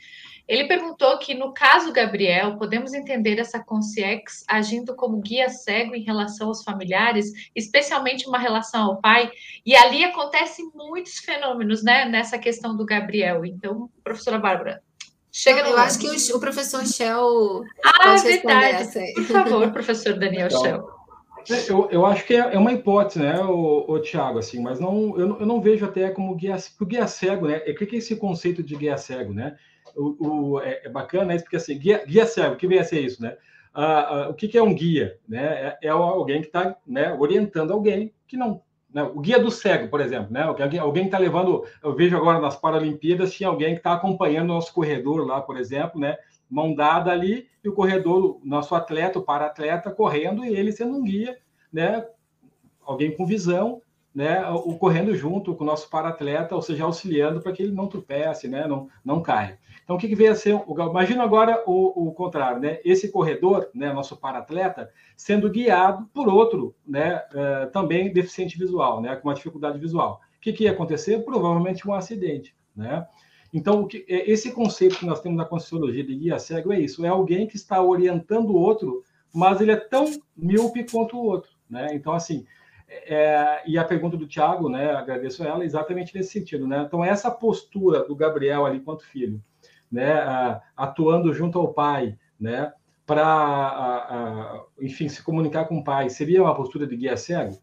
Ele 0.47 0.65
perguntou 0.65 1.19
que, 1.19 1.33
no 1.33 1.53
caso 1.53 1.91
Gabriel, 1.91 2.57
podemos 2.57 2.93
entender 2.93 3.37
essa 3.37 3.61
consciex 3.61 4.45
agindo 4.47 4.95
como 4.95 5.19
guia 5.19 5.49
cego 5.49 5.93
em 5.93 6.03
relação 6.03 6.47
aos 6.47 6.63
familiares, 6.63 7.29
especialmente 7.53 8.29
uma 8.29 8.39
relação 8.39 8.85
ao 8.85 9.01
pai, 9.01 9.29
e 9.65 9.75
ali 9.75 10.05
acontecem 10.05 10.71
muitos 10.73 11.17
fenômenos, 11.17 11.83
né, 11.83 12.05
nessa 12.05 12.39
questão 12.39 12.77
do 12.77 12.85
Gabriel. 12.85 13.43
Então, 13.43 13.89
professora 14.01 14.39
Bárbara, 14.39 14.81
chega 15.39 15.63
Não, 15.63 15.71
Eu 15.71 15.77
acho 15.77 15.99
que 15.99 16.07
o, 16.07 16.37
o, 16.37 16.39
professor 16.39 16.85
Shell 16.85 17.63
ah, 17.83 18.03
pode 18.03 18.23
verdade. 18.23 18.83
essa 18.83 18.99
aí. 18.99 19.13
Por 19.13 19.25
favor, 19.25 19.71
professor 19.71 20.13
Daniel 20.13 20.47
então, 20.47 20.61
Shell. 20.61 20.97
É, 21.49 21.71
eu, 21.71 21.87
eu 21.91 22.05
acho 22.05 22.25
que 22.25 22.33
é, 22.33 22.55
é 22.55 22.57
uma 22.57 22.73
hipótese, 22.73 23.19
né, 23.19 23.39
o, 23.39 23.85
o 23.87 23.99
Tiago, 24.01 24.39
assim, 24.39 24.61
mas 24.61 24.79
não, 24.79 25.17
eu, 25.17 25.39
eu 25.39 25.45
não 25.45 25.61
vejo 25.61 25.85
até 25.85 26.09
como 26.09 26.35
guia, 26.35 26.57
o 26.79 26.85
guia 26.85 27.07
cego, 27.07 27.47
né? 27.47 27.59
O 27.59 27.75
que 27.75 27.95
é 27.95 27.99
esse 27.99 28.17
conceito 28.17 28.61
de 28.61 28.75
guia 28.75 28.97
cego, 28.97 29.33
né? 29.33 29.55
o, 29.97 30.53
o 30.55 30.61
é, 30.61 30.81
é, 30.85 30.89
bacana 30.89 31.35
isso, 31.35 31.43
porque 31.43 31.57
assim, 31.57 31.77
guia, 31.77 32.03
guia 32.05 32.25
cego, 32.25 32.53
o 32.53 32.57
que 32.57 32.67
vem 32.67 32.79
a 32.79 32.83
ser 32.83 33.01
isso, 33.01 33.21
né? 33.21 33.35
Ah, 33.73 34.23
ah, 34.25 34.29
o 34.29 34.33
que, 34.33 34.47
que, 34.47 34.57
é 34.57 34.63
um 34.63 34.73
guia? 34.73 35.19
Né? 35.27 35.43
É, 35.81 35.87
é 35.87 35.89
alguém 35.89 36.41
que 36.41 36.47
está 36.47 36.75
né, 36.85 37.13
orientando 37.13 37.71
alguém 37.71 38.13
que 38.27 38.37
não. 38.37 38.61
Né? 38.93 39.03
O 39.03 39.19
guia 39.19 39.39
do 39.39 39.51
cego, 39.51 39.89
por 39.89 39.99
exemplo, 39.99 40.31
né? 40.31 40.43
Alguém, 40.79 41.05
está 41.05 41.17
levando. 41.17 41.65
Eu 41.83 41.95
vejo 41.95 42.15
agora 42.15 42.39
nas 42.39 42.55
Paralimpíadas, 42.55 43.33
tinha 43.33 43.49
alguém 43.49 43.73
que 43.73 43.79
está 43.79 43.93
acompanhando 43.93 44.49
o 44.49 44.53
nosso 44.53 44.73
corredor 44.73 45.25
lá, 45.25 45.41
por 45.41 45.57
exemplo, 45.57 45.99
né? 45.99 46.17
Mão 46.49 46.73
dada 46.73 47.11
ali, 47.11 47.47
e 47.63 47.67
o 47.67 47.73
corredor, 47.73 48.39
nosso 48.43 48.73
atleta, 48.73 49.19
o 49.19 49.23
para-atleta, 49.23 49.91
correndo, 49.91 50.45
e 50.45 50.55
ele 50.55 50.71
sendo 50.71 50.95
um 50.95 51.03
guia, 51.03 51.37
né? 51.71 52.05
Alguém 52.85 53.13
com 53.15 53.25
visão, 53.25 53.81
né, 54.17 54.49
o 54.49 54.75
correndo 54.79 55.13
junto 55.15 55.53
com 55.53 55.63
o 55.63 55.67
nosso 55.67 55.87
para-atleta, 55.91 56.55
ou 56.55 56.61
seja, 56.63 56.85
auxiliando 56.85 57.39
para 57.39 57.51
que 57.51 57.61
ele 57.61 57.71
não 57.71 57.85
tropece, 57.85 58.47
né, 58.47 58.65
não, 58.65 58.89
não 59.05 59.21
caia. 59.21 59.59
Então, 59.87 59.95
o 59.95 59.99
que, 59.99 60.09
que 60.09 60.15
veio 60.15 60.33
a 60.33 60.35
ser? 60.35 60.53
O, 60.53 60.89
imagina 60.89 61.23
agora 61.23 61.63
o, 61.65 62.09
o 62.09 62.11
contrário, 62.11 62.59
né? 62.59 62.77
Esse 62.83 63.09
corredor, 63.09 63.69
né, 63.73 63.93
nosso 63.93 64.17
para-atleta, 64.17 64.91
sendo 65.15 65.49
guiado 65.49 66.05
por 66.13 66.27
outro, 66.27 66.75
né, 66.85 67.23
uh, 67.31 67.71
também 67.71 68.11
deficiente 68.11 68.59
visual, 68.59 69.01
né, 69.01 69.15
com 69.15 69.29
uma 69.29 69.33
dificuldade 69.33 69.79
visual. 69.79 70.19
O 70.35 70.41
que, 70.41 70.51
que 70.51 70.65
ia 70.65 70.71
acontecer? 70.71 71.23
Provavelmente 71.23 71.87
um 71.87 71.93
acidente, 71.93 72.53
né? 72.75 73.07
Então, 73.53 73.87
que, 73.87 74.05
é, 74.09 74.29
esse 74.29 74.51
conceito 74.51 74.99
que 74.99 75.05
nós 75.05 75.21
temos 75.21 75.37
na 75.37 75.45
Conscienciologia 75.45 76.03
de 76.03 76.15
guia 76.17 76.37
cego 76.37 76.73
é 76.73 76.81
isso: 76.81 77.05
é 77.05 77.07
alguém 77.07 77.47
que 77.47 77.55
está 77.55 77.81
orientando 77.81 78.49
o 78.49 78.59
outro, 78.59 79.05
mas 79.33 79.61
ele 79.61 79.71
é 79.71 79.77
tão 79.77 80.05
míope 80.35 80.83
quanto 80.83 81.15
o 81.15 81.23
outro, 81.23 81.51
né? 81.69 81.87
Então, 81.93 82.11
assim, 82.11 82.45
é, 82.89 83.63
e 83.65 83.77
a 83.77 83.85
pergunta 83.85 84.17
do 84.17 84.27
Tiago, 84.27 84.67
né, 84.67 84.91
agradeço 84.91 85.45
ela, 85.45 85.63
exatamente 85.63 86.13
nesse 86.13 86.31
sentido. 86.31 86.67
Né? 86.67 86.83
Então, 86.85 87.03
essa 87.03 87.29
postura 87.31 88.03
do 88.03 88.15
Gabriel 88.15 88.65
ali 88.65 88.79
quanto 88.79 89.05
filho, 89.05 89.41
né, 89.91 90.59
atuando 90.75 91.33
junto 91.33 91.59
ao 91.59 91.73
pai, 91.73 92.17
né, 92.39 92.71
para, 93.05 94.65
enfim, 94.81 95.07
se 95.07 95.23
comunicar 95.23 95.65
com 95.65 95.77
o 95.77 95.83
pai, 95.83 96.09
seria 96.09 96.43
uma 96.43 96.55
postura 96.55 96.85
de 96.85 96.97
guia 96.97 97.15
cego? 97.15 97.57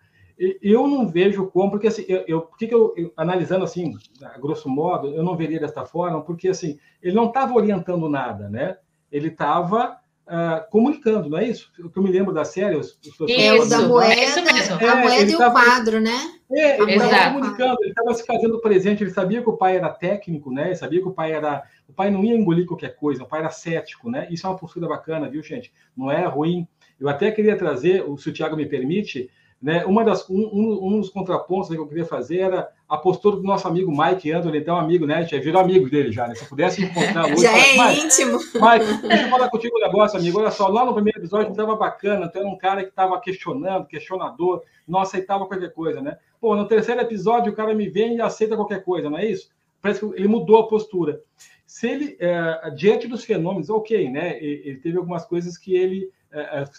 Eu 0.61 0.89
não 0.89 1.07
vejo 1.07 1.47
como, 1.49 1.71
porque 1.71 1.87
assim, 1.87 2.05
eu, 2.09 2.25
eu, 2.27 2.41
que 2.43 2.67
eu, 2.73 2.93
eu, 2.97 3.13
analisando 3.17 3.65
assim, 3.65 3.93
grosso 4.41 4.69
modo, 4.69 5.09
eu 5.09 5.23
não 5.23 5.37
veria 5.37 5.61
desta 5.61 5.85
forma, 5.85 6.23
porque 6.23 6.49
assim, 6.49 6.79
ele 7.01 7.15
não 7.15 7.29
estava 7.29 7.55
orientando 7.55 8.09
nada, 8.09 8.49
né? 8.49 8.79
Ele 9.13 9.29
estava 9.29 9.99
uh, 10.27 10.69
comunicando, 10.71 11.29
não 11.29 11.39
é 11.39 11.49
isso? 11.49 11.71
O 11.79 11.91
que 11.91 11.99
eu 11.99 12.03
me 12.03 12.11
lembro 12.11 12.33
da 12.33 12.45
série. 12.45 12.77
Os, 12.77 12.99
os 13.21 13.29
é 13.29 13.55
o 13.55 13.67
da 13.67 13.81
moeda, 13.83 14.15
é, 14.15 14.89
a 14.89 14.97
moeda 14.97 15.31
e 15.31 15.35
o 15.35 15.39
tava, 15.39 15.65
quadro, 15.65 16.01
né? 16.01 16.35
É, 16.51 16.81
ele 16.81 16.93
estava 16.93 17.35
comunicando, 17.35 17.77
ele 17.81 17.91
estava 17.91 18.15
se 18.15 18.27
fazendo 18.27 18.61
presente, 18.61 19.03
ele 19.03 19.11
sabia 19.11 19.43
que 19.43 19.49
o 19.49 19.57
pai 19.57 19.77
era 19.77 19.91
técnico, 19.91 20.51
né? 20.53 20.69
Ele 20.69 20.77
sabia 20.77 21.01
que 21.01 21.09
o 21.09 21.13
pai 21.13 21.33
era. 21.33 21.65
O 21.89 21.93
pai 21.93 22.11
não 22.11 22.25
ia 22.25 22.37
engolir 22.37 22.67
qualquer 22.67 22.97
coisa, 22.97 23.23
o 23.23 23.27
pai 23.27 23.41
era 23.41 23.51
cético, 23.51 24.11
né? 24.11 24.27
Isso 24.31 24.47
é 24.47 24.51
uma 24.51 24.59
postura 24.59 24.89
bacana, 24.89 25.29
viu, 25.29 25.43
gente? 25.43 25.73
Não 25.97 26.11
é 26.11 26.25
ruim. 26.27 26.67
Eu 26.99 27.09
até 27.09 27.31
queria 27.31 27.57
trazer, 27.57 28.05
se 28.19 28.29
o 28.29 28.33
Tiago 28.33 28.57
me 28.57 28.67
permite, 28.67 29.31
né? 29.61 29.85
Uma 29.85 30.05
das, 30.05 30.29
um, 30.29 30.87
um, 30.87 31.01
dos 31.01 31.11
contrapontos 31.11 31.69
que 31.69 31.77
eu 31.77 31.89
queria 31.89 32.05
fazer 32.05 32.39
era 32.41 32.69
a 32.95 32.99
postura 32.99 33.37
do 33.37 33.43
nosso 33.43 33.67
amigo 33.67 33.91
Mike 33.91 34.31
Anthony, 34.31 34.59
então 34.59 34.77
amigo, 34.77 35.05
né? 35.05 35.27
Já 35.27 35.39
virou 35.39 35.61
amigo 35.61 35.91
dele 35.91 36.13
já, 36.13 36.29
né? 36.29 36.35
Se 36.35 36.49
pudesse 36.49 36.83
encontrar 36.83 37.27
hoje. 37.33 37.43
Já 37.43 37.53
é 37.53 37.99
íntimo. 37.99 38.39
Mike, 38.39 39.09
deixa 39.09 39.25
eu 39.25 39.31
falar 39.31 39.51
contigo 39.51 39.77
um 39.77 39.81
negócio, 39.81 40.19
amigo. 40.19 40.39
Olha 40.39 40.51
só, 40.51 40.69
lá 40.69 40.85
no 40.85 40.95
primeiro 40.95 41.19
episódio 41.19 41.51
estava 41.51 41.75
bacana, 41.75 42.29
tu 42.29 42.39
era 42.39 42.47
um 42.47 42.57
cara 42.57 42.83
que 42.83 42.91
estava 42.91 43.21
questionando, 43.21 43.87
questionador, 43.87 44.63
não 44.87 45.01
aceitava 45.01 45.47
qualquer 45.47 45.73
coisa, 45.73 46.01
né? 46.01 46.17
Pô, 46.41 46.55
no 46.55 46.67
terceiro 46.67 47.01
episódio 47.01 47.53
o 47.53 47.57
cara 47.57 47.75
me 47.75 47.89
vem 47.89 48.17
e 48.17 48.21
aceita 48.21 48.57
qualquer 48.57 48.85
coisa, 48.85 49.11
não 49.11 49.19
é 49.19 49.27
isso? 49.27 49.51
Parece 49.83 50.01
que 50.01 50.07
ele 50.17 50.29
mudou 50.29 50.59
a 50.59 50.69
postura. 50.69 51.21
Se 51.67 51.89
ele, 51.89 52.17
é, 52.21 52.71
diante 52.77 53.09
dos 53.09 53.25
fenômenos, 53.25 53.69
ok, 53.69 54.09
né? 54.09 54.39
Ele 54.43 54.77
teve 54.77 54.97
algumas 54.97 55.25
coisas 55.25 55.59
que 55.59 55.75
ele 55.75 56.11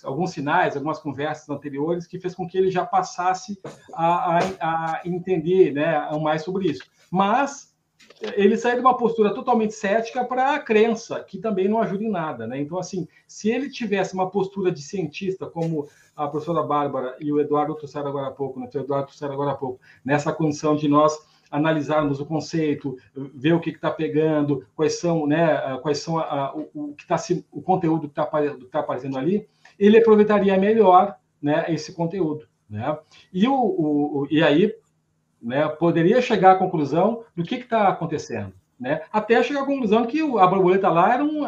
alguns 0.04 0.32
sinais, 0.32 0.76
algumas 0.76 1.00
conversas 1.00 1.50
anteriores 1.50 2.08
que 2.08 2.20
fez 2.20 2.36
com 2.36 2.48
que 2.48 2.58
ele 2.58 2.72
já 2.72 2.86
passasse 2.86 3.60
a, 3.94 4.38
a, 4.38 4.40
a 4.60 5.02
entender 5.06 5.72
né, 5.72 6.10
mais 6.22 6.44
sobre 6.44 6.70
isso. 6.70 6.84
Mas 7.12 7.76
ele 8.36 8.58
saiu 8.58 8.76
de 8.76 8.82
uma 8.82 8.98
postura 8.98 9.34
totalmente 9.34 9.74
cética 9.74 10.24
para 10.24 10.56
a 10.56 10.60
crença, 10.60 11.24
que 11.24 11.38
também 11.38 11.68
não 11.68 11.82
ajuda 11.82 12.04
em 12.04 12.10
nada. 12.10 12.48
Né? 12.48 12.60
Então, 12.60 12.78
assim, 12.78 13.08
se 13.28 13.50
ele 13.50 13.70
tivesse 13.70 14.14
uma 14.14 14.30
postura 14.30 14.72
de 14.72 14.82
cientista, 14.82 15.46
como 15.46 15.88
a 16.16 16.28
professora 16.28 16.64
Bárbara 16.64 17.16
e 17.20 17.32
o 17.32 17.40
Eduardo 17.40 17.76
trouxeram 17.76 18.08
agora 18.08 18.28
há 18.28 18.32
pouco, 18.32 18.60
né? 18.60 18.70
o 18.74 18.78
Eduardo 18.78 19.08
trouxeram 19.08 19.34
agora 19.34 19.52
há 19.52 19.56
pouco, 19.56 19.80
nessa 20.04 20.32
condição 20.32 20.76
de 20.76 20.88
nós 20.88 21.18
analisarmos 21.56 22.20
o 22.20 22.26
conceito, 22.26 22.98
ver 23.16 23.54
o 23.54 23.60
que 23.60 23.70
está 23.70 23.90
pegando, 23.90 24.66
quais 24.76 25.00
são, 25.00 25.26
né, 25.26 25.78
quais 25.82 26.00
são 26.00 26.18
a, 26.18 26.24
a, 26.24 26.56
o, 26.56 26.70
o, 26.74 26.94
que 26.94 27.04
está 27.04 27.16
o 27.52 27.62
conteúdo 27.62 28.08
que 28.08 28.20
está 28.20 28.26
tá 28.72 28.80
aparecendo 28.80 29.18
ali, 29.18 29.48
ele 29.80 29.98
aproveitaria 29.98 30.58
melhor, 30.58 31.16
né, 31.42 31.66
esse 31.70 31.94
conteúdo, 31.94 32.48
Né? 32.70 32.98
E, 33.34 33.48
o, 33.48 33.54
o, 33.54 34.28
e 34.30 34.42
aí 34.42 34.74
né, 35.42 35.68
poderia 35.68 36.22
chegar 36.22 36.54
à 36.54 36.56
conclusão 36.56 37.24
do 37.36 37.44
que 37.44 37.56
está 37.56 37.88
acontecendo. 37.88 38.54
Né? 38.80 39.02
Até 39.12 39.42
chegar 39.42 39.62
à 39.62 39.66
conclusão 39.66 40.06
que 40.06 40.20
a 40.22 40.48
borboleta 40.48 40.90
lá 40.90 41.14
era, 41.14 41.24
um, 41.24 41.44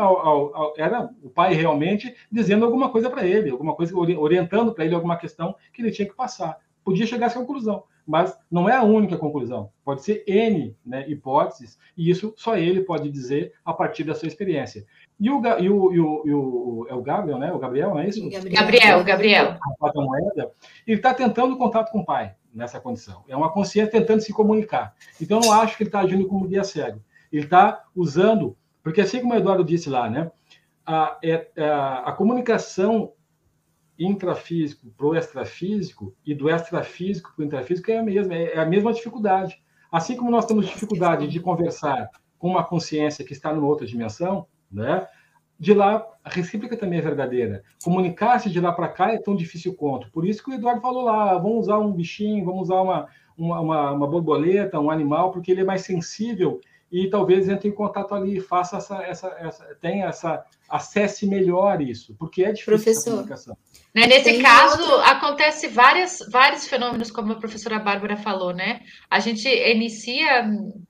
era 0.77 1.09
o 1.21 1.29
pai 1.29 1.53
realmente 1.53 2.15
dizendo 2.31 2.63
alguma 2.63 2.89
coisa 2.89 3.09
para 3.09 3.25
ele, 3.25 3.49
alguma 3.49 3.75
coisa 3.75 3.97
orientando 3.97 4.73
para 4.73 4.85
ele 4.85 4.95
alguma 4.95 5.17
questão 5.17 5.55
que 5.73 5.81
ele 5.81 5.91
tinha 5.91 6.07
que 6.07 6.15
passar. 6.15 6.57
Podia 6.87 7.05
chegar 7.05 7.25
a 7.25 7.27
essa 7.27 7.39
conclusão, 7.39 7.83
mas 8.07 8.39
não 8.49 8.69
é 8.69 8.73
a 8.73 8.81
única 8.81 9.17
conclusão. 9.17 9.69
Pode 9.83 10.03
ser 10.03 10.23
N 10.25 10.73
né, 10.85 11.03
hipóteses, 11.09 11.77
e 11.97 12.09
isso 12.09 12.33
só 12.37 12.55
ele 12.55 12.79
pode 12.79 13.09
dizer 13.09 13.51
a 13.65 13.73
partir 13.73 14.05
da 14.05 14.15
sua 14.15 14.29
experiência. 14.29 14.85
E 15.19 15.29
o, 15.29 15.41
e 15.59 15.69
o, 15.69 15.93
e 15.93 15.99
o, 15.99 16.23
e 16.25 16.33
o, 16.33 16.87
é 16.89 16.93
o 16.93 17.01
Gabriel, 17.01 17.37
né? 17.39 17.51
O 17.51 17.59
Gabriel, 17.59 17.89
não 17.89 17.99
é 17.99 18.07
isso? 18.07 18.21
Gabriel, 18.49 19.03
Gabriel. 19.03 19.59
A 19.81 19.91
moeda, 19.93 20.49
ele 20.87 20.95
está 20.95 21.13
tentando 21.13 21.57
contato 21.57 21.91
com 21.91 21.99
o 21.99 22.05
pai 22.05 22.35
nessa 22.55 22.79
condição. 22.79 23.25
É 23.27 23.35
uma 23.35 23.51
consciência 23.51 23.91
tentando 23.91 24.21
se 24.21 24.31
comunicar. 24.31 24.95
Então, 25.19 25.41
eu 25.41 25.47
não 25.47 25.51
acho 25.59 25.75
que 25.75 25.83
ele 25.83 25.89
está 25.89 25.99
agindo 25.99 26.25
como 26.25 26.47
guia 26.47 26.63
cego. 26.63 27.01
Ele 27.29 27.43
está 27.43 27.83
usando, 27.93 28.55
porque 28.81 29.01
assim 29.01 29.19
como 29.19 29.33
o 29.33 29.37
Eduardo 29.37 29.65
disse 29.65 29.89
lá, 29.89 30.09
né? 30.09 30.31
A, 30.85 31.17
é, 31.21 31.47
a, 31.57 32.03
a 32.05 32.11
comunicação 32.13 33.11
intrafísico 33.99 34.87
para 34.95 35.07
o 35.07 35.15
extrafísico 35.15 36.15
e 36.25 36.33
do 36.33 36.49
extrafísico 36.49 37.33
para 37.35 37.43
o 37.43 37.45
intrafísico 37.45 37.91
é 37.91 37.97
a 37.97 38.03
mesma, 38.03 38.35
é 38.35 38.59
a 38.59 38.65
mesma 38.65 38.93
dificuldade. 38.93 39.61
Assim 39.91 40.15
como 40.15 40.31
nós 40.31 40.45
temos 40.45 40.65
dificuldade 40.67 41.27
de 41.27 41.39
conversar 41.39 42.09
com 42.37 42.49
uma 42.49 42.63
consciência 42.63 43.25
que 43.25 43.33
está 43.33 43.53
numa 43.53 43.67
outra 43.67 43.85
dimensão, 43.85 44.45
né? 44.71 45.07
De 45.59 45.73
lá, 45.73 46.05
a 46.23 46.29
recíproca 46.29 46.77
também 46.77 46.99
é 46.99 47.01
verdadeira. 47.01 47.63
Comunicar-se 47.83 48.49
de 48.49 48.59
lá 48.59 48.71
para 48.71 48.89
cá 48.89 49.11
é 49.11 49.17
tão 49.17 49.35
difícil 49.35 49.73
quanto. 49.73 50.11
Por 50.11 50.27
isso 50.27 50.43
que 50.43 50.51
o 50.51 50.53
Eduardo 50.53 50.81
falou 50.81 51.03
lá, 51.03 51.35
vamos 51.39 51.61
usar 51.61 51.79
um 51.79 51.91
bichinho, 51.91 52.45
vamos 52.45 52.63
usar 52.63 52.81
uma, 52.81 53.07
uma, 53.35 53.59
uma, 53.59 53.91
uma 53.93 54.07
borboleta, 54.07 54.79
um 54.79 54.91
animal, 54.91 55.31
porque 55.31 55.51
ele 55.51 55.61
é 55.61 55.65
mais 55.65 55.81
sensível 55.81 56.61
e 56.91 57.09
talvez 57.09 57.49
entre 57.49 57.67
em 57.67 57.73
contato 57.73 58.15
ali, 58.15 58.39
faça 58.39 58.77
essa, 58.77 59.03
essa, 59.03 59.27
essa 59.39 59.75
tenha 59.81 60.05
essa, 60.05 60.45
acesse 60.69 61.27
melhor 61.27 61.81
isso, 61.81 62.15
porque 62.17 62.43
é 62.43 62.51
difícil 62.51 62.73
Professor, 62.73 63.09
a 63.09 63.13
comunicação. 63.13 63.57
Né, 63.93 64.07
nesse 64.07 64.23
Tem 64.23 64.41
caso, 64.41 64.81
outra... 64.81 65.11
acontece 65.11 65.67
várias, 65.67 66.19
vários 66.31 66.67
fenômenos, 66.67 67.11
como 67.11 67.33
a 67.33 67.35
professora 67.35 67.79
Bárbara 67.79 68.15
falou, 68.15 68.53
né? 68.53 68.81
A 69.09 69.19
gente 69.19 69.47
inicia, 69.47 70.49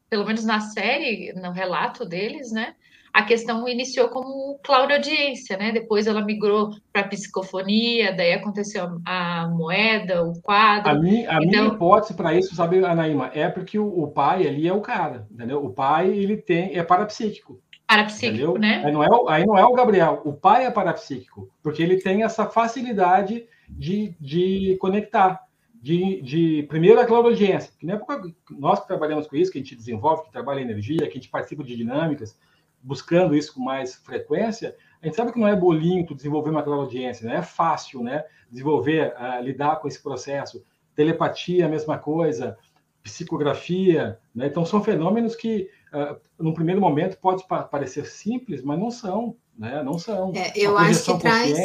pelo 0.09 0.25
menos 0.25 0.43
na 0.43 0.59
série, 0.59 1.33
no 1.33 1.51
relato 1.51 2.05
deles, 2.05 2.51
né? 2.51 2.75
A 3.17 3.23
questão 3.23 3.67
iniciou 3.67 4.09
como 4.09 4.59
audiência, 4.69 5.57
né? 5.57 5.71
Depois 5.71 6.05
ela 6.05 6.23
migrou 6.23 6.69
para 6.93 7.07
psicofonia, 7.07 8.13
daí 8.13 8.31
aconteceu 8.33 9.01
a 9.03 9.47
moeda, 9.47 10.23
o 10.23 10.39
quadro. 10.39 10.91
A, 10.91 10.93
minha, 10.93 11.27
a 11.27 11.43
então... 11.43 11.63
minha 11.63 11.65
hipótese 11.65 12.13
para 12.13 12.35
isso, 12.35 12.53
sabe, 12.53 12.85
Anaíma, 12.85 13.31
é 13.33 13.49
porque 13.49 13.79
o, 13.79 13.87
o, 13.87 14.07
pai 14.07 14.47
ali 14.47 14.67
é 14.67 14.73
o 14.73 14.81
cara, 14.81 15.25
entendeu? 15.31 15.65
O 15.65 15.73
pai 15.73 16.09
ele 16.09 16.37
tem 16.37 16.77
é 16.77 16.83
parapsíquico. 16.83 17.59
Parapsíquico, 17.87 18.35
entendeu? 18.35 18.59
né? 18.59 18.83
Aí 18.85 18.91
não, 18.91 19.03
é, 19.03 19.07
aí 19.29 19.45
não 19.47 19.57
é 19.57 19.65
o 19.65 19.73
Gabriel, 19.73 20.21
o 20.23 20.33
pai 20.33 20.65
é 20.65 20.69
parapsíquico, 20.69 21.49
porque 21.63 21.81
ele 21.81 21.97
tem 21.97 22.21
essa 22.21 22.45
facilidade 22.45 23.47
de, 23.67 24.15
de 24.21 24.77
conectar. 24.79 25.43
De, 25.79 26.21
de 26.21 26.63
primeiro 26.63 26.99
a 26.99 27.05
claudaudiência, 27.05 27.71
que 27.79 27.85
na 27.85 27.93
época 27.93 28.21
nós 28.51 28.79
que 28.81 28.87
trabalhamos 28.87 29.25
com 29.25 29.35
isso, 29.37 29.51
que 29.51 29.57
a 29.57 29.61
gente 29.61 29.75
desenvolve, 29.75 30.23
que 30.23 30.31
trabalha 30.31 30.59
energia, 30.59 31.07
que 31.07 31.11
a 31.11 31.13
gente 31.13 31.29
participa 31.29 31.63
de 31.63 31.77
dinâmicas, 31.77 32.37
buscando 32.81 33.35
isso 33.35 33.53
com 33.53 33.61
mais 33.61 33.95
frequência, 33.95 34.75
a 35.01 35.05
gente 35.05 35.15
sabe 35.15 35.31
que 35.31 35.39
não 35.39 35.47
é 35.47 35.55
bolinho 35.55 36.05
tu 36.05 36.15
desenvolver 36.15 36.49
uma 36.49 36.63
clara 36.63 36.81
audiência, 36.81 37.27
não 37.27 37.35
é 37.35 37.41
fácil, 37.41 38.03
né? 38.03 38.23
Desenvolver, 38.49 39.13
uh, 39.15 39.43
lidar 39.43 39.77
com 39.77 39.87
esse 39.87 40.01
processo. 40.01 40.63
Telepatia, 40.95 41.65
a 41.65 41.69
mesma 41.69 41.97
coisa, 41.97 42.57
psicografia, 43.03 44.19
né? 44.33 44.47
Então 44.47 44.65
são 44.65 44.83
fenômenos 44.83 45.35
que, 45.35 45.69
uh, 45.93 46.19
num 46.39 46.53
primeiro 46.53 46.81
momento, 46.81 47.17
pode 47.17 47.45
parecer 47.47 48.05
simples, 48.05 48.63
mas 48.63 48.79
não 48.79 48.89
são, 48.89 49.35
né? 49.57 49.83
Não 49.83 49.99
são. 49.99 50.33
É, 50.35 50.51
eu 50.55 50.77
acho 50.77 51.03
que 51.03 51.19
traz. 51.19 51.57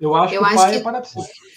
Eu 0.00 0.14
acho 0.14 0.34
eu 0.34 0.42
que 0.42 0.52
o 0.52 0.56
pai 0.56 0.70
é 0.70 0.72
que... 0.72 0.80
é 0.80 0.82
parapsíquico 0.82 1.50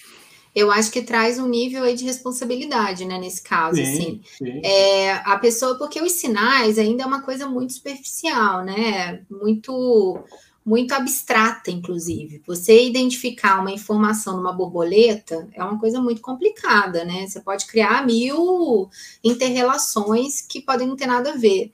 eu 0.56 0.72
acho 0.72 0.92
que 0.92 1.02
traz 1.02 1.40
um 1.40 1.48
nível 1.48 1.84
aí 1.84 1.96
de 1.96 2.06
responsabilidade, 2.06 3.06
né, 3.06 3.18
nesse 3.18 3.42
caso, 3.42 3.78
sim, 3.78 3.84
assim. 3.84 4.22
Sim. 4.38 4.62
É, 4.64 5.14
a 5.14 5.38
pessoa, 5.38 5.78
porque 5.78 6.02
os 6.02 6.12
sinais 6.14 6.78
ainda 6.78 7.04
é 7.04 7.06
uma 7.06 7.22
coisa 7.22 7.48
muito 7.48 7.74
superficial, 7.74 8.64
né, 8.64 9.22
muito 9.30 10.24
muito 10.66 10.94
abstrata, 10.94 11.70
inclusive. 11.70 12.42
Você 12.48 12.86
identificar 12.86 13.60
uma 13.60 13.72
informação 13.72 14.38
numa 14.38 14.54
borboleta 14.54 15.48
é 15.54 15.62
uma 15.62 15.78
coisa 15.78 16.00
muito 16.00 16.22
complicada, 16.22 17.04
né? 17.04 17.28
Você 17.28 17.42
pode 17.42 17.66
criar 17.68 18.06
mil 18.06 18.90
interrelações 19.22 20.40
que 20.40 20.62
podem 20.62 20.88
não 20.88 20.96
ter 20.96 21.08
nada 21.08 21.34
a 21.34 21.36
ver. 21.36 21.74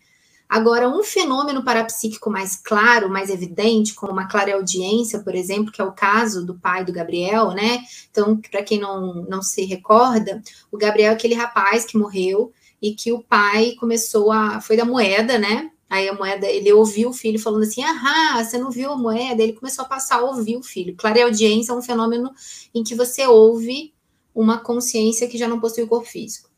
Agora, 0.50 0.90
um 0.90 1.04
fenômeno 1.04 1.64
parapsíquico 1.64 2.28
mais 2.28 2.56
claro, 2.56 3.08
mais 3.08 3.30
evidente, 3.30 3.94
como 3.94 4.12
uma 4.12 4.28
clareaudiência, 4.28 5.20
por 5.20 5.36
exemplo, 5.36 5.72
que 5.72 5.80
é 5.80 5.84
o 5.84 5.92
caso 5.92 6.44
do 6.44 6.56
pai 6.56 6.84
do 6.84 6.92
Gabriel, 6.92 7.52
né? 7.52 7.84
Então, 8.10 8.36
para 8.50 8.64
quem 8.64 8.80
não, 8.80 9.26
não 9.30 9.44
se 9.44 9.64
recorda, 9.64 10.42
o 10.72 10.78
Gabriel 10.78 11.12
é 11.12 11.14
aquele 11.14 11.36
rapaz 11.36 11.86
que 11.86 11.96
morreu 11.96 12.52
e 12.82 12.96
que 12.96 13.12
o 13.12 13.22
pai 13.22 13.76
começou 13.80 14.32
a. 14.32 14.60
Foi 14.60 14.76
da 14.76 14.86
moeda, 14.86 15.38
né? 15.38 15.70
Aí 15.88 16.10
a 16.10 16.14
moeda, 16.14 16.48
ele 16.48 16.74
ouviu 16.74 17.10
o 17.10 17.14
filho 17.14 17.40
falando 17.40 17.64
assim: 17.64 17.84
ah, 17.84 18.44
você 18.44 18.58
não 18.58 18.72
viu 18.72 18.92
a 18.92 18.98
moeda? 18.98 19.44
Ele 19.44 19.54
começou 19.54 19.86
a 19.86 19.88
passar 19.88 20.18
a 20.18 20.24
ouvir 20.24 20.58
o 20.58 20.64
filho. 20.64 20.96
Clareaudiência 20.96 21.72
é 21.72 21.76
um 21.76 21.82
fenômeno 21.82 22.32
em 22.74 22.84
que 22.84 22.96
você 22.96 23.28
ouve 23.28 23.94
uma 24.34 24.58
consciência 24.58 25.28
que 25.28 25.38
já 25.38 25.48
não 25.48 25.60
possui 25.60 25.84
o 25.84 25.88
corpo 25.88 26.08
físico. 26.08 26.49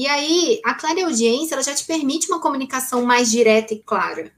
E 0.00 0.06
aí, 0.06 0.62
a 0.64 0.72
clareaudiência, 0.72 1.54
ela 1.54 1.62
já 1.62 1.74
te 1.74 1.84
permite 1.84 2.26
uma 2.26 2.40
comunicação 2.40 3.04
mais 3.04 3.30
direta 3.30 3.74
e 3.74 3.80
clara. 3.80 4.32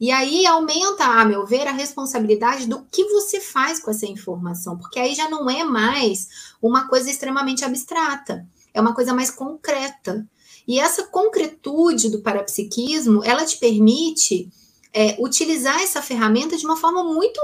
E 0.00 0.10
aí 0.10 0.44
aumenta, 0.44 1.04
a 1.04 1.24
meu 1.24 1.46
ver, 1.46 1.68
a 1.68 1.72
responsabilidade 1.72 2.66
do 2.66 2.84
que 2.90 3.04
você 3.04 3.38
faz 3.38 3.78
com 3.78 3.92
essa 3.92 4.06
informação, 4.06 4.76
porque 4.76 4.98
aí 4.98 5.14
já 5.14 5.30
não 5.30 5.48
é 5.48 5.62
mais 5.62 6.26
uma 6.60 6.88
coisa 6.88 7.08
extremamente 7.08 7.64
abstrata, 7.64 8.44
é 8.74 8.80
uma 8.80 8.92
coisa 8.92 9.14
mais 9.14 9.30
concreta. 9.30 10.28
E 10.66 10.80
essa 10.80 11.04
concretude 11.04 12.10
do 12.10 12.20
parapsiquismo, 12.20 13.22
ela 13.22 13.44
te 13.44 13.56
permite 13.56 14.50
é, 14.92 15.16
utilizar 15.20 15.80
essa 15.80 16.02
ferramenta 16.02 16.56
de 16.56 16.64
uma 16.64 16.76
forma 16.76 17.04
muito, 17.04 17.40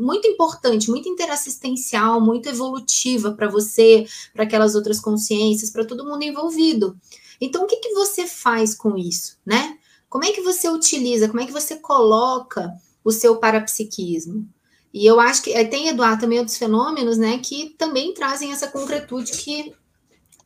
muito 0.00 0.26
importante, 0.26 0.90
muito 0.90 1.08
interassistencial, 1.08 2.20
muito 2.20 2.48
evolutiva 2.48 3.32
para 3.32 3.48
você, 3.48 4.06
para 4.32 4.44
aquelas 4.44 4.74
outras 4.74 5.00
consciências, 5.00 5.70
para 5.70 5.84
todo 5.84 6.04
mundo 6.04 6.24
envolvido. 6.24 6.96
Então, 7.40 7.64
o 7.64 7.66
que, 7.66 7.76
que 7.76 7.94
você 7.94 8.26
faz 8.26 8.74
com 8.74 8.96
isso, 8.96 9.38
né? 9.46 9.78
Como 10.08 10.24
é 10.24 10.32
que 10.32 10.40
você 10.40 10.68
utiliza, 10.68 11.28
como 11.28 11.40
é 11.40 11.46
que 11.46 11.52
você 11.52 11.76
coloca 11.76 12.72
o 13.04 13.12
seu 13.12 13.36
parapsiquismo? 13.36 14.48
E 14.92 15.06
eu 15.06 15.20
acho 15.20 15.42
que 15.42 15.52
é, 15.52 15.64
tem, 15.64 15.88
Eduardo, 15.88 16.22
também 16.22 16.38
outros 16.38 16.56
fenômenos, 16.56 17.18
né, 17.18 17.38
que 17.38 17.70
também 17.76 18.14
trazem 18.14 18.52
essa 18.52 18.66
concretude, 18.66 19.32
que 19.32 19.74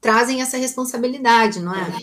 trazem 0.01 0.43
essa 0.43 0.57
responsabilidade, 0.57 1.61
não 1.61 1.75
é? 1.75 1.97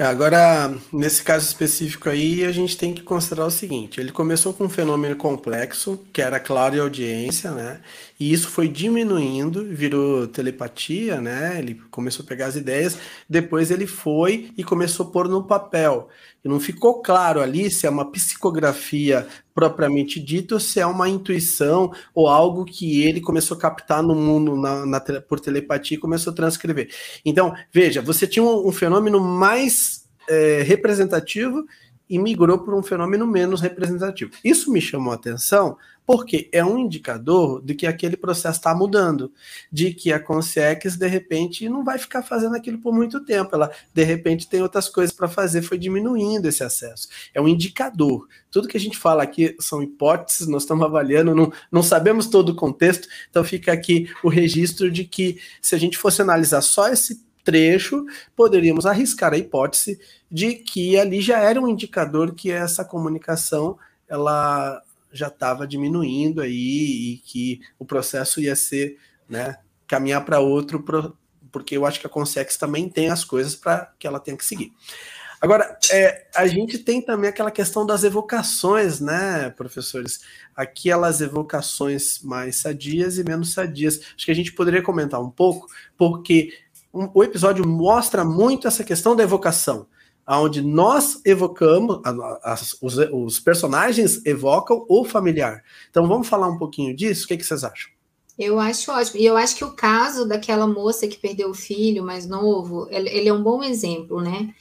É, 0.00 0.04
agora, 0.04 0.72
nesse 0.92 1.24
caso 1.24 1.44
específico 1.44 2.08
aí, 2.08 2.44
a 2.44 2.52
gente 2.52 2.76
tem 2.76 2.94
que 2.94 3.02
considerar 3.02 3.46
o 3.46 3.50
seguinte: 3.50 4.00
ele 4.00 4.12
começou 4.12 4.54
com 4.54 4.64
um 4.64 4.68
fenômeno 4.68 5.16
complexo, 5.16 5.98
que 6.12 6.22
era 6.22 6.38
claro 6.38 6.76
e 6.76 6.78
audiência, 6.78 7.50
né? 7.50 7.80
E 8.18 8.32
isso 8.32 8.48
foi 8.48 8.68
diminuindo, 8.68 9.64
virou 9.64 10.28
telepatia, 10.28 11.20
né? 11.20 11.58
Ele 11.58 11.74
começou 11.90 12.24
a 12.24 12.28
pegar 12.28 12.46
as 12.46 12.54
ideias, 12.54 12.96
depois 13.28 13.72
ele 13.72 13.88
foi 13.88 14.52
e 14.56 14.62
começou 14.62 15.06
a 15.06 15.10
pôr 15.10 15.28
no 15.28 15.42
papel. 15.42 16.08
Não 16.48 16.58
ficou 16.58 17.02
claro 17.02 17.40
ali 17.40 17.70
se 17.70 17.86
é 17.86 17.90
uma 17.90 18.10
psicografia 18.10 19.26
propriamente 19.54 20.20
dita 20.20 20.54
ou 20.54 20.60
se 20.60 20.80
é 20.80 20.86
uma 20.86 21.08
intuição 21.08 21.92
ou 22.14 22.28
algo 22.28 22.64
que 22.64 23.02
ele 23.02 23.20
começou 23.20 23.56
a 23.56 23.60
captar 23.60 24.02
no 24.02 24.14
mundo 24.14 24.56
na, 24.56 24.86
na, 24.86 25.00
por 25.00 25.40
telepatia 25.40 25.96
e 25.96 26.00
começou 26.00 26.32
a 26.32 26.36
transcrever. 26.36 26.88
Então, 27.24 27.54
veja, 27.72 28.00
você 28.00 28.26
tinha 28.26 28.42
um, 28.42 28.68
um 28.68 28.72
fenômeno 28.72 29.20
mais 29.20 30.08
é, 30.28 30.62
representativo 30.62 31.64
e 32.08 32.18
migrou 32.18 32.58
para 32.58 32.74
um 32.74 32.82
fenômeno 32.82 33.26
menos 33.26 33.60
representativo. 33.60 34.30
Isso 34.44 34.70
me 34.72 34.80
chamou 34.80 35.12
a 35.12 35.16
atenção 35.16 35.76
porque 36.08 36.48
é 36.52 36.64
um 36.64 36.78
indicador 36.78 37.62
de 37.62 37.74
que 37.74 37.86
aquele 37.86 38.16
processo 38.16 38.58
está 38.58 38.74
mudando, 38.74 39.30
de 39.70 39.92
que 39.92 40.10
a 40.10 40.18
Consex, 40.18 40.96
de 40.96 41.06
repente, 41.06 41.68
não 41.68 41.84
vai 41.84 41.98
ficar 41.98 42.22
fazendo 42.22 42.56
aquilo 42.56 42.78
por 42.78 42.94
muito 42.94 43.22
tempo, 43.26 43.54
ela, 43.54 43.70
de 43.92 44.04
repente, 44.04 44.48
tem 44.48 44.62
outras 44.62 44.88
coisas 44.88 45.14
para 45.14 45.28
fazer, 45.28 45.60
foi 45.60 45.76
diminuindo 45.76 46.48
esse 46.48 46.64
acesso. 46.64 47.08
É 47.34 47.42
um 47.42 47.46
indicador. 47.46 48.26
Tudo 48.50 48.68
que 48.68 48.78
a 48.78 48.80
gente 48.80 48.96
fala 48.96 49.22
aqui 49.22 49.54
são 49.60 49.82
hipóteses, 49.82 50.48
nós 50.48 50.62
estamos 50.62 50.82
avaliando, 50.82 51.34
não, 51.34 51.52
não 51.70 51.82
sabemos 51.82 52.26
todo 52.26 52.52
o 52.52 52.56
contexto, 52.56 53.06
então 53.28 53.44
fica 53.44 53.70
aqui 53.70 54.10
o 54.24 54.30
registro 54.30 54.90
de 54.90 55.04
que, 55.04 55.38
se 55.60 55.74
a 55.74 55.78
gente 55.78 55.98
fosse 55.98 56.22
analisar 56.22 56.62
só 56.62 56.88
esse 56.88 57.27
trecho, 57.44 58.04
poderíamos 58.36 58.86
arriscar 58.86 59.32
a 59.32 59.38
hipótese 59.38 59.98
de 60.30 60.54
que 60.54 60.98
ali 60.98 61.20
já 61.20 61.38
era 61.38 61.60
um 61.60 61.68
indicador 61.68 62.34
que 62.34 62.50
essa 62.50 62.84
comunicação 62.84 63.78
ela 64.08 64.82
já 65.12 65.28
estava 65.28 65.66
diminuindo 65.66 66.40
aí 66.40 67.14
e 67.14 67.22
que 67.24 67.60
o 67.78 67.84
processo 67.84 68.40
ia 68.40 68.54
ser 68.54 68.98
né, 69.28 69.56
caminhar 69.86 70.24
para 70.24 70.40
outro, 70.40 70.84
porque 71.50 71.76
eu 71.76 71.86
acho 71.86 72.00
que 72.00 72.06
a 72.06 72.10
Consex 72.10 72.56
também 72.56 72.88
tem 72.88 73.10
as 73.10 73.24
coisas 73.24 73.56
para 73.56 73.92
que 73.98 74.06
ela 74.06 74.20
tenha 74.20 74.36
que 74.36 74.44
seguir. 74.44 74.72
Agora, 75.40 75.78
é, 75.92 76.26
a 76.34 76.48
gente 76.48 76.78
tem 76.78 77.00
também 77.00 77.30
aquela 77.30 77.50
questão 77.50 77.86
das 77.86 78.02
evocações, 78.02 78.98
né, 78.98 79.50
professores? 79.50 80.20
Aquelas 80.54 81.20
evocações 81.20 82.20
mais 82.22 82.56
sadias 82.56 83.18
e 83.18 83.24
menos 83.24 83.52
sadias. 83.52 84.00
Acho 84.16 84.26
que 84.26 84.32
a 84.32 84.34
gente 84.34 84.52
poderia 84.52 84.82
comentar 84.82 85.22
um 85.22 85.30
pouco, 85.30 85.68
porque 85.96 86.52
um, 86.98 87.10
o 87.14 87.22
episódio 87.22 87.66
mostra 87.66 88.24
muito 88.24 88.66
essa 88.66 88.82
questão 88.82 89.14
da 89.14 89.22
evocação, 89.22 89.86
onde 90.26 90.60
nós 90.60 91.20
evocamos, 91.24 92.00
as, 92.42 92.76
os, 92.82 92.96
os, 92.98 93.40
personagens 93.40 94.24
evocam 94.26 94.84
o 94.88 95.04
familiar. 95.04 95.62
Então, 95.90 96.06
vamos 96.06 96.28
falar 96.28 96.48
um 96.48 96.58
pouquinho 96.58 96.94
disso? 96.94 97.24
O 97.24 97.28
que, 97.28 97.36
que 97.36 97.44
vocês 97.44 97.64
acham? 97.64 97.90
Eu 98.38 98.58
acho 98.58 98.92
ótimo. 98.92 99.20
E 99.20 99.26
eu 99.26 99.36
acho 99.36 99.56
que 99.56 99.64
o 99.64 99.72
caso 99.72 100.26
daquela 100.26 100.66
moça 100.66 101.08
que 101.08 101.16
perdeu 101.16 101.50
o 101.50 101.54
filho 101.54 102.04
mais 102.04 102.26
novo, 102.26 102.86
ele, 102.90 103.08
ele 103.08 103.28
é 103.28 103.32
um 103.32 103.42
bom 103.42 103.62
exemplo, 103.62 104.20
né? 104.20 104.54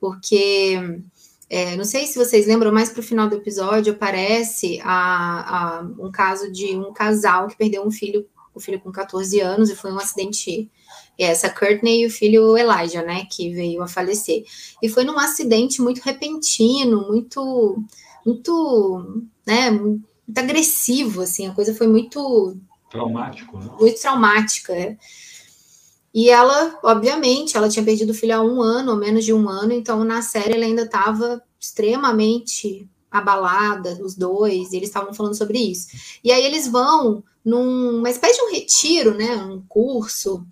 porque 0.00 1.00
é, 1.48 1.76
não 1.76 1.84
sei 1.84 2.06
se 2.06 2.18
vocês 2.18 2.46
lembram, 2.46 2.72
mais 2.72 2.88
para 2.88 3.00
o 3.00 3.04
final 3.04 3.28
do 3.28 3.36
episódio 3.36 3.92
aparece 3.92 4.80
a, 4.82 5.78
a, 5.78 5.82
um 5.98 6.10
caso 6.10 6.50
de 6.50 6.74
um 6.74 6.92
casal 6.92 7.46
que 7.46 7.56
perdeu 7.56 7.84
um 7.84 7.90
filho, 7.90 8.26
o 8.54 8.58
um 8.58 8.60
filho 8.60 8.80
com 8.80 8.90
14 8.90 9.38
anos, 9.40 9.68
e 9.68 9.76
foi 9.76 9.92
um 9.92 9.98
acidente. 9.98 10.70
Essa 11.18 11.50
Courtney 11.50 12.02
e 12.02 12.06
o 12.06 12.10
filho 12.10 12.56
Elijah, 12.56 13.02
né, 13.02 13.26
que 13.30 13.52
veio 13.52 13.82
a 13.82 13.88
falecer. 13.88 14.44
E 14.82 14.88
foi 14.88 15.04
num 15.04 15.18
acidente 15.18 15.82
muito 15.82 16.00
repentino, 16.00 17.06
muito, 17.08 17.82
muito, 18.24 19.24
né, 19.46 19.70
muito 19.70 20.04
agressivo, 20.38 21.22
assim, 21.22 21.46
a 21.46 21.54
coisa 21.54 21.74
foi 21.74 21.86
muito 21.86 22.56
traumático, 22.90 23.58
né? 23.58 23.70
Muito 23.78 24.00
traumática. 24.00 24.72
É. 24.72 24.96
E 26.12 26.28
ela, 26.28 26.78
obviamente, 26.82 27.56
ela 27.56 27.68
tinha 27.68 27.84
perdido 27.84 28.10
o 28.10 28.14
filho 28.14 28.34
há 28.34 28.42
um 28.42 28.60
ano, 28.60 28.92
ou 28.92 28.98
menos 28.98 29.24
de 29.24 29.32
um 29.32 29.48
ano, 29.48 29.72
então 29.72 30.02
na 30.04 30.22
série 30.22 30.54
ela 30.54 30.64
ainda 30.64 30.82
estava 30.82 31.40
extremamente 31.58 32.88
abalada, 33.10 33.98
os 34.02 34.14
dois, 34.14 34.72
e 34.72 34.76
eles 34.76 34.88
estavam 34.88 35.12
falando 35.12 35.36
sobre 35.36 35.58
isso. 35.58 35.88
E 36.22 36.32
aí 36.32 36.44
eles 36.44 36.66
vão 36.66 37.22
numa 37.44 38.10
espécie 38.10 38.36
de 38.36 38.42
um 38.42 38.52
retiro, 38.52 39.14
né, 39.14 39.36
um 39.36 39.62
curso 39.68 40.44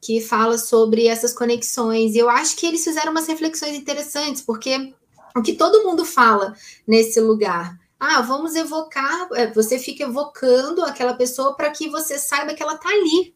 que 0.00 0.20
fala 0.20 0.58
sobre 0.58 1.06
essas 1.06 1.32
conexões. 1.32 2.14
E 2.14 2.18
eu 2.18 2.28
acho 2.28 2.56
que 2.56 2.66
eles 2.66 2.84
fizeram 2.84 3.12
umas 3.12 3.26
reflexões 3.26 3.74
interessantes, 3.74 4.42
porque 4.42 4.94
o 5.36 5.42
que 5.42 5.54
todo 5.54 5.84
mundo 5.84 6.04
fala 6.04 6.54
nesse 6.86 7.20
lugar, 7.20 7.78
ah, 7.98 8.20
vamos 8.22 8.54
evocar, 8.54 9.28
é, 9.34 9.52
você 9.52 9.78
fica 9.78 10.04
evocando 10.04 10.82
aquela 10.82 11.14
pessoa 11.14 11.54
para 11.54 11.70
que 11.70 11.88
você 11.88 12.18
saiba 12.18 12.54
que 12.54 12.62
ela 12.62 12.74
está 12.74 12.88
ali, 12.88 13.34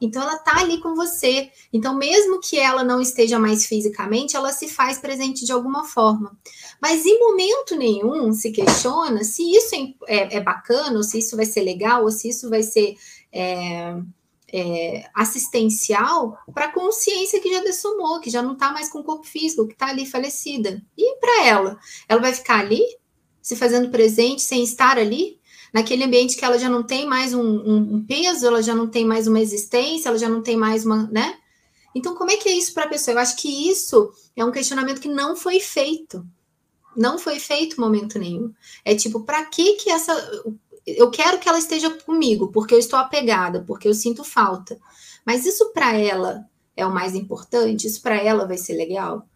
então 0.00 0.22
ela 0.22 0.38
tá 0.38 0.60
ali 0.60 0.78
com 0.78 0.94
você. 0.94 1.50
Então, 1.72 1.94
mesmo 1.94 2.40
que 2.40 2.58
ela 2.58 2.84
não 2.84 3.00
esteja 3.00 3.38
mais 3.38 3.66
fisicamente, 3.66 4.36
ela 4.36 4.52
se 4.52 4.68
faz 4.68 4.98
presente 4.98 5.44
de 5.44 5.52
alguma 5.52 5.84
forma. 5.84 6.36
Mas 6.80 7.04
em 7.06 7.18
momento 7.18 7.76
nenhum 7.76 8.32
se 8.32 8.50
questiona 8.50 9.24
se 9.24 9.42
isso 9.42 9.74
é, 9.74 9.88
é, 10.06 10.36
é 10.36 10.40
bacana, 10.40 10.96
ou 10.96 11.02
se 11.02 11.18
isso 11.18 11.36
vai 11.36 11.46
ser 11.46 11.62
legal, 11.62 12.02
ou 12.02 12.10
se 12.10 12.28
isso 12.28 12.50
vai 12.50 12.62
ser 12.62 12.96
é, 13.32 13.96
é, 14.52 15.08
assistencial 15.14 16.38
para 16.54 16.66
a 16.66 16.72
consciência 16.72 17.40
que 17.40 17.52
já 17.52 17.60
dessomou, 17.62 18.20
que 18.20 18.30
já 18.30 18.42
não 18.42 18.52
está 18.52 18.72
mais 18.72 18.88
com 18.88 19.00
o 19.00 19.04
corpo 19.04 19.26
físico, 19.26 19.66
que 19.66 19.74
está 19.74 19.88
ali 19.88 20.06
falecida. 20.06 20.82
E 20.96 21.16
para 21.16 21.44
ela? 21.46 21.78
Ela 22.08 22.20
vai 22.20 22.32
ficar 22.32 22.60
ali, 22.60 22.82
se 23.42 23.56
fazendo 23.56 23.90
presente, 23.90 24.42
sem 24.42 24.62
estar 24.62 24.98
ali? 24.98 25.40
naquele 25.72 26.04
ambiente 26.04 26.36
que 26.36 26.44
ela 26.44 26.58
já 26.58 26.70
não 26.70 26.82
tem 26.82 27.06
mais 27.06 27.34
um, 27.34 27.42
um, 27.42 27.96
um, 27.96 28.06
peso, 28.06 28.46
ela 28.46 28.62
já 28.62 28.74
não 28.74 28.86
tem 28.86 29.04
mais 29.04 29.26
uma 29.26 29.40
existência, 29.40 30.08
ela 30.08 30.16
já 30.16 30.26
não 30.26 30.42
tem 30.42 30.56
mais 30.56 30.86
uma, 30.86 31.06
né? 31.12 31.36
Então, 31.94 32.14
como 32.14 32.30
é 32.30 32.36
que 32.38 32.48
é 32.48 32.52
isso 32.52 32.72
para 32.72 32.84
a 32.84 32.88
pessoa? 32.88 33.14
Eu 33.14 33.18
acho 33.18 33.36
que 33.36 33.70
isso 33.70 34.10
é 34.34 34.42
um 34.42 34.50
questionamento 34.50 35.02
que 35.02 35.08
não 35.08 35.36
foi 35.36 35.60
feito. 35.60 36.26
Não 36.96 37.18
foi 37.18 37.38
feito 37.38 37.80
momento 37.80 38.18
nenhum. 38.18 38.52
É 38.84 38.94
tipo, 38.94 39.24
para 39.24 39.44
que 39.44 39.74
que 39.74 39.90
essa 39.90 40.14
eu 40.86 41.10
quero 41.10 41.38
que 41.38 41.48
ela 41.48 41.58
esteja 41.58 41.90
comigo, 41.90 42.48
porque 42.52 42.74
eu 42.74 42.78
estou 42.78 42.98
apegada, 42.98 43.64
porque 43.66 43.88
eu 43.88 43.94
sinto 43.94 44.22
falta. 44.22 44.78
Mas 45.24 45.44
isso 45.44 45.72
para 45.72 45.96
ela 45.96 46.44
é 46.76 46.86
o 46.86 46.92
mais 46.92 47.14
importante? 47.14 47.86
Isso 47.86 48.00
para 48.00 48.16
ela 48.16 48.46
vai 48.46 48.56
ser 48.56 48.74
legal? 48.74 49.26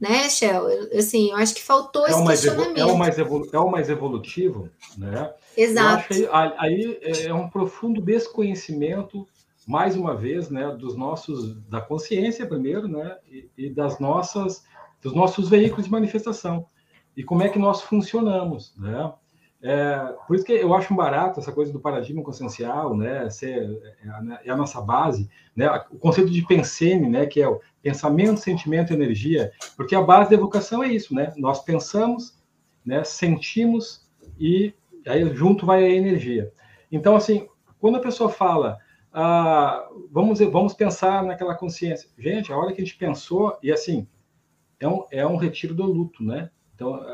né, 0.00 0.30
Shell? 0.30 0.66
Assim, 0.98 1.30
eu 1.30 1.36
acho 1.36 1.54
que 1.54 1.62
faltou 1.62 2.06
é 2.06 2.10
esse 2.10 2.26
questionamento. 2.26 2.78
É 2.78 2.84
o, 2.86 2.96
mais 2.96 3.18
é 3.18 3.58
o 3.58 3.70
mais 3.70 3.90
evolutivo, 3.90 4.70
né? 4.96 5.30
Exato. 5.54 6.14
aí, 6.32 6.52
aí 6.58 7.26
é 7.26 7.34
um 7.34 7.50
profundo 7.50 8.00
desconhecimento, 8.00 9.28
mais 9.68 9.94
uma 9.94 10.16
vez, 10.16 10.48
né, 10.48 10.74
dos 10.74 10.96
nossos, 10.96 11.54
da 11.68 11.82
consciência 11.82 12.46
primeiro, 12.46 12.88
né, 12.88 13.18
e, 13.30 13.50
e 13.58 13.68
das 13.68 14.00
nossas, 14.00 14.64
dos 15.02 15.14
nossos 15.14 15.50
veículos 15.50 15.84
de 15.84 15.90
manifestação 15.90 16.66
e 17.16 17.22
como 17.22 17.42
é 17.42 17.48
que 17.48 17.58
nós 17.58 17.82
funcionamos, 17.82 18.72
né? 18.78 19.12
É, 19.62 20.14
por 20.26 20.34
isso 20.34 20.44
que 20.44 20.52
eu 20.52 20.72
acho 20.72 20.94
barato 20.94 21.38
essa 21.38 21.52
coisa 21.52 21.70
do 21.70 21.80
paradigma 21.80 22.22
consciencial, 22.22 22.96
né? 22.96 23.28
Ser, 23.28 23.78
é, 24.02 24.08
a, 24.08 24.40
é 24.46 24.50
a 24.50 24.56
nossa 24.56 24.80
base, 24.80 25.28
né? 25.54 25.68
O 25.90 25.98
conceito 25.98 26.30
de 26.30 26.46
pensene, 26.46 27.08
né? 27.08 27.26
Que 27.26 27.42
é 27.42 27.48
o 27.48 27.60
pensamento, 27.82 28.40
sentimento, 28.40 28.92
energia, 28.92 29.52
porque 29.76 29.94
a 29.94 30.02
base 30.02 30.30
da 30.30 30.36
evocação 30.36 30.82
é 30.82 30.88
isso, 30.88 31.14
né? 31.14 31.32
Nós 31.36 31.62
pensamos, 31.62 32.38
né? 32.84 33.04
Sentimos 33.04 34.08
e 34.38 34.72
aí 35.06 35.34
junto 35.34 35.66
vai 35.66 35.84
a 35.84 35.90
energia. 35.90 36.50
Então, 36.90 37.14
assim, 37.14 37.46
quando 37.78 37.96
a 37.96 38.00
pessoa 38.00 38.30
fala, 38.30 38.78
ah, 39.12 39.88
vamos 40.10 40.40
vamos 40.40 40.72
pensar 40.72 41.22
naquela 41.22 41.54
consciência, 41.54 42.08
gente, 42.18 42.50
a 42.50 42.56
hora 42.56 42.72
que 42.72 42.80
a 42.80 42.84
gente 42.84 42.96
pensou 42.96 43.58
e 43.62 43.70
assim 43.70 44.06
é 44.78 44.88
um, 44.88 45.04
é 45.10 45.26
um 45.26 45.36
retiro 45.36 45.74
do 45.74 45.84
luto, 45.84 46.22
né? 46.22 46.50
Então 46.74 47.04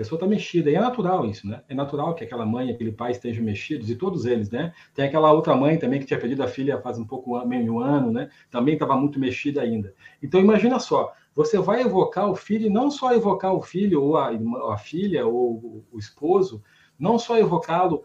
pessoa 0.00 0.16
está 0.16 0.26
mexida, 0.26 0.70
e 0.70 0.74
é 0.74 0.80
natural 0.80 1.26
isso, 1.26 1.46
né? 1.46 1.62
É 1.68 1.74
natural 1.74 2.14
que 2.14 2.24
aquela 2.24 2.46
mãe, 2.46 2.70
aquele 2.70 2.90
pai 2.90 3.10
estejam 3.10 3.44
mexidos, 3.44 3.90
e 3.90 3.96
todos 3.96 4.24
eles, 4.24 4.50
né? 4.50 4.72
Tem 4.94 5.04
aquela 5.04 5.30
outra 5.30 5.54
mãe 5.54 5.78
também 5.78 6.00
que 6.00 6.06
tinha 6.06 6.18
perdido 6.18 6.42
a 6.42 6.48
filha 6.48 6.80
faz 6.80 6.98
um 6.98 7.04
pouco, 7.04 7.38
meio 7.44 7.80
ano, 7.80 8.10
né? 8.10 8.30
Também 8.50 8.74
estava 8.74 8.96
muito 8.96 9.20
mexida 9.20 9.60
ainda. 9.60 9.94
Então, 10.22 10.40
imagina 10.40 10.78
só, 10.80 11.12
você 11.34 11.58
vai 11.58 11.82
evocar 11.82 12.30
o 12.30 12.34
filho, 12.34 12.66
e 12.66 12.70
não 12.70 12.90
só 12.90 13.12
evocar 13.12 13.54
o 13.54 13.60
filho, 13.60 14.02
ou 14.02 14.16
a, 14.16 14.30
a 14.72 14.78
filha, 14.78 15.26
ou 15.26 15.84
o 15.92 15.98
esposo, 15.98 16.62
não 16.98 17.18
só 17.18 17.38
evocá-lo 17.38 18.02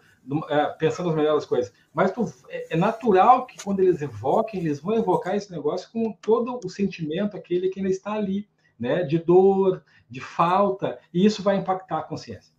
é, 0.49 0.65
pensando 0.77 1.07
nas 1.07 1.15
melhores 1.15 1.45
coisas, 1.45 1.71
mas 1.93 2.11
tu, 2.11 2.25
é, 2.49 2.73
é 2.73 2.77
natural 2.77 3.45
que 3.45 3.63
quando 3.63 3.79
eles 3.79 4.01
evoquem, 4.01 4.59
eles 4.59 4.81
vão 4.81 4.95
evocar 4.95 5.33
esse 5.33 5.49
negócio 5.49 5.89
com 5.93 6.11
todo 6.11 6.59
o 6.61 6.69
sentimento, 6.69 7.37
aquele 7.37 7.69
que 7.69 7.79
ainda 7.79 7.91
está 7.91 8.11
ali, 8.11 8.49
né? 8.79 9.03
De 9.03 9.17
dor, 9.17 9.83
de 10.09 10.21
falta, 10.21 10.99
e 11.13 11.25
isso 11.25 11.41
vai 11.41 11.57
impactar 11.57 11.99
a 11.99 12.03
consciência. 12.03 12.53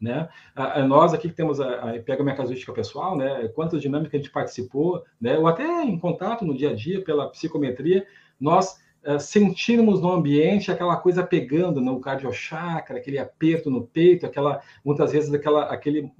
Né? 0.00 0.28
A, 0.54 0.80
a 0.80 0.86
nós 0.86 1.14
aqui 1.14 1.28
que 1.28 1.34
temos 1.34 1.58
a, 1.58 1.90
a, 1.90 2.02
pega 2.02 2.22
minha 2.22 2.36
casuística 2.36 2.72
pessoal, 2.72 3.16
né? 3.16 3.48
Quantas 3.48 3.80
dinâmicas 3.80 4.14
a 4.14 4.18
gente 4.18 4.30
participou, 4.30 5.02
né? 5.18 5.38
Ou 5.38 5.46
até 5.46 5.82
em 5.82 5.98
contato 5.98 6.44
no 6.44 6.56
dia 6.56 6.70
a 6.70 6.74
dia 6.74 7.02
pela 7.02 7.30
psicometria, 7.30 8.06
nós 8.38 8.78
sentirmos 9.20 10.00
no 10.00 10.10
ambiente 10.10 10.70
aquela 10.70 10.96
coisa 10.96 11.24
pegando 11.24 11.80
no 11.80 12.00
cardiochakra, 12.00 12.98
aquele 12.98 13.18
aperto 13.18 13.70
no 13.70 13.86
peito, 13.86 14.26
aquela 14.26 14.60
muitas 14.84 15.12
vezes 15.12 15.32
aquela 15.32 15.64
aquele 15.64 16.10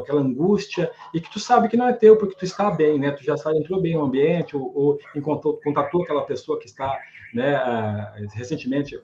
aquela 0.00 0.20
angústia 0.20 0.90
e 1.14 1.20
que 1.20 1.30
tu 1.30 1.40
sabe 1.40 1.68
que 1.68 1.76
não 1.76 1.88
é 1.88 1.92
teu 1.92 2.16
porque 2.16 2.36
tu 2.36 2.44
está 2.44 2.70
bem, 2.70 2.98
né? 2.98 3.10
Tu 3.12 3.24
já 3.24 3.36
sabe 3.36 3.58
entrou 3.58 3.80
bem 3.80 3.94
no 3.94 4.04
ambiente 4.04 4.56
ou, 4.56 4.72
ou 4.74 4.98
encontrou, 5.14 5.58
contatou 5.62 6.02
aquela 6.02 6.22
pessoa 6.22 6.58
que 6.58 6.66
está, 6.66 6.98
né? 7.32 7.56
Uh, 7.56 8.28
recentemente 8.34 9.00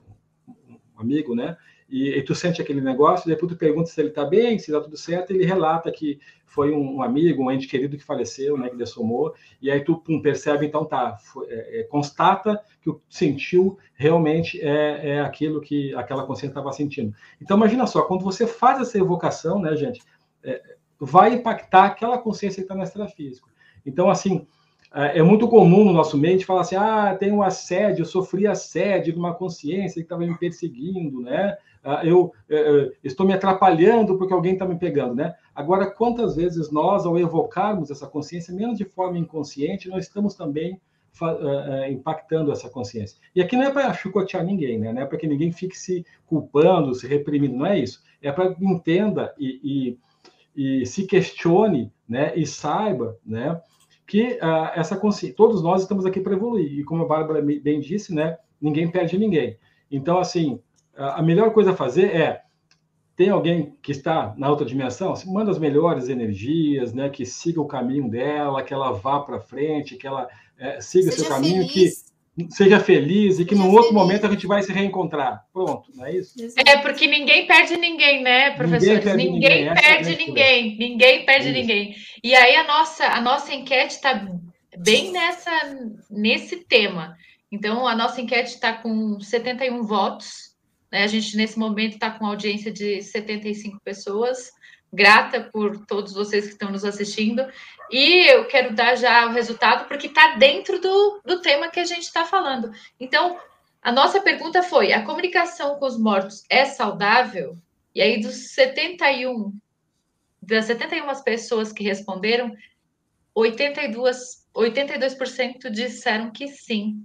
amigo, 0.95 1.35
né? 1.35 1.57
E, 1.93 2.09
e, 2.09 2.23
tu 2.23 2.33
sente 2.33 2.59
aquele 2.59 2.81
negócio, 2.81 3.29
depois 3.29 3.51
tu 3.51 3.55
pergunta 3.55 3.87
se 3.87 4.01
ele 4.01 4.09
está 4.09 4.25
bem, 4.25 4.57
se 4.57 4.71
está 4.71 4.81
tudo 4.81 4.97
certo, 4.97 5.29
ele 5.29 5.45
relata 5.45 5.91
que 5.91 6.19
foi 6.43 6.71
um, 6.71 6.95
um, 6.95 7.03
amigo, 7.03 7.43
um 7.43 7.51
ente 7.51 7.67
querido 7.67 7.95
que 7.95 8.03
faleceu, 8.03 8.57
né, 8.57 8.67
que 8.67 8.75
dessomou, 8.75 9.35
e 9.61 9.69
aí 9.69 9.79
tu 9.79 9.97
pum, 9.97 10.19
percebe, 10.19 10.65
então 10.65 10.85
tá, 10.85 11.15
foi, 11.17 11.45
é, 11.49 11.81
é, 11.81 11.83
constata 11.83 12.59
que 12.81 12.89
o 12.89 12.99
sentiu 13.07 13.77
realmente 13.93 14.59
é, 14.59 15.17
é 15.17 15.21
aquilo 15.21 15.61
que 15.61 15.93
aquela 15.93 16.25
consciência 16.25 16.53
estava 16.53 16.71
sentindo. 16.71 17.13
Então 17.39 17.57
imagina 17.57 17.85
só, 17.85 18.01
quando 18.01 18.23
você 18.23 18.47
faz 18.47 18.81
essa 18.81 18.97
evocação, 18.97 19.61
né, 19.61 19.75
gente, 19.75 20.01
é, 20.43 20.63
vai 20.99 21.35
impactar 21.35 21.85
aquela 21.85 22.17
consciência 22.17 22.55
que 22.55 22.63
está 22.63 22.73
no 22.73 22.81
extrafísico. 22.81 23.47
Então, 23.85 24.09
assim, 24.09 24.47
é, 24.93 25.19
é 25.19 25.23
muito 25.23 25.47
comum 25.47 25.83
no 25.83 25.93
nosso 25.93 26.17
meio 26.17 26.37
falar 26.45 26.61
assim: 26.61 26.75
ah, 26.75 27.15
tem 27.19 27.31
um 27.31 27.41
assédio, 27.41 28.03
eu 28.03 28.05
sofri 28.05 28.45
assédio 28.45 29.13
de 29.13 29.19
uma 29.19 29.33
consciência 29.33 29.95
que 29.95 30.05
estava 30.05 30.25
me 30.25 30.37
perseguindo, 30.37 31.21
né? 31.21 31.57
Ah, 31.83 32.01
eu, 32.05 32.31
eu, 32.47 32.57
é, 32.57 32.85
é, 32.85 32.91
estou 33.03 33.25
me 33.25 33.33
atrapalhando 33.33 34.17
porque 34.17 34.33
alguém 34.33 34.53
está 34.53 34.65
me 34.65 34.77
pegando, 34.77 35.15
né? 35.15 35.35
Agora, 35.53 35.89
quantas 35.89 36.35
vezes 36.35 36.71
nós, 36.71 37.05
ao 37.05 37.19
evocarmos 37.19 37.91
essa 37.91 38.07
consciência, 38.07 38.53
menos 38.53 38.77
de 38.77 38.85
forma 38.85 39.17
inconsciente, 39.17 39.89
nós 39.89 40.05
estamos 40.05 40.35
também 40.35 40.79
uh, 41.21 41.91
impactando 41.91 42.51
essa 42.51 42.69
consciência. 42.69 43.19
E 43.35 43.41
aqui 43.41 43.57
não 43.57 43.63
é 43.63 43.71
para 43.71 43.93
chicotear 43.93 44.45
ninguém, 44.45 44.79
né? 44.79 44.93
Não 44.93 45.01
é 45.01 45.05
para 45.05 45.17
que 45.17 45.27
ninguém 45.27 45.51
fique 45.51 45.77
se 45.77 46.05
culpando, 46.25 46.95
se 46.95 47.07
reprimindo, 47.07 47.57
não 47.57 47.65
é 47.65 47.79
isso. 47.79 48.01
É 48.21 48.31
para 48.31 48.53
que 48.53 48.65
entenda 48.65 49.33
e, 49.37 49.97
e, 50.55 50.81
e 50.81 50.85
se 50.85 51.05
questione, 51.05 51.91
né? 52.07 52.31
E 52.35 52.45
saiba, 52.45 53.17
né? 53.25 53.59
Que 54.13 54.33
uh, 54.33 54.69
essa 54.75 54.95
consciência, 54.95 55.35
todos 55.35 55.63
nós 55.63 55.81
estamos 55.81 56.05
aqui 56.05 56.19
para 56.19 56.33
evoluir. 56.33 56.71
E 56.71 56.83
como 56.83 57.01
a 57.01 57.07
Bárbara 57.07 57.41
bem 57.41 57.79
disse, 57.79 58.13
né, 58.13 58.37
ninguém 58.61 58.87
perde 58.87 59.17
ninguém. 59.17 59.57
Então, 59.89 60.19
assim, 60.19 60.59
a 60.95 61.19
melhor 61.23 61.51
coisa 61.51 61.71
a 61.71 61.75
fazer 61.75 62.15
é 62.15 62.43
tem 63.15 63.31
alguém 63.31 63.75
que 63.81 63.91
está 63.91 64.31
na 64.37 64.51
outra 64.51 64.67
dimensão, 64.67 65.15
manda 65.25 65.49
as 65.49 65.57
melhores 65.57 66.09
energias, 66.09 66.93
né, 66.93 67.09
que 67.09 67.25
siga 67.25 67.59
o 67.59 67.65
caminho 67.65 68.07
dela, 68.07 68.61
que 68.61 68.71
ela 68.71 68.91
vá 68.91 69.19
para 69.19 69.39
frente, 69.39 69.95
que 69.95 70.05
ela 70.05 70.27
é, 70.59 70.79
siga 70.79 71.11
Seja 71.11 71.23
seu 71.23 71.29
caminho, 71.29 71.67
feliz. 71.67 71.73
que 71.73 72.12
seja 72.49 72.79
feliz 72.79 73.39
e 73.39 73.45
que 73.45 73.55
num 73.55 73.71
outro 73.71 73.93
momento 73.93 74.25
a 74.25 74.29
gente 74.29 74.47
vai 74.47 74.61
se 74.63 74.71
reencontrar. 74.71 75.45
Pronto, 75.53 75.91
não 75.95 76.05
é 76.05 76.15
isso? 76.15 76.33
É 76.65 76.77
porque 76.77 77.07
ninguém 77.07 77.45
perde 77.45 77.77
ninguém, 77.77 78.23
né, 78.23 78.51
professor? 78.51 78.87
Ninguém 78.87 79.01
perde 79.01 79.17
ninguém, 79.17 79.65
ninguém 79.65 79.73
perde 79.73 80.13
é 80.13 80.17
ninguém, 80.17 80.77
ninguém 80.77 81.25
perde 81.25 81.51
ninguém. 81.51 81.95
E 82.23 82.35
aí 82.35 82.55
a 82.55 82.67
nossa 82.67 83.05
a 83.05 83.21
nossa 83.21 83.53
enquete 83.53 83.95
está 83.95 84.27
bem 84.77 85.11
nessa 85.11 85.51
nesse 86.09 86.57
tema. 86.57 87.15
Então 87.51 87.87
a 87.87 87.95
nossa 87.95 88.19
enquete 88.19 88.49
está 88.49 88.73
com 88.73 89.19
71 89.19 89.83
votos 89.83 90.53
né? 90.93 91.03
A 91.03 91.07
gente, 91.07 91.35
nesse 91.35 91.57
momento, 91.57 91.95
está 91.95 92.11
com 92.11 92.27
audiência 92.27 92.71
de 92.71 93.01
75 93.01 93.79
pessoas. 93.83 94.51
Grata 94.93 95.49
por 95.51 95.85
todos 95.87 96.13
vocês 96.13 96.45
que 96.45 96.51
estão 96.51 96.71
nos 96.71 96.85
assistindo. 96.85 97.43
E 97.89 98.27
eu 98.31 98.45
quero 98.45 98.75
dar 98.75 98.95
já 98.95 99.25
o 99.25 99.31
resultado, 99.31 99.87
porque 99.87 100.07
está 100.07 100.35
dentro 100.35 100.79
do, 100.79 101.21
do 101.25 101.41
tema 101.41 101.69
que 101.69 101.79
a 101.79 101.85
gente 101.85 102.03
está 102.03 102.25
falando. 102.25 102.71
Então, 102.99 103.39
a 103.81 103.91
nossa 103.91 104.21
pergunta 104.21 104.61
foi: 104.61 104.93
a 104.93 105.03
comunicação 105.03 105.79
com 105.79 105.85
os 105.85 105.97
mortos 105.97 106.43
é 106.49 106.63
saudável? 106.65 107.57
E 107.95 108.01
aí, 108.01 108.21
dos 108.21 108.53
71, 108.53 109.51
das 110.41 110.65
71 110.65 111.23
pessoas 111.23 111.73
que 111.73 111.83
responderam, 111.83 112.55
82, 113.33 114.47
82% 114.55 115.69
disseram 115.69 116.31
que 116.31 116.47
sim. 116.47 117.03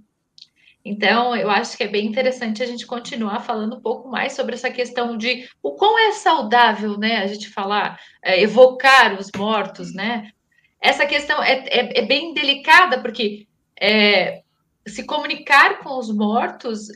Então, 0.83 1.35
eu 1.35 1.49
acho 1.49 1.75
que 1.75 1.83
é 1.83 1.87
bem 1.87 2.05
interessante 2.05 2.63
a 2.63 2.65
gente 2.65 2.87
continuar 2.87 3.41
falando 3.41 3.75
um 3.75 3.81
pouco 3.81 4.07
mais 4.09 4.33
sobre 4.33 4.55
essa 4.55 4.71
questão 4.71 5.17
de 5.17 5.47
o 5.61 5.75
quão 5.75 5.99
é 5.99 6.13
saudável, 6.13 6.97
né, 6.97 7.17
a 7.17 7.27
gente 7.27 7.49
falar, 7.49 7.99
é, 8.23 8.41
evocar 8.41 9.19
os 9.19 9.29
mortos, 9.35 9.93
né? 9.93 10.31
Essa 10.81 11.05
questão 11.05 11.43
é, 11.43 11.65
é, 11.67 11.99
é 11.99 12.05
bem 12.05 12.33
delicada, 12.33 13.01
porque 13.01 13.45
é, 13.79 14.41
se 14.87 15.05
comunicar 15.05 15.79
com 15.79 15.97
os 15.97 16.09
mortos 16.13 16.87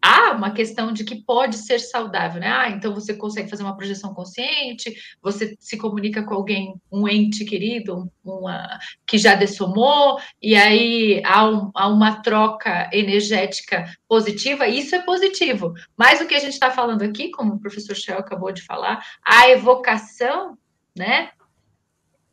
há 0.00 0.32
uma 0.32 0.50
questão 0.52 0.92
de 0.92 1.04
que 1.04 1.16
pode 1.16 1.56
ser 1.56 1.78
saudável, 1.78 2.40
né? 2.40 2.50
Ah, 2.50 2.70
então 2.70 2.94
você 2.94 3.14
consegue 3.14 3.50
fazer 3.50 3.62
uma 3.62 3.76
projeção 3.76 4.14
consciente, 4.14 4.94
você 5.20 5.56
se 5.58 5.76
comunica 5.76 6.22
com 6.22 6.34
alguém, 6.34 6.74
um 6.90 7.08
ente 7.08 7.44
querido, 7.44 8.10
uma, 8.24 8.78
que 9.06 9.18
já 9.18 9.34
dessomou, 9.34 10.18
e 10.40 10.54
aí 10.54 11.22
há, 11.24 11.48
um, 11.48 11.70
há 11.74 11.88
uma 11.88 12.22
troca 12.22 12.88
energética 12.92 13.84
positiva, 14.08 14.68
isso 14.68 14.94
é 14.94 15.02
positivo. 15.02 15.74
Mas 15.96 16.20
o 16.20 16.26
que 16.26 16.34
a 16.34 16.40
gente 16.40 16.52
está 16.52 16.70
falando 16.70 17.02
aqui, 17.02 17.30
como 17.30 17.54
o 17.54 17.60
professor 17.60 17.94
Shell 17.94 18.18
acabou 18.18 18.52
de 18.52 18.62
falar, 18.62 19.04
a 19.24 19.48
evocação, 19.50 20.56
né? 20.96 21.30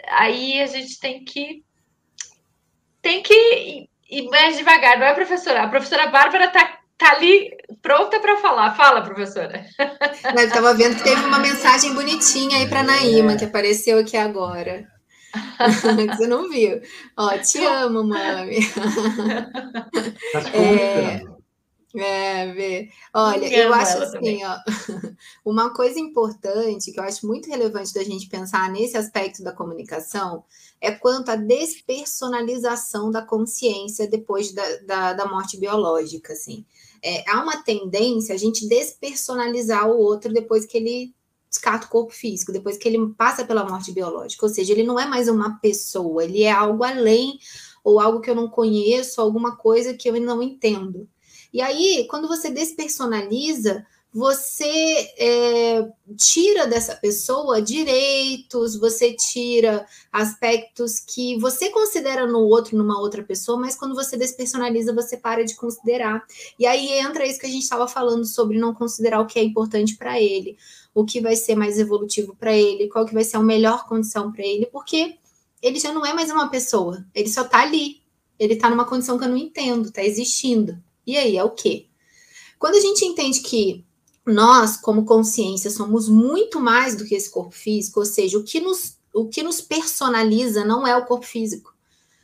Aí 0.08 0.62
a 0.62 0.68
gente 0.68 1.00
tem 1.00 1.24
que 1.24 1.64
tem 3.02 3.22
que 3.22 3.88
ir 4.10 4.30
mais 4.30 4.58
devagar, 4.58 4.98
não 4.98 5.06
é, 5.06 5.14
professora? 5.14 5.64
A 5.64 5.70
professora 5.70 6.08
Bárbara 6.08 6.46
está 6.46 6.80
tá 6.98 7.12
ali 7.14 7.52
pronta 7.82 8.20
para 8.20 8.38
falar. 8.38 8.76
Fala, 8.76 9.02
professora. 9.02 9.66
Eu 10.38 10.46
estava 10.46 10.74
vendo 10.74 10.96
que 10.96 11.04
teve 11.04 11.22
uma 11.26 11.40
mensagem 11.40 11.94
bonitinha 11.94 12.58
aí 12.58 12.68
para 12.68 12.84
Naíma, 12.84 13.34
é. 13.34 13.38
que 13.38 13.46
apareceu 13.46 14.00
aqui 14.00 14.18
agora. 14.18 14.88
Você 16.16 16.28
não 16.28 16.50
viu? 16.50 16.82
Ó, 17.18 17.38
te 17.38 17.64
amo, 17.66 18.04
mami. 18.04 18.60
Tá 20.32 20.40
é, 20.56 21.22
é, 21.98 22.54
vê. 22.54 22.90
Olha, 23.14 23.46
eu 23.46 23.74
acho 23.74 23.98
assim, 24.02 24.44
ó, 24.46 24.58
uma 25.46 25.74
coisa 25.74 26.00
importante 26.00 26.92
que 26.92 27.00
eu 27.00 27.04
acho 27.04 27.28
muito 27.28 27.50
relevante 27.50 27.94
da 27.94 28.04
gente 28.04 28.30
pensar 28.30 28.70
nesse 28.72 28.98
aspecto 28.98 29.44
da 29.44 29.52
comunicação 29.52 30.44
é 30.80 30.92
quanto 30.92 31.30
à 31.30 31.36
despersonalização 31.36 33.12
da 33.12 33.22
consciência 33.22 34.10
depois 34.10 34.54
da, 34.54 34.78
da, 34.86 35.14
da 35.14 35.26
morte 35.26 35.58
biológica, 35.58 36.34
assim 36.34 36.66
é, 37.06 37.24
há 37.30 37.44
uma 37.44 37.62
tendência 37.62 38.34
a 38.34 38.38
gente 38.38 38.68
despersonalizar 38.68 39.88
o 39.88 40.00
outro 40.00 40.34
depois 40.34 40.66
que 40.66 40.76
ele 40.76 41.14
descarta 41.48 41.86
o 41.86 41.90
corpo 41.90 42.12
físico, 42.12 42.52
depois 42.52 42.78
que 42.78 42.88
ele 42.88 43.14
passa 43.16 43.46
pela 43.46 43.64
morte 43.64 43.92
biológica. 43.92 44.46
Ou 44.46 44.52
seja, 44.52 44.74
ele 44.74 44.84
não 44.84 45.00
é 45.00 45.06
mais 45.06 45.28
uma 45.28 45.60
pessoa, 45.60 46.24
ele 46.24 46.42
é 46.42 46.52
algo 46.52 46.84
além, 46.84 47.38
ou 47.84 48.00
algo 48.00 48.20
que 48.20 48.30
eu 48.30 48.36
não 48.36 48.50
conheço, 48.50 49.22
alguma 49.22 49.56
coisa 49.56 49.94
que 49.94 50.10
eu 50.10 50.20
não 50.20 50.42
entendo. 50.42 51.08
E 51.54 51.62
aí, 51.62 52.08
quando 52.10 52.28
você 52.28 52.50
despersonaliza, 52.50 53.86
você 54.16 55.14
é, 55.18 55.92
tira 56.16 56.66
dessa 56.66 56.96
pessoa 56.96 57.62
direitos, 57.62 58.80
você 58.80 59.14
tira 59.14 59.86
aspectos 60.10 61.00
que 61.00 61.38
você 61.38 61.70
considera 61.70 62.26
no 62.26 62.40
outro, 62.40 62.78
numa 62.78 62.98
outra 62.98 63.22
pessoa, 63.22 63.60
mas 63.60 63.76
quando 63.76 63.94
você 63.94 64.16
despersonaliza, 64.16 64.96
você 64.96 65.18
para 65.18 65.44
de 65.44 65.54
considerar. 65.56 66.24
E 66.58 66.66
aí 66.66 66.94
entra 66.94 67.28
isso 67.28 67.42
que 67.42 67.46
a 67.46 67.50
gente 67.50 67.64
estava 67.64 67.90
falando 67.90 68.24
sobre 68.24 68.58
não 68.58 68.74
considerar 68.74 69.20
o 69.20 69.26
que 69.26 69.38
é 69.38 69.44
importante 69.44 69.98
para 69.98 70.18
ele, 70.18 70.58
o 70.94 71.04
que 71.04 71.20
vai 71.20 71.36
ser 71.36 71.58
mais 71.58 71.78
evolutivo 71.78 72.38
para 72.40 72.56
ele, 72.56 72.88
qual 72.88 73.06
que 73.06 73.14
vai 73.14 73.26
ser 73.26 73.36
a 73.36 73.42
melhor 73.42 73.86
condição 73.86 74.32
para 74.32 74.46
ele, 74.46 74.66
porque 74.68 75.18
ele 75.62 75.78
já 75.78 75.92
não 75.92 76.06
é 76.06 76.14
mais 76.14 76.32
uma 76.32 76.50
pessoa, 76.50 77.06
ele 77.14 77.28
só 77.28 77.42
está 77.42 77.64
ali. 77.64 78.02
Ele 78.40 78.54
está 78.54 78.70
numa 78.70 78.86
condição 78.86 79.18
que 79.18 79.24
eu 79.24 79.30
não 79.30 79.38
entendo, 79.38 79.88
está 79.88 80.04
existindo. 80.04 80.78
E 81.08 81.18
aí, 81.18 81.38
é 81.38 81.44
o 81.44 81.52
quê? 81.52 81.88
Quando 82.60 82.76
a 82.76 82.82
gente 82.82 83.06
entende 83.06 83.40
que 83.40 83.85
nós, 84.26 84.78
como 84.78 85.06
consciência, 85.06 85.70
somos 85.70 86.10
muito 86.10 86.60
mais 86.60 86.96
do 86.96 87.06
que 87.06 87.16
esse 87.16 87.30
corpo 87.30 87.54
físico, 87.54 88.00
ou 88.00 88.06
seja, 88.06 88.38
o 88.38 88.44
que 88.44 88.60
nos, 88.60 88.98
o 89.14 89.28
que 89.28 89.44
nos 89.44 89.62
personaliza 89.62 90.66
não 90.66 90.86
é 90.86 90.98
o 90.98 91.06
corpo 91.06 91.26
físico, 91.26 91.74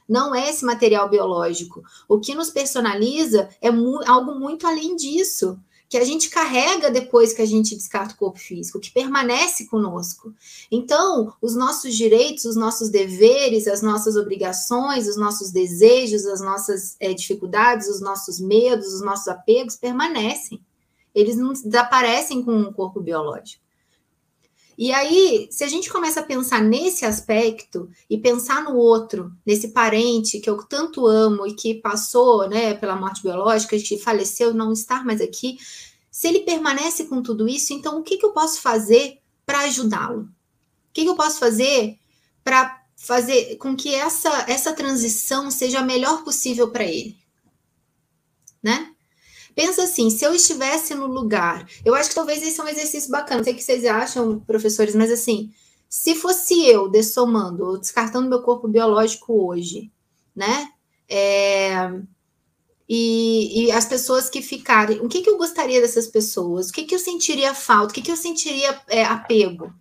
não 0.09 0.33
é 0.33 0.49
esse 0.49 0.65
material 0.65 1.07
biológico. 1.09 1.83
O 2.09 2.19
que 2.19 2.35
nos 2.35 2.49
personaliza 2.49 3.49
é 3.61 3.71
mu 3.71 4.01
algo 4.05 4.33
muito 4.35 4.67
além 4.67 4.95
disso, 4.95 5.57
que 5.87 5.97
a 5.97 6.03
gente 6.03 6.29
carrega 6.29 6.89
depois 6.89 7.33
que 7.33 7.41
a 7.41 7.45
gente 7.45 7.75
descarta 7.75 8.13
o 8.13 8.17
corpo 8.17 8.39
físico, 8.39 8.79
que 8.79 8.91
permanece 8.91 9.67
conosco. 9.67 10.33
Então, 10.71 11.33
os 11.41 11.53
nossos 11.53 11.95
direitos, 11.95 12.45
os 12.45 12.55
nossos 12.55 12.89
deveres, 12.89 13.67
as 13.67 13.81
nossas 13.81 14.15
obrigações, 14.15 15.07
os 15.07 15.17
nossos 15.17 15.51
desejos, 15.51 16.25
as 16.25 16.41
nossas 16.41 16.95
é, 16.99 17.13
dificuldades, 17.13 17.87
os 17.87 18.01
nossos 18.01 18.39
medos, 18.39 18.93
os 18.93 19.01
nossos 19.01 19.27
apegos 19.27 19.75
permanecem 19.75 20.61
eles 21.14 21.38
não 21.38 21.53
desaparecem 21.53 22.43
com 22.43 22.62
o 22.62 22.74
corpo 22.74 22.99
biológico. 22.99 23.62
E 24.78 24.91
aí, 24.91 25.47
se 25.51 25.64
a 25.64 25.68
gente 25.68 25.91
começa 25.91 26.22
a 26.22 26.24
pensar 26.24 26.62
nesse 26.62 27.05
aspecto 27.05 27.89
e 28.09 28.18
pensar 28.18 28.64
no 28.64 28.76
outro, 28.76 29.32
nesse 29.45 29.68
parente 29.68 30.39
que 30.39 30.49
eu 30.49 30.57
tanto 30.64 31.05
amo 31.05 31.45
e 31.45 31.53
que 31.53 31.76
passou, 31.76 32.49
né, 32.49 32.74
pela 32.74 32.95
morte 32.95 33.22
biológica, 33.22 33.78
que 33.78 33.97
faleceu, 33.97 34.53
não 34.53 34.74
estar 34.74 35.05
mais 35.05 35.22
aqui, 35.22 35.59
se 36.09 36.28
ele 36.28 36.39
permanece 36.39 37.05
com 37.05 37.22
tudo 37.22 37.47
isso, 37.47 37.74
então 37.74 37.99
o 37.99 38.03
que, 38.03 38.18
que 38.18 38.26
eu 38.26 38.32
posso 38.32 38.59
fazer 38.59 39.20
para 39.45 39.59
ajudá-lo? 39.62 40.22
O 40.22 40.93
que, 40.93 41.03
que 41.03 41.09
eu 41.09 41.16
posso 41.16 41.38
fazer 41.38 41.99
para 42.43 42.84
fazer 42.95 43.57
com 43.57 43.76
que 43.76 43.93
essa, 43.93 44.45
essa 44.49 44.74
transição 44.74 45.51
seja 45.51 45.80
a 45.80 45.84
melhor 45.84 46.24
possível 46.24 46.72
para 46.72 46.86
ele? 46.86 47.18
Né? 48.64 48.90
Pensa 49.55 49.83
assim, 49.83 50.09
se 50.09 50.23
eu 50.23 50.33
estivesse 50.33 50.95
no 50.95 51.07
lugar, 51.07 51.67
eu 51.83 51.93
acho 51.93 52.09
que 52.09 52.15
talvez 52.15 52.41
esse 52.41 52.59
é 52.59 52.63
um 52.63 52.67
exercício 52.67 53.11
bacana, 53.11 53.37
não 53.37 53.43
sei 53.43 53.53
o 53.53 53.55
que 53.55 53.63
vocês 53.63 53.85
acham, 53.85 54.39
professores, 54.39 54.95
mas 54.95 55.11
assim, 55.11 55.51
se 55.89 56.15
fosse 56.15 56.65
eu 56.65 56.89
dessomando 56.89 57.77
descartando 57.77 58.29
meu 58.29 58.41
corpo 58.41 58.67
biológico 58.67 59.47
hoje, 59.47 59.91
né? 60.35 60.69
É, 61.09 61.91
e, 62.87 63.65
e, 63.65 63.71
as 63.71 63.85
pessoas 63.85 64.29
que 64.29 64.41
ficarem, 64.41 64.99
o 64.99 65.07
que, 65.07 65.21
que 65.21 65.29
eu 65.29 65.37
gostaria 65.37 65.79
dessas 65.81 66.07
pessoas? 66.07 66.69
O 66.69 66.73
que, 66.73 66.83
que 66.83 66.95
eu 66.95 66.99
sentiria 66.99 67.53
falta? 67.53 67.91
O 67.91 67.93
que, 67.93 68.01
que 68.01 68.11
eu 68.11 68.17
sentiria 68.17 68.81
é, 68.87 69.03
apego? 69.03 69.73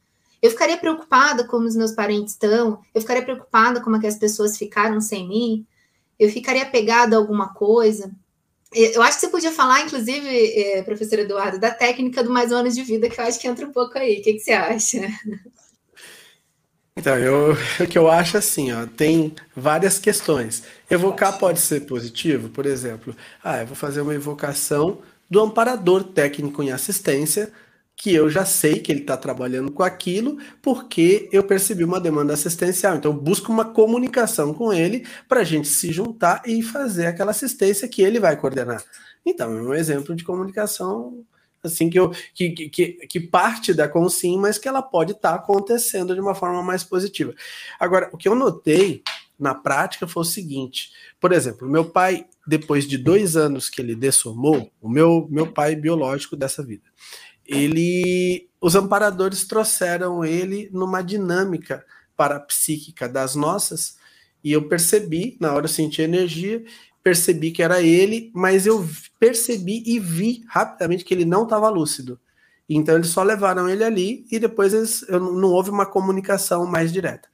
Eu 0.43 0.51
ficaria 0.51 0.77
preocupada 0.77 1.45
como 1.45 1.67
os 1.67 1.77
meus 1.77 1.93
parentes 1.93 2.35
estão, 2.35 2.81
eu 2.95 3.01
ficaria 3.01 3.25
preocupada 3.25 3.81
como 3.81 3.97
é 3.97 4.01
que 4.01 4.07
as 4.07 4.17
pessoas 4.17 4.57
ficaram 4.57 5.01
sem 5.01 5.29
mim, 5.29 5.67
eu 6.19 6.31
ficaria 6.31 6.63
apegada 6.63 7.17
a 7.17 7.19
alguma 7.19 7.53
coisa. 7.55 8.11
Eu 8.73 9.03
acho 9.03 9.19
que 9.19 9.27
você 9.27 9.29
podia 9.29 9.51
falar, 9.51 9.83
inclusive, 9.83 10.29
é, 10.29 10.83
professor 10.83 11.19
Eduardo, 11.19 11.59
da 11.59 11.73
técnica 11.73 12.23
do 12.23 12.31
mais 12.31 12.53
um 12.53 12.57
ano 12.57 12.71
de 12.71 12.83
vida, 12.83 13.11
que 13.11 13.21
eu 13.21 13.25
acho 13.25 13.41
que 13.41 13.49
entra 13.49 13.67
um 13.67 13.73
pouco 13.73 13.99
aí. 13.99 14.21
O 14.21 14.23
que, 14.23 14.35
que 14.35 14.41
você 14.41 14.53
acha? 14.53 14.99
Então, 16.97 17.17
eu, 17.17 17.53
o 17.53 17.87
que 17.89 17.97
eu 17.97 18.11
acho 18.11 18.37
assim, 18.37 18.73
ó, 18.73 18.87
tem 18.87 19.35
várias 19.57 19.99
questões. 19.99 20.63
Evocar 20.91 21.39
pode 21.39 21.61
ser 21.61 21.81
positivo, 21.87 22.51
por 22.51 22.67
exemplo, 22.67 23.17
ah, 23.43 23.61
eu 23.61 23.67
vou 23.67 23.77
fazer 23.77 24.03
uma 24.03 24.15
evocação 24.15 25.01
do 25.29 25.41
amparador 25.41 26.05
técnico 26.05 26.63
em 26.63 26.73
assistência, 26.73 27.53
que 28.01 28.15
eu 28.15 28.31
já 28.31 28.47
sei 28.47 28.79
que 28.79 28.91
ele 28.91 29.03
está 29.03 29.15
trabalhando 29.15 29.71
com 29.71 29.83
aquilo, 29.83 30.39
porque 30.63 31.29
eu 31.31 31.45
percebi 31.45 31.85
uma 31.85 32.01
demanda 32.01 32.33
assistencial. 32.33 32.97
Então, 32.97 33.13
busco 33.13 33.53
uma 33.53 33.67
comunicação 33.67 34.55
com 34.55 34.73
ele 34.73 35.07
para 35.29 35.41
a 35.41 35.45
gente 35.45 35.69
se 35.69 35.93
juntar 35.93 36.41
e 36.47 36.63
fazer 36.63 37.05
aquela 37.05 37.33
assistência 37.33 37.87
que 37.87 38.01
ele 38.01 38.19
vai 38.19 38.39
coordenar. 38.39 38.83
Então, 39.25 39.55
é 39.55 39.61
um 39.61 39.75
exemplo 39.75 40.17
de 40.17 40.25
comunicação 40.25 41.23
assim 41.63 41.91
que, 41.91 42.01
eu, 42.01 42.11
que, 42.35 42.71
que, 42.71 42.93
que 43.07 43.21
parte 43.21 43.75
da 43.75 43.87
Consim, 43.87 44.39
mas 44.39 44.57
que 44.57 44.67
ela 44.67 44.81
pode 44.81 45.13
estar 45.13 45.33
tá 45.33 45.37
acontecendo 45.37 46.15
de 46.15 46.23
uma 46.23 46.35
forma 46.35 46.63
mais 46.63 46.83
positiva. 46.83 47.35
Agora, 47.79 48.09
o 48.15 48.17
que 48.17 48.31
eu 48.31 48.35
notei 48.35 49.03
na 49.39 49.55
prática 49.55 50.09
foi 50.09 50.23
o 50.23 50.25
seguinte: 50.25 50.91
por 51.21 51.33
exemplo, 51.33 51.69
meu 51.69 51.85
pai, 51.85 52.25
depois 52.47 52.89
de 52.89 52.97
dois 52.97 53.37
anos 53.37 53.69
que 53.69 53.83
ele 53.83 53.95
dessomou, 53.95 54.71
o 54.81 54.89
meu, 54.89 55.29
meu 55.31 55.53
pai 55.53 55.77
biológico 55.77 56.35
dessa 56.35 56.63
vida, 56.63 56.85
ele, 57.51 58.49
os 58.61 58.77
amparadores 58.77 59.45
trouxeram 59.45 60.25
ele 60.25 60.71
numa 60.73 61.03
dinâmica 61.03 61.85
parapsíquica 62.17 63.09
das 63.09 63.35
nossas, 63.35 63.97
e 64.43 64.53
eu 64.53 64.69
percebi, 64.69 65.37
na 65.41 65.53
hora 65.53 65.65
eu 65.65 65.69
senti 65.69 66.01
energia, 66.01 66.65
percebi 67.03 67.51
que 67.51 67.63
era 67.63 67.83
ele, 67.83 68.31
mas 68.35 68.67
eu 68.67 68.89
percebi 69.19 69.83
e 69.85 69.99
vi 69.99 70.45
rapidamente 70.47 71.05
que 71.05 71.13
ele 71.13 71.25
não 71.25 71.43
estava 71.43 71.69
lúcido. 71.69 72.21
Então 72.69 72.95
eles 72.95 73.09
só 73.09 73.23
levaram 73.23 73.69
ele 73.69 73.83
ali 73.83 74.27
e 74.31 74.39
depois 74.39 74.73
eles, 74.73 75.05
não 75.09 75.51
houve 75.51 75.71
uma 75.71 75.85
comunicação 75.85 76.65
mais 76.67 76.93
direta. 76.93 77.29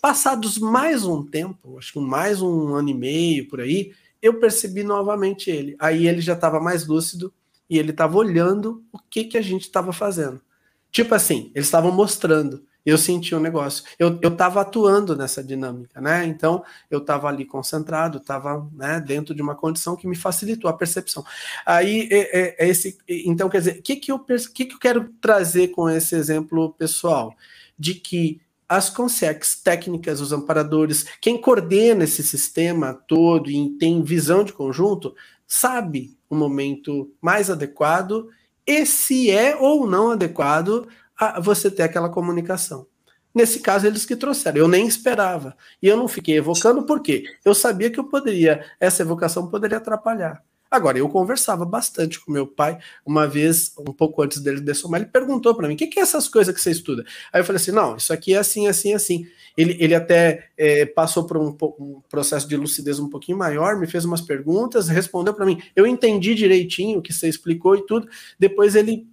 Passados 0.00 0.58
mais 0.58 1.04
um 1.04 1.24
tempo, 1.24 1.78
acho 1.78 1.92
que 1.92 2.00
mais 2.00 2.42
um 2.42 2.74
ano 2.74 2.88
e 2.88 2.94
meio 2.94 3.48
por 3.48 3.60
aí, 3.60 3.92
eu 4.20 4.40
percebi 4.40 4.82
novamente 4.82 5.50
ele. 5.50 5.76
Aí 5.78 6.08
ele 6.08 6.20
já 6.20 6.32
estava 6.32 6.58
mais 6.58 6.86
lúcido 6.86 7.32
e 7.72 7.78
ele 7.78 7.90
estava 7.90 8.18
olhando 8.18 8.84
o 8.92 8.98
que, 8.98 9.24
que 9.24 9.38
a 9.38 9.40
gente 9.40 9.62
estava 9.62 9.94
fazendo. 9.94 10.42
Tipo 10.90 11.14
assim, 11.14 11.50
eles 11.54 11.66
estavam 11.66 11.90
mostrando. 11.90 12.66
Eu 12.84 12.98
senti 12.98 13.34
um 13.34 13.40
negócio. 13.40 13.82
Eu 13.98 14.18
estava 14.22 14.60
atuando 14.60 15.16
nessa 15.16 15.42
dinâmica, 15.42 15.98
né? 15.98 16.26
Então, 16.26 16.62
eu 16.90 16.98
estava 16.98 17.28
ali 17.28 17.46
concentrado, 17.46 18.18
estava 18.18 18.68
né, 18.74 19.00
dentro 19.00 19.34
de 19.34 19.40
uma 19.40 19.54
condição 19.54 19.96
que 19.96 20.06
me 20.06 20.14
facilitou 20.14 20.68
a 20.68 20.74
percepção. 20.74 21.24
Aí, 21.64 22.08
é, 22.10 22.40
é, 22.40 22.66
é 22.66 22.68
esse. 22.68 22.98
Então, 23.08 23.48
quer 23.48 23.58
dizer, 23.60 23.78
o 23.78 23.82
que, 23.82 23.96
que, 23.96 24.12
eu, 24.12 24.18
que, 24.18 24.66
que 24.66 24.74
eu 24.74 24.78
quero 24.78 25.08
trazer 25.18 25.68
com 25.68 25.88
esse 25.88 26.14
exemplo 26.14 26.74
pessoal? 26.74 27.34
De 27.78 27.94
que 27.94 28.38
as 28.68 28.90
consex 28.90 29.62
técnicas, 29.62 30.20
os 30.20 30.30
amparadores, 30.30 31.06
quem 31.22 31.40
coordena 31.40 32.04
esse 32.04 32.22
sistema 32.22 32.92
todo 32.92 33.50
e 33.50 33.70
tem 33.78 34.02
visão 34.02 34.44
de 34.44 34.52
conjunto, 34.52 35.14
sabe 35.46 36.18
o 36.32 36.34
momento 36.34 37.12
mais 37.20 37.50
adequado 37.50 38.30
e 38.66 38.86
se 38.86 39.30
é 39.30 39.54
ou 39.54 39.86
não 39.86 40.12
adequado 40.12 40.88
a 41.14 41.38
você 41.38 41.70
ter 41.70 41.82
aquela 41.82 42.08
comunicação. 42.08 42.86
Nesse 43.34 43.60
caso, 43.60 43.86
eles 43.86 44.06
que 44.06 44.16
trouxeram. 44.16 44.56
Eu 44.56 44.68
nem 44.68 44.86
esperava. 44.86 45.54
E 45.82 45.88
eu 45.88 45.96
não 45.96 46.08
fiquei 46.08 46.38
evocando, 46.38 46.84
porque 46.84 47.24
eu 47.44 47.54
sabia 47.54 47.90
que 47.90 48.00
eu 48.00 48.04
poderia, 48.04 48.64
essa 48.80 49.02
evocação 49.02 49.48
poderia 49.48 49.76
atrapalhar. 49.76 50.42
Agora, 50.70 50.96
eu 50.96 51.06
conversava 51.06 51.66
bastante 51.66 52.18
com 52.18 52.32
meu 52.32 52.46
pai, 52.46 52.78
uma 53.04 53.28
vez, 53.28 53.74
um 53.78 53.92
pouco 53.92 54.22
antes 54.22 54.40
dele 54.40 54.58
dessomar, 54.58 55.02
ele 55.02 55.10
perguntou 55.10 55.54
para 55.54 55.68
mim: 55.68 55.74
o 55.74 55.76
que, 55.76 55.86
que 55.86 56.00
é 56.00 56.02
essas 56.02 56.28
coisas 56.28 56.54
que 56.54 56.62
você 56.62 56.70
estuda? 56.70 57.04
Aí 57.30 57.42
eu 57.42 57.44
falei 57.44 57.60
assim: 57.60 57.72
não, 57.72 57.96
isso 57.96 58.10
aqui 58.10 58.32
é 58.32 58.38
assim, 58.38 58.66
assim, 58.66 58.94
assim. 58.94 59.26
Ele, 59.56 59.76
ele 59.78 59.94
até 59.94 60.48
é, 60.56 60.86
passou 60.86 61.24
por 61.24 61.36
um, 61.36 61.56
um, 61.78 62.00
processo 62.08 62.48
de 62.48 62.56
lucidez 62.56 62.98
um 62.98 63.08
pouquinho 63.08 63.38
maior, 63.38 63.76
me 63.76 63.86
fez 63.86 64.04
umas 64.04 64.20
perguntas, 64.20 64.88
respondeu 64.88 65.34
para 65.34 65.46
mim. 65.46 65.60
Eu 65.76 65.86
entendi 65.86 66.34
direitinho 66.34 66.98
o 66.98 67.02
que 67.02 67.12
você 67.12 67.28
explicou 67.28 67.76
e 67.76 67.86
tudo. 67.86 68.08
Depois 68.38 68.74
ele 68.74 69.06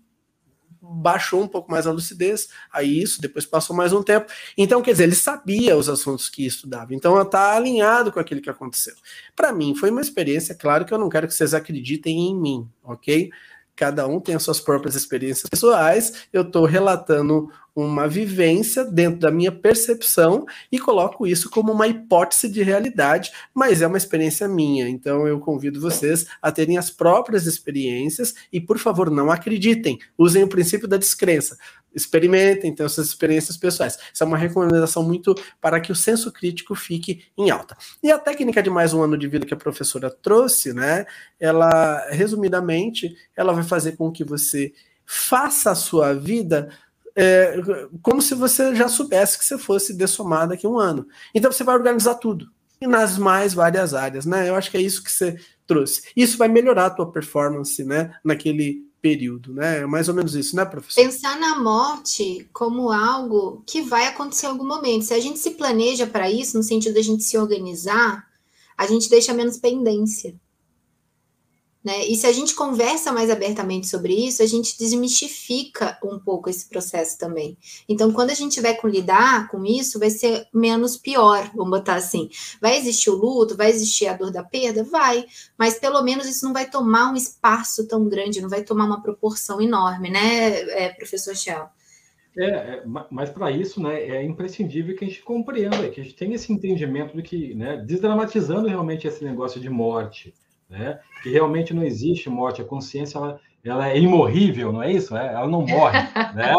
baixou 0.90 1.44
um 1.44 1.48
pouco 1.48 1.70
mais 1.70 1.86
a 1.86 1.92
lucidez, 1.92 2.50
aí 2.72 3.02
isso, 3.02 3.22
depois 3.22 3.46
passou 3.46 3.76
mais 3.76 3.94
um 3.94 4.02
tempo. 4.02 4.32
Então, 4.58 4.82
quer 4.82 4.92
dizer, 4.92 5.04
ele 5.04 5.16
sabia 5.16 5.78
os 5.78 5.88
assuntos 5.88 6.30
que 6.30 6.46
estudava, 6.46 6.94
então 6.96 7.20
está 7.22 7.56
alinhado 7.56 8.12
com 8.12 8.20
aquilo 8.20 8.42
que 8.42 8.50
aconteceu. 8.50 8.96
Para 9.36 9.52
mim, 9.52 9.76
foi 9.76 9.92
uma 9.92 10.02
experiência, 10.02 10.56
claro 10.56 10.86
que 10.86 10.94
eu 10.94 10.98
não 10.98 11.10
quero 11.10 11.28
que 11.28 11.34
vocês 11.34 11.54
acreditem 11.54 12.30
em 12.30 12.36
mim, 12.36 12.68
ok? 12.84 13.30
Cada 13.80 14.06
um 14.06 14.20
tem 14.20 14.36
as 14.36 14.44
suas 14.44 14.60
próprias 14.60 14.94
experiências 14.94 15.50
pessoais, 15.50 16.26
eu 16.34 16.42
estou 16.42 16.66
relatando 16.66 17.50
uma 17.74 18.10
vivência 18.10 18.84
dentro 18.84 19.22
da 19.22 19.32
minha 19.32 19.54
percepção 19.54 20.46
e 20.70 20.78
coloco 20.78 21.26
isso 21.26 21.50
como 21.50 21.72
uma 21.72 21.88
hipótese 21.88 22.50
de 22.50 22.62
realidade, 22.62 23.32
mas 23.54 23.82
é 23.82 23.88
uma 23.88 23.98
experiência 23.98 24.50
minha. 24.50 24.90
Então 24.90 25.26
eu 25.26 25.40
convido 25.40 25.80
vocês 25.80 26.26
a 26.42 26.52
terem 26.52 26.78
as 26.78 26.92
próprias 26.92 27.46
experiências 27.46 28.36
e, 28.52 28.60
por 28.60 28.78
favor, 28.78 29.10
não 29.10 29.32
acreditem. 29.32 29.98
Usem 30.18 30.44
o 30.44 30.50
princípio 30.50 30.86
da 30.86 30.98
descrença. 30.98 31.58
Experimentem, 31.94 32.74
tenham 32.74 32.90
suas 32.90 33.08
experiências 33.08 33.58
pessoais. 33.58 33.98
Isso 34.14 34.24
é 34.24 34.28
uma 34.28 34.38
recomendação 34.38 35.04
muito 35.04 35.36
para 35.60 35.80
que 35.80 35.92
o 35.92 35.96
senso 35.96 36.32
crítico 36.32 36.76
fique 36.76 37.26
em 37.38 37.50
alta. 37.50 37.76
E 38.02 38.12
a 38.12 38.20
técnica 38.20 38.62
de 38.62 38.70
mais 38.70 38.94
um 38.94 39.02
ano 39.02 39.18
de 39.18 39.28
vida 39.28 39.46
que 39.46 39.54
a 39.54 39.58
professora 39.58 40.10
trouxe, 40.10 40.74
né? 40.74 41.06
Ela, 41.40 42.08
resumidamente, 42.10 43.16
ela 43.36 43.54
vai 43.54 43.64
fazer 43.64 43.98
com 43.98 44.12
que 44.12 44.24
você 44.24 44.74
faça 45.06 45.72
a 45.72 45.76
sua 45.76 46.14
vida 46.14 46.70
é, 47.16 47.56
como 48.02 48.22
se 48.22 48.34
você 48.34 48.74
já 48.74 48.88
soubesse 48.88 49.38
que 49.38 49.44
você 49.44 49.58
fosse 49.58 49.94
dessomar 49.94 50.48
daqui 50.48 50.66
a 50.66 50.70
um 50.70 50.80
ano. 50.80 51.06
Então 51.34 51.52
você 51.52 51.64
vai 51.64 51.76
organizar 51.76 52.16
tudo. 52.16 52.50
E 52.80 52.88
nas 52.88 53.18
mais 53.18 53.54
várias 53.54 53.94
áreas, 53.94 54.26
né? 54.26 54.48
Eu 54.48 54.56
acho 54.56 54.72
que 54.72 54.78
é 54.78 54.82
isso 54.82 55.04
que 55.04 55.12
você 55.12 55.38
trouxe. 55.68 56.04
Isso 56.16 56.38
vai 56.38 56.48
melhorar 56.48 56.86
a 56.86 56.90
tua 56.90 57.12
performance, 57.12 57.84
né? 57.84 58.14
Naquele 58.24 58.89
período, 59.02 59.54
né? 59.54 59.80
É 59.80 59.86
mais 59.86 60.08
ou 60.10 60.16
menos 60.16 60.36
isso, 60.36 60.56
né, 60.56 60.66
professor? 60.66 61.02
Pensar 61.02 61.40
na 61.40 61.60
morte 61.60 62.48
como 62.54 62.92
algo 62.92 63.64
que 63.66 63.82
vai 63.82 64.08
acontecer 64.08 64.46
em 64.46 64.50
algum 64.50 64.68
momento. 64.68 65.06
Se 65.06 65.14
a 65.14 65.20
gente 65.20 65.40
se 65.40 65.52
planeja 65.52 66.06
para 66.06 66.30
isso, 66.30 66.58
no 66.58 66.64
sentido 66.64 66.96
da 66.96 67.02
gente 67.02 67.24
se 67.24 67.38
organizar, 67.38 68.28
a 68.78 68.86
gente 68.86 69.10
deixa 69.10 69.34
menos 69.34 69.58
pendência. 69.58 70.36
Né? 71.84 72.08
E 72.08 72.16
se 72.16 72.28
a 72.28 72.32
gente 72.34 72.54
conversa 72.56 73.14
mais 73.14 73.30
abertamente 73.30 73.88
sobre 73.88 74.14
isso, 74.14 74.44
a 74.44 74.46
gente 74.46 74.78
desmistifica 74.78 75.98
um 76.04 76.20
pouco 76.20 76.50
esse 76.50 76.68
processo 76.68 77.18
também. 77.18 77.58
Então, 77.88 78.12
quando 78.12 78.32
a 78.32 78.34
gente 78.34 78.54
tiver 78.54 78.74
com 78.74 78.88
lidar 78.88 79.48
com 79.48 79.66
isso, 79.66 79.98
vai 79.98 80.10
ser 80.10 80.46
menos 80.54 80.98
pior, 80.98 81.50
vamos 81.56 81.80
botar 81.80 81.96
assim. 81.96 82.30
Vai 82.60 82.78
existir 82.78 83.10
o 83.10 83.16
luto, 83.16 83.56
vai 83.56 83.70
existir 83.70 84.08
a 84.08 84.14
dor 84.14 84.30
da 84.30 84.44
perda? 84.44 84.84
Vai, 84.84 85.26
mas 85.58 85.80
pelo 85.80 86.02
menos 86.02 86.28
isso 86.28 86.46
não 86.46 86.52
vai 86.52 86.70
tomar 86.70 87.14
um 87.14 87.16
espaço 87.16 87.88
tão 87.88 88.10
grande, 88.10 88.42
não 88.42 88.50
vai 88.50 88.62
tomar 88.62 88.86
uma 88.86 89.02
proporção 89.02 89.62
enorme, 89.62 90.10
né, 90.10 90.62
é, 90.72 90.90
professor 90.90 91.36
Chel? 91.36 91.70
É, 92.38 92.46
é 92.46 92.84
mas 93.10 93.30
para 93.30 93.52
isso, 93.52 93.82
né, 93.82 94.02
é 94.02 94.24
imprescindível 94.24 94.98
que 94.98 95.06
a 95.06 95.08
gente 95.08 95.24
compreenda, 95.24 95.90
que 95.90 96.02
a 96.02 96.04
gente 96.04 96.16
tenha 96.16 96.36
esse 96.36 96.52
entendimento 96.52 97.16
do 97.16 97.24
que, 97.24 97.54
né, 97.56 97.78
desdramatizando 97.78 98.68
realmente 98.68 99.08
esse 99.08 99.24
negócio 99.24 99.62
de 99.62 99.70
morte, 99.70 100.34
né? 100.70 101.00
Que 101.24 101.30
realmente 101.30 101.74
não 101.74 101.84
existe 101.84 102.30
morte, 102.30 102.62
a 102.62 102.66
consciência 102.66 103.18
ela, 103.18 103.40
ela 103.64 103.90
é 103.90 103.98
imorrível, 103.98 104.72
não 104.72 104.84
é 104.84 104.92
isso? 104.92 105.16
É, 105.18 105.34
ela 105.34 105.48
não 105.48 105.66
morre, 105.66 106.00
né? 106.36 106.54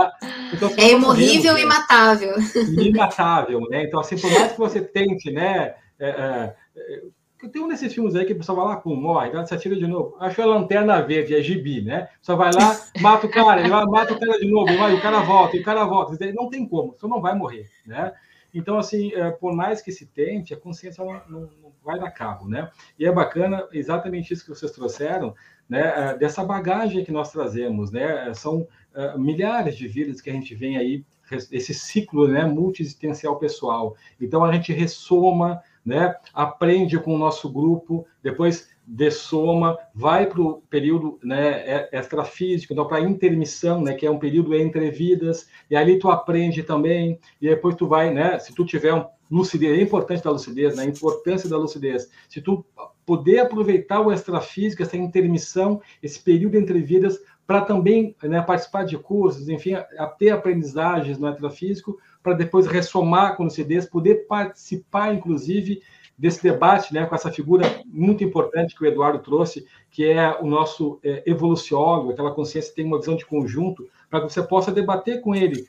Então, 0.53 0.71
é 0.77 0.91
imorrível 0.91 1.57
e 1.57 1.63
imatável. 1.63 2.35
Imatável, 2.79 3.61
né? 3.71 3.85
Então, 3.85 4.01
assim, 4.01 4.19
por 4.19 4.31
mais 4.33 4.53
que 4.53 4.59
você 4.59 4.81
tente, 4.81 5.31
né? 5.31 5.75
É, 5.99 6.09
é, 6.09 6.55
é 6.77 7.03
tem 7.49 7.63
um 7.63 7.69
desses 7.69 7.93
filmes 7.95 8.15
aí 8.15 8.27
que 8.27 8.33
a 8.33 8.37
pessoa 8.37 8.57
vai 8.57 8.75
lá, 8.75 8.77
com 8.77 8.95
morre, 8.95 9.31
você 9.31 9.55
atira 9.55 9.75
de 9.75 9.87
novo. 9.87 10.15
Acho 10.21 10.43
a 10.43 10.47
lanterna 10.47 11.01
verde, 11.01 11.35
é 11.35 11.41
gibi, 11.41 11.81
né? 11.81 12.09
Só 12.21 12.37
vai 12.37 12.53
lá, 12.53 12.79
mata 13.01 13.27
o 13.27 13.31
cara, 13.31 13.61
ele 13.61 13.71
vai, 13.71 13.85
mata 13.87 14.13
o 14.13 14.21
cara 14.21 14.39
de 14.39 14.51
novo, 14.51 14.77
vai, 14.77 14.95
o 14.95 15.01
cara 15.01 15.21
volta, 15.21 15.57
e 15.57 15.61
o 15.61 15.65
cara 15.65 15.85
volta. 15.85 16.33
Não 16.35 16.51
tem 16.51 16.69
como, 16.69 16.95
você 16.99 17.07
não 17.07 17.21
vai 17.21 17.35
morrer, 17.35 17.67
né? 17.87 18.13
Então, 18.53 18.79
assim, 18.79 19.13
é, 19.13 19.31
por 19.31 19.55
mais 19.55 19.81
que 19.81 19.93
se 19.93 20.07
tente, 20.07 20.53
a 20.53 20.57
consciência 20.57 21.05
não, 21.05 21.23
não, 21.29 21.73
vai 21.85 21.99
dar 21.99 22.11
cabo, 22.11 22.49
né? 22.49 22.71
E 22.99 23.07
é 23.07 23.13
bacana 23.13 23.67
exatamente 23.73 24.33
isso 24.33 24.45
que 24.45 24.51
vocês 24.51 24.73
trouxeram, 24.73 25.35
né? 25.69 26.11
É, 26.11 26.19
dessa 26.19 26.45
bagagem 26.45 27.05
que 27.05 27.13
nós 27.13 27.31
trazemos, 27.31 27.91
né? 27.91 28.33
São 28.35 28.67
é, 28.95 29.17
milhares 29.17 29.77
de 29.77 29.89
vidas 29.89 30.21
que 30.21 30.31
a 30.31 30.33
gente 30.33 30.55
vem 30.55 30.77
aí, 30.77 31.05
esse 31.53 31.73
ciclo, 31.73 32.29
né? 32.29 32.45
Multiexistencial 32.45 33.39
pessoal. 33.39 33.97
Então, 34.21 34.45
a 34.45 34.53
gente 34.53 34.73
ressoma, 34.73 35.63
né? 35.85 36.15
Aprende 36.35 36.99
com 36.99 37.15
o 37.15 37.19
nosso 37.19 37.51
grupo, 37.51 38.07
depois 38.23 38.69
dessoma, 38.93 39.79
vai 39.95 40.27
para 40.27 40.41
o 40.41 40.63
período 40.69 41.19
né, 41.23 41.89
extrafísico, 41.93 42.73
então 42.73 42.87
para 42.89 42.99
a 42.99 43.01
intermissão, 43.01 43.81
né, 43.81 43.95
que 43.95 44.05
é 44.05 44.11
um 44.11 44.19
período 44.19 44.53
entre 44.55 44.91
vidas, 44.91 45.49
e 45.71 45.77
ali 45.77 45.97
tu 45.99 46.11
aprende 46.11 46.65
também, 46.65 47.21
e 47.41 47.49
depois 47.49 47.77
tu 47.77 47.87
vai, 47.87 48.13
né, 48.13 48.37
se 48.41 48.53
tu 48.53 48.65
tiver 48.65 48.93
um 48.93 49.07
lucidez, 49.31 49.79
é 49.79 49.83
importante 49.83 50.25
da 50.25 50.33
lucidez, 50.33 50.77
né, 50.77 50.83
a 50.83 50.87
importância 50.87 51.49
da 51.49 51.57
lucidez, 51.57 52.11
se 52.29 52.41
tu 52.41 52.67
poder 53.07 53.39
aproveitar 53.39 54.01
o 54.01 54.13
extrafísico, 54.13 54.83
essa 54.83 54.97
intermissão, 54.97 55.81
esse 56.03 56.19
período 56.19 56.57
entre 56.57 56.81
vidas, 56.81 57.21
para 57.47 57.61
também 57.63 58.15
né, 58.23 58.43
participar 58.43 58.85
de 58.85 58.99
cursos, 58.99 59.49
enfim, 59.49 59.75
a 59.75 60.07
ter 60.07 60.31
aprendizagens 60.31 61.19
no 61.19 61.29
extrafísico, 61.29 61.99
para 62.23 62.35
depois 62.35 62.67
ressomar 62.67 63.37
com 63.37 63.45
lucidez, 63.45 63.87
poder 63.87 64.27
participar, 64.27 65.15
inclusive, 65.15 65.81
desse 66.21 66.43
debate, 66.43 66.93
né, 66.93 67.07
com 67.07 67.15
essa 67.15 67.33
figura 67.33 67.65
muito 67.87 68.23
importante 68.23 68.77
que 68.77 68.85
o 68.85 68.87
Eduardo 68.87 69.21
trouxe, 69.21 69.67
que 69.91 70.05
é 70.05 70.39
o 70.39 70.47
nosso 70.47 71.01
é, 71.03 71.23
evoluciólogo, 71.25 72.11
aquela 72.11 72.35
consciência 72.35 72.69
que 72.69 72.77
tem 72.77 72.85
uma 72.85 72.99
visão 72.99 73.17
de 73.17 73.25
conjunto, 73.25 73.89
para 74.11 74.21
que 74.21 74.31
você 74.31 74.43
possa 74.43 74.71
debater 74.71 75.23
com 75.23 75.35
ele 75.35 75.67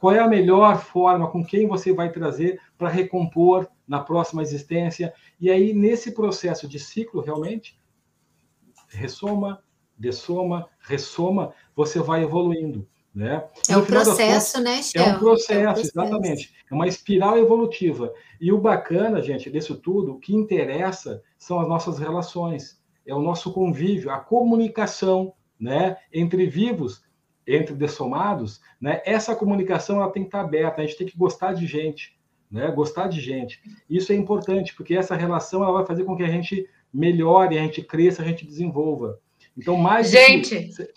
qual 0.00 0.12
é 0.12 0.18
a 0.18 0.26
melhor 0.26 0.78
forma, 0.78 1.30
com 1.30 1.44
quem 1.44 1.68
você 1.68 1.92
vai 1.92 2.10
trazer 2.10 2.60
para 2.76 2.88
recompor 2.88 3.68
na 3.86 4.00
próxima 4.00 4.42
existência. 4.42 5.14
E 5.40 5.48
aí, 5.48 5.72
nesse 5.72 6.10
processo 6.10 6.66
de 6.66 6.80
ciclo, 6.80 7.22
realmente, 7.22 7.78
ressoma, 8.88 9.62
dessoma, 9.96 10.68
ressoma, 10.80 11.52
você 11.76 12.00
vai 12.00 12.24
evoluindo. 12.24 12.88
Né? 13.14 13.44
É 13.68 13.76
um 13.76 13.84
processo, 13.84 14.56
contas, 14.56 14.94
né? 14.94 15.02
É 15.02 15.14
um 15.14 15.18
processo, 15.18 15.52
é 15.52 15.60
um 15.60 15.72
processo, 15.74 15.80
exatamente. 15.80 16.54
É 16.70 16.74
uma 16.74 16.88
espiral 16.88 17.36
evolutiva. 17.36 18.12
E 18.40 18.50
o 18.50 18.58
bacana, 18.58 19.20
gente, 19.20 19.50
disso 19.50 19.76
tudo, 19.76 20.12
o 20.12 20.18
que 20.18 20.34
interessa 20.34 21.22
são 21.38 21.60
as 21.60 21.68
nossas 21.68 21.98
relações, 21.98 22.80
é 23.06 23.14
o 23.14 23.20
nosso 23.20 23.52
convívio, 23.52 24.10
a 24.10 24.18
comunicação 24.18 25.34
né, 25.60 25.96
entre 26.12 26.46
vivos 26.46 27.02
entre 27.46 27.74
dessomados, 27.74 28.60
né, 28.80 29.02
essa 29.04 29.34
comunicação 29.34 29.96
ela 30.00 30.10
tem 30.10 30.22
que 30.22 30.28
estar 30.28 30.40
aberta, 30.40 30.80
a 30.80 30.84
gente 30.84 30.96
tem 30.96 31.06
que 31.06 31.16
gostar 31.16 31.52
de 31.52 31.66
gente, 31.66 32.16
né, 32.50 32.70
gostar 32.70 33.08
de 33.08 33.20
gente. 33.20 33.60
Isso 33.88 34.12
é 34.12 34.16
importante, 34.16 34.74
porque 34.74 34.94
essa 34.94 35.16
relação 35.16 35.62
ela 35.62 35.72
vai 35.72 35.86
fazer 35.86 36.04
com 36.04 36.16
que 36.16 36.22
a 36.22 36.28
gente 36.28 36.68
melhore, 36.92 37.58
a 37.58 37.62
gente 37.62 37.82
cresça, 37.82 38.22
a 38.22 38.24
gente 38.24 38.46
desenvolva. 38.46 39.18
Então, 39.56 39.76
mais 39.76 40.10
gente, 40.10 40.68
que, 40.68 40.88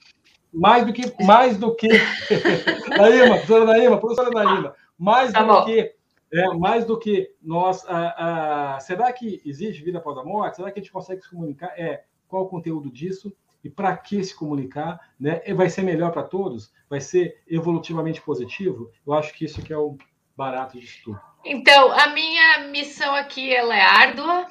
mais 0.55 0.85
do 0.85 0.93
que 0.93 1.23
mais 1.23 1.57
do 1.57 1.75
que 1.75 1.89
Naíma, 2.97 3.35
professora 3.35 3.65
Naíma, 3.65 3.97
professora 3.97 4.29
Naíma, 4.31 4.75
mais 4.97 5.31
tá 5.31 5.41
do 5.43 5.47
bom. 5.47 5.65
que 5.65 5.93
é, 6.33 6.47
mais 6.55 6.85
do 6.85 6.97
que 6.97 7.31
nós, 7.41 7.85
a, 7.87 8.75
a, 8.75 8.79
será 8.79 9.13
que 9.13 9.41
existe 9.45 9.83
vida 9.83 9.99
após 9.99 10.17
a 10.17 10.23
morte? 10.23 10.57
Será 10.57 10.71
que 10.71 10.79
a 10.79 10.81
gente 10.81 10.91
consegue 10.91 11.21
se 11.21 11.29
comunicar? 11.29 11.73
É, 11.77 12.03
qual 12.27 12.43
o 12.43 12.49
conteúdo 12.49 12.91
disso? 12.91 13.31
e 13.65 13.69
para 13.69 13.97
que 13.97 14.23
se 14.23 14.35
comunicar, 14.35 14.99
né? 15.19 15.41
Vai 15.55 15.71
ser 15.71 15.81
melhor 15.81 16.11
para 16.11 16.21
todos? 16.21 16.71
Vai 16.87 17.01
ser 17.01 17.41
evolutivamente 17.47 18.21
positivo? 18.21 18.91
Eu 19.05 19.13
acho 19.15 19.33
que 19.33 19.43
isso 19.43 19.59
que 19.63 19.73
é 19.73 19.77
o 19.77 19.97
barato 20.37 20.79
disso 20.79 20.99
tudo. 21.03 21.19
Então, 21.43 21.91
a 21.91 22.09
minha 22.09 22.67
missão 22.67 23.15
aqui 23.15 23.51
ela 23.51 23.75
é 23.75 23.81
árdua, 23.81 24.45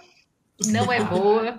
não 0.66 0.92
é 0.92 1.00
boa, 1.04 1.56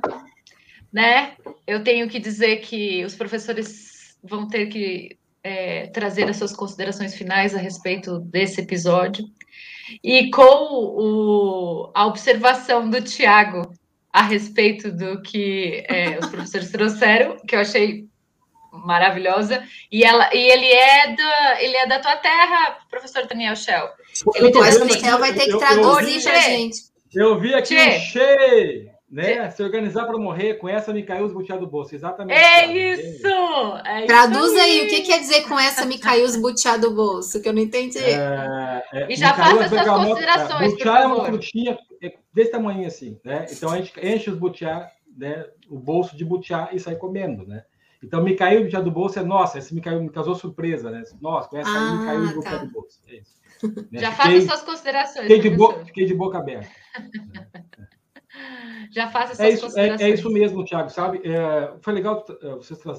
né? 0.92 1.38
Eu 1.66 1.82
tenho 1.82 2.10
que 2.10 2.20
dizer 2.20 2.58
que 2.58 3.06
os 3.06 3.16
professores 3.16 3.95
vão 4.28 4.48
ter 4.48 4.68
que 4.68 5.18
é, 5.44 5.88
trazer 5.88 6.30
as 6.30 6.38
suas 6.38 6.54
considerações 6.54 7.16
finais 7.16 7.54
a 7.54 7.60
respeito 7.60 8.20
desse 8.20 8.62
episódio. 8.62 9.26
E 10.04 10.32
com 10.32 10.42
o, 10.42 11.92
a 11.94 12.08
observação 12.08 12.90
do 12.90 13.02
Tiago 13.02 13.72
a 14.12 14.24
respeito 14.24 14.92
do 14.92 15.22
que 15.22 15.84
é, 15.88 16.18
os 16.18 16.28
professores 16.28 16.72
trouxeram, 16.74 17.38
que 17.46 17.56
eu 17.56 17.60
achei 17.60 18.06
maravilhosa. 18.72 19.64
E, 19.92 20.04
ela, 20.04 20.34
e 20.34 20.40
ele, 20.40 20.68
é 20.68 21.16
da, 21.16 21.62
ele 21.62 21.78
é 21.78 21.88
da 21.88 22.00
tua 22.00 22.16
terra, 22.18 22.78
professor 22.90 23.26
Daniel 23.28 23.56
Shell. 23.56 23.90
Ele 24.36 24.56
eu 24.56 24.64
assim, 24.64 24.84
o 24.84 25.00
Shell 25.00 25.20
vai 25.20 25.34
ter 25.34 25.46
que 25.46 25.58
traduzir 25.58 26.24
para 26.24 26.40
gente. 26.42 26.78
Eu 27.14 27.40
vi 27.40 27.54
aqui 27.54 27.76
um 27.76 28.00
cheio, 28.00 28.90
né? 29.10 29.50
Se 29.52 29.62
organizar 29.62 30.06
para 30.06 30.18
morrer, 30.18 30.56
com 30.56 30.68
essa 30.68 30.92
me 30.92 31.04
caiu 31.04 31.26
os 31.26 31.34
butiá 31.34 31.56
do 31.56 31.68
bolso. 31.68 31.94
Exatamente. 31.94 32.38
É 32.38 32.62
cara. 32.62 32.74
isso! 32.74 33.28
É 33.86 34.06
Traduz 34.06 34.52
isso 34.52 34.62
aí. 34.62 34.80
aí. 34.80 34.86
o 34.86 34.90
que 34.90 35.02
quer 35.02 35.20
dizer 35.20 35.48
com 35.48 35.60
essa 35.60 35.86
me 35.86 35.98
caiu 35.98 36.26
os 36.26 36.36
butiá 36.36 36.78
do 36.78 36.92
bolso, 36.92 37.42
que 37.42 37.48
eu 37.48 37.54
não 37.54 37.62
entendi. 37.62 38.00
É, 38.00 38.84
é, 38.94 39.12
e 39.12 39.16
já 39.16 39.34
faça 39.34 39.70
suas 39.70 39.88
considerações, 39.88 40.72
Butiá 40.72 41.02
é 41.02 41.06
uma 41.06 41.26
frutinha 41.26 41.78
desse 42.34 42.52
tamanho 42.52 42.86
assim, 42.88 43.20
né? 43.24 43.46
Então 43.52 43.72
a 43.72 43.78
gente 43.78 43.94
enche 44.02 44.30
os 44.30 44.38
butiá, 44.38 44.90
né? 45.16 45.46
O 45.70 45.78
bolso 45.78 46.18
de 46.18 46.26
butiá 46.26 46.70
e 46.72 46.80
sai 46.80 46.96
comendo, 46.96 47.46
né? 47.46 47.64
Então 48.04 48.22
me 48.22 48.36
caiu 48.36 48.62
o 48.62 48.64
butiá 48.66 48.82
do 48.82 48.92
bolso 48.92 49.18
é 49.20 49.24
nossa, 49.24 49.60
esse 49.60 49.74
me 49.74 49.82
caiu, 49.82 50.02
me 50.02 50.10
causou 50.10 50.36
surpresa, 50.36 50.90
né? 50.90 51.04
Nossa, 51.22 51.48
com 51.48 51.58
essa 51.58 51.70
ah, 51.70 51.92
aí 51.92 51.98
me 51.98 52.06
caiu 52.06 52.22
o 52.24 52.34
butiá 52.36 52.52
tá. 52.52 52.66
do 52.66 52.72
bolso. 52.72 53.00
É 53.08 53.16
isso. 53.16 53.36
Né? 53.90 54.00
Já 54.00 54.12
faça 54.12 54.42
suas 54.42 54.62
considerações. 54.64 55.28
Fiquei 55.28 55.50
de, 55.50 55.56
boca, 55.56 55.86
fiquei 55.86 56.06
de 56.06 56.14
boca 56.14 56.38
aberta. 56.38 56.70
Já 58.92 59.10
faça 59.10 59.36
suas 59.36 59.40
é 59.40 59.50
isso, 59.52 59.64
considerações. 59.64 60.02
É, 60.02 60.12
é, 60.12 60.14
isso 60.14 60.30
mesmo, 60.32 60.64
Tiago, 60.64 60.90
sabe? 60.90 61.22
É, 61.24 61.74
foi 61.82 61.94
legal 61.94 62.26
é, 62.42 62.50
vocês 62.56 62.80
tra 62.80 62.94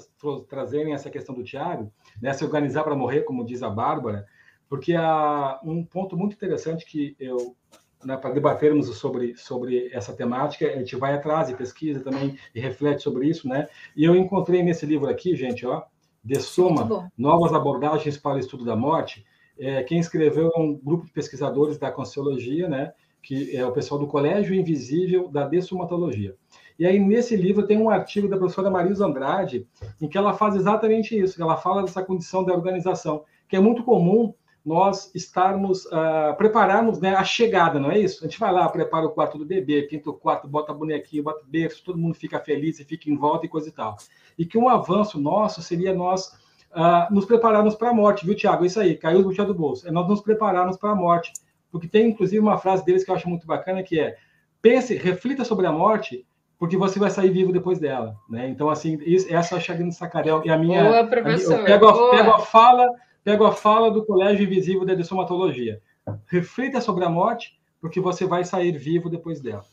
trazerem 0.48 0.94
essa 0.94 1.10
questão 1.10 1.34
do 1.34 1.44
Tiago, 1.44 1.92
né? 2.20 2.32
Se 2.32 2.44
organizar 2.44 2.84
para 2.84 2.94
morrer, 2.94 3.22
como 3.22 3.44
diz 3.44 3.62
a 3.62 3.70
Bárbara, 3.70 4.26
porque 4.68 4.94
há 4.94 5.60
um 5.64 5.84
ponto 5.84 6.16
muito 6.16 6.34
interessante 6.34 6.84
que 6.84 7.16
eu 7.18 7.56
né, 8.04 8.16
para 8.16 8.30
debatermos 8.30 8.94
sobre, 8.96 9.36
sobre 9.36 9.90
essa 9.92 10.12
temática, 10.12 10.66
a 10.66 10.76
gente 10.76 10.94
vai 10.96 11.14
atrás 11.14 11.48
e 11.48 11.56
pesquisa 11.56 12.00
também 12.00 12.38
e 12.54 12.60
reflete 12.60 13.02
sobre 13.02 13.26
isso, 13.26 13.48
né? 13.48 13.68
E 13.96 14.04
eu 14.04 14.14
encontrei 14.14 14.62
nesse 14.62 14.86
livro 14.86 15.08
aqui, 15.08 15.34
gente, 15.34 15.66
ó, 15.66 15.82
De 16.22 16.40
Soma, 16.40 17.10
Novas 17.16 17.52
Abordagens 17.52 18.16
para 18.16 18.36
o 18.36 18.38
Estudo 18.38 18.64
da 18.64 18.76
Morte, 18.76 19.24
é, 19.58 19.82
quem 19.82 19.98
escreveu 19.98 20.52
é 20.54 20.58
um 20.60 20.74
grupo 20.74 21.06
de 21.06 21.12
pesquisadores 21.12 21.78
da 21.78 21.90
Consciologia, 21.90 22.68
né? 22.68 22.92
Que 23.26 23.56
é 23.56 23.66
o 23.66 23.72
pessoal 23.72 23.98
do 23.98 24.06
Colégio 24.06 24.54
Invisível 24.54 25.26
da 25.26 25.48
Dessomatologia. 25.48 26.36
E 26.78 26.86
aí, 26.86 26.96
nesse 26.96 27.34
livro, 27.34 27.66
tem 27.66 27.76
um 27.76 27.90
artigo 27.90 28.28
da 28.28 28.36
professora 28.36 28.70
Marisa 28.70 29.04
Andrade, 29.04 29.66
em 30.00 30.06
que 30.06 30.16
ela 30.16 30.32
faz 30.32 30.54
exatamente 30.54 31.18
isso, 31.18 31.42
ela 31.42 31.56
fala 31.56 31.82
dessa 31.82 32.04
condição 32.04 32.44
da 32.44 32.52
organização, 32.52 33.24
que 33.48 33.56
é 33.56 33.60
muito 33.60 33.82
comum 33.82 34.32
nós 34.64 35.10
estarmos, 35.12 35.86
uh, 35.86 36.36
prepararmos 36.36 37.00
né, 37.00 37.16
a 37.16 37.24
chegada, 37.24 37.80
não 37.80 37.90
é 37.90 37.98
isso? 37.98 38.24
A 38.24 38.28
gente 38.28 38.38
vai 38.38 38.52
lá, 38.52 38.68
prepara 38.68 39.06
o 39.06 39.10
quarto 39.10 39.36
do 39.36 39.44
bebê, 39.44 39.82
pinta 39.82 40.08
o 40.08 40.14
quarto, 40.14 40.46
bota 40.46 40.72
bonequinho, 40.72 41.24
bota 41.24 41.44
berço, 41.48 41.82
todo 41.84 41.98
mundo 41.98 42.14
fica 42.14 42.38
feliz 42.38 42.78
e 42.78 42.84
fica 42.84 43.10
em 43.10 43.16
volta 43.16 43.44
e 43.44 43.48
coisa 43.48 43.68
e 43.68 43.72
tal. 43.72 43.96
E 44.38 44.46
que 44.46 44.56
um 44.56 44.68
avanço 44.68 45.20
nosso 45.20 45.60
seria 45.60 45.92
nós 45.92 46.28
uh, 46.70 47.12
nos 47.12 47.24
prepararmos 47.24 47.74
para 47.74 47.90
a 47.90 47.92
morte, 47.94 48.24
viu, 48.24 48.36
Tiago? 48.36 48.64
Isso 48.64 48.78
aí, 48.78 48.96
caiu 48.96 49.18
o 49.18 49.24
buchá 49.24 49.42
do 49.42 49.54
bolso. 49.54 49.88
É 49.88 49.90
nós 49.90 50.06
nos 50.06 50.20
prepararmos 50.20 50.76
para 50.76 50.90
a 50.90 50.94
morte. 50.94 51.32
Porque 51.70 51.88
tem, 51.88 52.08
inclusive, 52.08 52.38
uma 52.38 52.58
frase 52.58 52.84
deles 52.84 53.04
que 53.04 53.10
eu 53.10 53.14
acho 53.14 53.28
muito 53.28 53.46
bacana, 53.46 53.82
que 53.82 53.98
é, 53.98 54.16
pense, 54.62 54.94
reflita 54.94 55.44
sobre 55.44 55.66
a 55.66 55.72
morte, 55.72 56.26
porque 56.58 56.76
você 56.76 56.98
vai 56.98 57.10
sair 57.10 57.30
vivo 57.30 57.52
depois 57.52 57.78
dela, 57.78 58.16
né? 58.30 58.48
Então, 58.48 58.70
assim, 58.70 58.98
isso, 59.04 59.26
essa 59.32 59.56
é 59.56 59.58
a 59.58 59.74
de 59.74 59.94
Sacarel. 59.94 60.42
E 60.44 60.50
a 60.50 60.56
minha... 60.56 60.84
Boa, 60.84 61.06
professor. 61.06 61.54
A, 61.54 61.58
eu 61.58 61.64
pego 61.64 61.88
a, 61.88 62.10
pego 62.10 62.30
a 62.30 62.38
fala 62.38 62.88
Pego 63.26 63.44
a 63.44 63.50
fala 63.50 63.90
do 63.90 64.06
Colégio 64.06 64.44
Invisível 64.44 64.84
de 64.84 64.94
Dessomatologia. 64.94 65.82
Reflita 66.28 66.80
sobre 66.80 67.04
a 67.04 67.08
morte, 67.08 67.58
porque 67.80 67.98
você 68.00 68.24
vai 68.24 68.44
sair 68.44 68.78
vivo 68.78 69.10
depois 69.10 69.40
dela. 69.40 69.64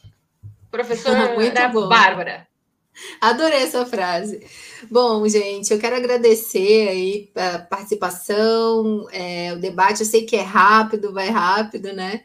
Professora 0.72 1.36
Muito 1.36 1.72
bom. 1.72 1.88
Bárbara. 1.88 2.48
Adorei 3.22 3.64
essa 3.64 3.86
frase. 3.86 4.46
Bom, 4.90 5.28
gente, 5.28 5.72
eu 5.72 5.80
quero 5.80 5.96
agradecer 5.96 6.88
aí 6.88 7.32
a 7.36 7.60
participação, 7.60 9.08
é, 9.12 9.54
o 9.54 9.60
debate. 9.60 10.02
Eu 10.02 10.06
sei 10.06 10.26
que 10.26 10.36
é 10.36 10.42
rápido, 10.42 11.14
vai 11.14 11.30
rápido, 11.30 11.94
né? 11.94 12.22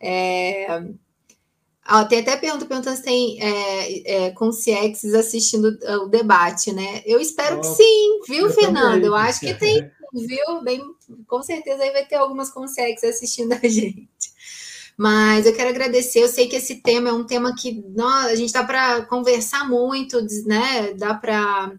É... 0.00 0.66
Ah, 1.88 2.04
tem 2.04 2.18
até 2.18 2.36
pergunta 2.36 2.66
perguntando 2.66 2.96
se 2.96 3.04
tem 3.04 3.40
é, 3.40 4.24
é, 4.24 4.30
consciexes 4.32 5.14
assistindo 5.14 5.78
o 6.02 6.06
debate, 6.06 6.72
né? 6.72 7.00
Eu 7.06 7.20
espero 7.20 7.60
que 7.60 7.66
sim, 7.68 8.20
viu, 8.26 8.50
Fernando? 8.50 9.04
Eu 9.04 9.14
acho 9.14 9.38
que 9.38 9.54
tem 9.54 9.88
viu? 10.12 10.62
Bem, 10.62 10.82
com 11.26 11.42
certeza 11.42 11.82
aí 11.82 11.92
vai 11.92 12.04
ter 12.04 12.16
algumas 12.16 12.50
consegues 12.50 13.04
assistindo 13.04 13.52
a 13.52 13.60
gente. 13.68 14.35
Mas 14.96 15.44
eu 15.44 15.54
quero 15.54 15.68
agradecer. 15.68 16.20
Eu 16.20 16.28
sei 16.28 16.48
que 16.48 16.56
esse 16.56 16.76
tema 16.76 17.10
é 17.10 17.12
um 17.12 17.24
tema 17.24 17.54
que 17.54 17.84
nós, 17.94 18.26
a 18.26 18.34
gente 18.34 18.52
dá 18.52 18.64
para 18.64 19.02
conversar 19.02 19.68
muito, 19.68 20.18
né? 20.46 20.94
Dá 20.94 21.14
para 21.14 21.76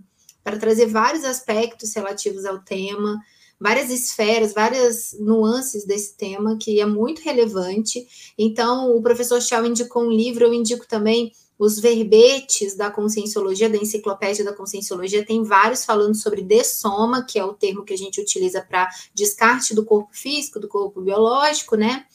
trazer 0.60 0.86
vários 0.86 1.24
aspectos 1.24 1.94
relativos 1.96 2.46
ao 2.46 2.60
tema, 2.60 3.20
várias 3.60 3.90
esferas, 3.90 4.54
várias 4.54 5.16
nuances 5.20 5.84
desse 5.86 6.16
tema 6.16 6.58
que 6.62 6.80
é 6.80 6.86
muito 6.86 7.22
relevante. 7.22 8.08
Então, 8.38 8.96
o 8.96 9.02
professor 9.02 9.42
Chau 9.42 9.66
indicou 9.66 10.04
um 10.04 10.12
livro, 10.12 10.46
eu 10.46 10.54
indico 10.54 10.88
também 10.88 11.32
os 11.58 11.80
verbetes 11.80 12.76
da 12.76 12.92
conscienciologia, 12.92 13.68
da 13.68 13.78
enciclopédia 13.78 14.46
da 14.46 14.54
conscienciologia, 14.54 15.26
tem 15.26 15.44
vários 15.44 15.84
falando 15.84 16.14
sobre 16.14 16.44
dessoma, 16.44 17.26
que 17.26 17.40
é 17.40 17.44
o 17.44 17.54
termo 17.54 17.84
que 17.84 17.94
a 17.94 17.98
gente 17.98 18.22
utiliza 18.22 18.62
para 18.62 18.88
descarte 19.12 19.74
do 19.74 19.84
corpo 19.84 20.12
físico, 20.14 20.60
do 20.60 20.68
corpo 20.68 21.02
biológico, 21.02 21.76
né? 21.76 22.06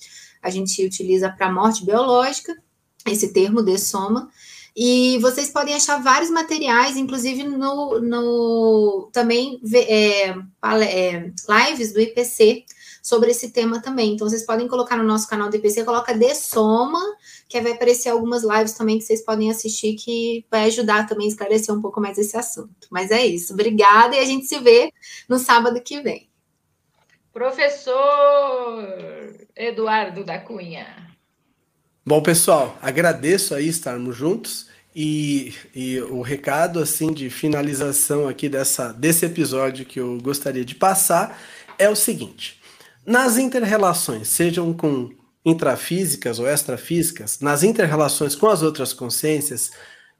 A 0.43 0.51
gente 0.51 0.85
utiliza 0.85 1.31
para 1.31 1.53
morte 1.53 1.85
biológica, 1.85 2.55
esse 3.07 3.33
termo 3.33 3.63
dessoma. 3.63 4.31
E 4.75 5.19
vocês 5.19 5.51
podem 5.51 5.75
achar 5.75 6.03
vários 6.03 6.31
materiais, 6.31 6.97
inclusive 6.97 7.45
no, 7.45 8.01
no 8.01 9.11
também 9.13 9.61
é, 9.75 10.31
é, 10.31 11.31
lives 11.49 11.93
do 11.93 12.01
IPC, 12.01 12.65
sobre 13.03 13.33
esse 13.33 13.51
tema 13.51 13.83
também. 13.83 14.15
Então, 14.15 14.29
vocês 14.29 14.47
podem 14.47 14.69
colocar 14.69 14.97
no 14.97 15.03
nosso 15.03 15.29
canal 15.29 15.51
do 15.51 15.57
IPC, 15.57 15.85
coloca 15.85 16.15
de 16.15 16.35
soma, 16.35 17.01
que 17.49 17.61
vai 17.61 17.73
aparecer 17.73 18.09
algumas 18.09 18.45
lives 18.45 18.73
também 18.73 18.99
que 18.99 19.05
vocês 19.05 19.23
podem 19.23 19.51
assistir, 19.51 19.97
que 19.97 20.47
vai 20.51 20.67
ajudar 20.67 21.07
também 21.07 21.27
a 21.27 21.31
esclarecer 21.31 21.75
um 21.75 21.83
pouco 21.83 22.01
mais 22.01 22.17
esse 22.17 22.37
assunto. 22.37 22.87
Mas 22.91 23.11
é 23.11 23.27
isso. 23.27 23.53
Obrigada 23.53 24.15
e 24.15 24.21
a 24.21 24.25
gente 24.25 24.47
se 24.47 24.59
vê 24.61 24.93
no 25.29 25.39
sábado 25.39 25.83
que 25.83 26.01
vem. 26.01 26.32
Professor 27.33 28.85
Eduardo 29.57 30.23
da 30.23 30.39
Cunha. 30.39 30.87
Bom, 32.05 32.23
pessoal, 32.23 32.77
agradeço 32.83 33.55
aí 33.55 33.69
estarmos 33.69 34.17
juntos 34.17 34.69
e, 34.95 35.55
e, 35.75 36.01
o 36.01 36.21
recado 36.21 36.79
assim 36.79 37.13
de 37.13 37.31
finalização 37.31 38.29
aqui 38.29 38.49
dessa, 38.49 38.93
desse 38.93 39.25
episódio 39.25 39.87
que 39.87 39.99
eu 39.99 40.19
gostaria 40.21 40.65
de 40.65 40.75
passar 40.75 41.41
é 41.79 41.89
o 41.89 41.97
seguinte: 41.97 42.61
nas 43.07 43.39
interrelações, 43.39 44.29
sejam 44.29 44.73
com 44.75 45.11
intrafísicas 45.45 46.39
ou 46.39 46.47
extrafísicas, 46.47 47.41
nas 47.41 47.63
interrelações 47.63 48.37
com 48.37 48.49
as 48.49 48.63
outras 48.63 48.93
consciências, 48.93 49.71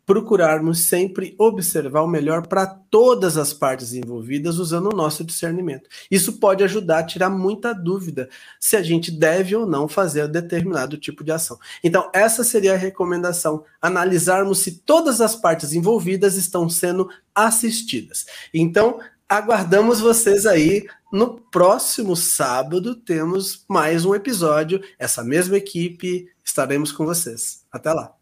procurarmos 0.05 0.87
sempre 0.89 1.35
observar 1.39 2.03
o 2.03 2.09
melhor 2.09 2.47
para 2.47 2.67
todas 2.67 3.37
as 3.37 3.53
partes 3.53 3.93
envolvidas 3.93 4.59
usando 4.59 4.93
o 4.93 4.97
nosso 4.97 5.25
discernimento. 5.25 5.89
Isso 6.11 6.35
pode 6.35 6.65
ajudar 6.65 6.99
a 6.99 7.07
tirar 7.07 7.31
muita 7.31 7.73
dúvida 7.73 8.29
se 8.59 8.77
a 8.77 8.83
gente 8.83 9.11
deve 9.11 9.55
ou 9.55 9.67
não 9.67 9.87
fazer 9.87 10.29
determinado 10.29 10.99
tipo 10.99 11.23
de 11.23 11.31
ação. 11.31 11.59
Então, 11.83 12.11
essa 12.13 12.43
seria 12.43 12.75
a 12.75 12.79
recomendação: 12.79 13.65
analisarmos 13.81 14.59
se 14.59 14.73
todas 14.73 15.21
as 15.21 15.37
partes 15.37 15.73
envolvidas 15.73 16.37
estão 16.37 16.69
sendo 16.69 17.09
assistidas. 17.35 18.27
Então, 18.53 18.99
aguardamos 19.29 20.01
vocês 20.01 20.47
aí. 20.47 20.85
No 21.13 21.39
próximo 21.39 22.17
sábado 22.17 22.95
temos 22.95 23.65
mais 23.69 24.05
um 24.05 24.15
episódio. 24.15 24.81
Essa 24.99 25.23
mesma 25.23 25.59
equipe 25.59 26.27
estaremos 26.43 26.91
com 26.91 27.05
vocês. 27.05 27.65
Até 27.71 27.93
lá. 27.93 28.15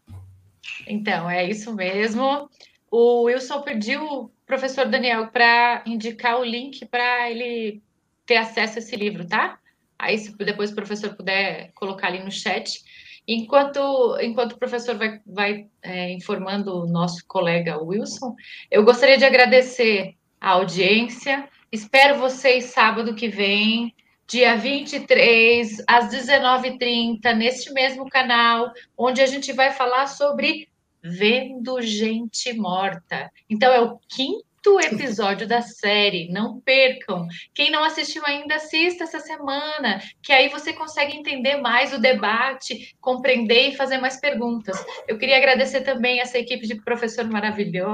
Então, 0.87 1.29
é 1.29 1.47
isso 1.47 1.73
mesmo. 1.73 2.49
O 2.89 3.23
Wilson 3.23 3.61
pediu 3.61 4.03
o 4.03 4.31
professor 4.45 4.85
Daniel 4.85 5.27
para 5.27 5.83
indicar 5.85 6.39
o 6.39 6.43
link 6.43 6.85
para 6.85 7.29
ele 7.29 7.81
ter 8.25 8.37
acesso 8.37 8.77
a 8.77 8.79
esse 8.79 8.95
livro, 8.95 9.25
tá? 9.25 9.59
Aí, 9.97 10.17
se 10.17 10.35
depois 10.37 10.71
o 10.71 10.75
professor 10.75 11.15
puder 11.15 11.71
colocar 11.73 12.07
ali 12.07 12.23
no 12.23 12.31
chat. 12.31 12.81
Enquanto, 13.27 14.17
enquanto 14.19 14.53
o 14.53 14.57
professor 14.57 14.97
vai, 14.97 15.21
vai 15.25 15.67
é, 15.81 16.11
informando 16.11 16.75
o 16.75 16.87
nosso 16.87 17.23
colega 17.27 17.77
Wilson, 17.77 18.35
eu 18.69 18.83
gostaria 18.83 19.17
de 19.17 19.25
agradecer 19.25 20.15
a 20.39 20.51
audiência. 20.51 21.47
Espero 21.71 22.17
vocês 22.17 22.65
sábado 22.65 23.13
que 23.13 23.27
vem, 23.27 23.93
dia 24.27 24.55
23, 24.55 25.83
às 25.87 26.09
19h30, 26.09 27.35
neste 27.35 27.71
mesmo 27.71 28.09
canal, 28.09 28.71
onde 28.97 29.21
a 29.21 29.25
gente 29.27 29.53
vai 29.53 29.71
falar 29.71 30.07
sobre 30.07 30.70
Vendo 31.03 31.81
Gente 31.81 32.53
Morta. 32.53 33.31
Então, 33.49 33.71
é 33.73 33.81
o 33.81 33.99
quinto 34.07 34.79
episódio 34.79 35.47
da 35.47 35.61
série. 35.61 36.29
Não 36.29 36.59
percam. 36.61 37.27
Quem 37.53 37.71
não 37.71 37.83
assistiu 37.83 38.23
ainda, 38.25 38.55
assista 38.55 39.03
essa 39.03 39.19
semana, 39.19 40.01
que 40.21 40.31
aí 40.31 40.49
você 40.49 40.71
consegue 40.73 41.17
entender 41.17 41.57
mais 41.57 41.93
o 41.93 41.99
debate, 41.99 42.95
compreender 43.01 43.69
e 43.69 43.75
fazer 43.75 43.97
mais 43.97 44.19
perguntas. 44.19 44.77
Eu 45.07 45.17
queria 45.17 45.37
agradecer 45.37 45.81
também 45.81 46.19
essa 46.19 46.37
equipe 46.37 46.67
de 46.67 46.75
professor 46.75 47.25
maravilho 47.25 47.87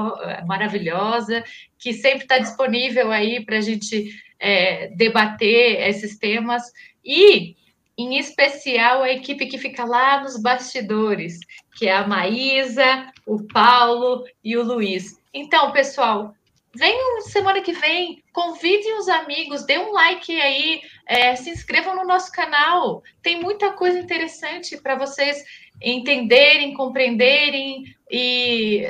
maravilhosa, 0.45 1.43
que 1.79 1.93
sempre 1.93 2.23
está 2.23 2.37
disponível 2.37 3.11
aí 3.11 3.45
para 3.45 3.57
a 3.57 3.61
gente 3.61 4.09
é, 4.39 4.89
debater 4.89 5.87
esses 5.87 6.17
temas. 6.17 6.63
E 7.03 7.55
em 7.97 8.17
especial 8.19 9.01
a 9.01 9.11
equipe 9.11 9.47
que 9.47 9.57
fica 9.57 9.83
lá 9.83 10.21
nos 10.21 10.39
bastidores, 10.39 11.39
que 11.77 11.87
é 11.87 11.95
a 11.95 12.07
Maísa, 12.07 13.13
o 13.25 13.43
Paulo 13.43 14.25
e 14.43 14.57
o 14.57 14.63
Luiz. 14.63 15.21
Então, 15.31 15.71
pessoal, 15.71 16.33
venham 16.75 17.21
semana 17.21 17.61
que 17.61 17.71
vem, 17.71 18.23
convidem 18.33 18.97
os 18.97 19.07
amigos, 19.07 19.63
dê 19.63 19.77
um 19.77 19.91
like 19.91 20.41
aí, 20.41 20.81
é, 21.05 21.35
se 21.35 21.51
inscrevam 21.51 21.95
no 21.95 22.03
nosso 22.03 22.31
canal. 22.31 23.03
Tem 23.21 23.39
muita 23.39 23.71
coisa 23.73 23.99
interessante 23.99 24.75
para 24.77 24.95
vocês 24.95 25.43
entenderem, 25.79 26.73
compreenderem 26.73 27.95
e 28.09 28.83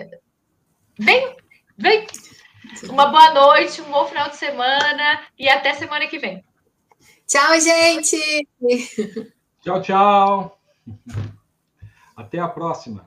vem, 0.98 1.36
vem. 1.78 2.08
Uma 2.90 3.08
boa 3.08 3.34
noite, 3.34 3.82
um 3.82 3.92
bom 3.92 4.06
final 4.06 4.30
de 4.30 4.38
semana 4.38 5.22
e 5.38 5.50
até 5.50 5.74
semana 5.74 6.08
que 6.08 6.20
vem. 6.20 6.44
Tchau, 7.28 7.60
gente! 7.60 8.48
Tchau, 9.62 9.82
tchau! 9.82 10.60
Até 12.18 12.40
a 12.40 12.48
próxima! 12.48 13.07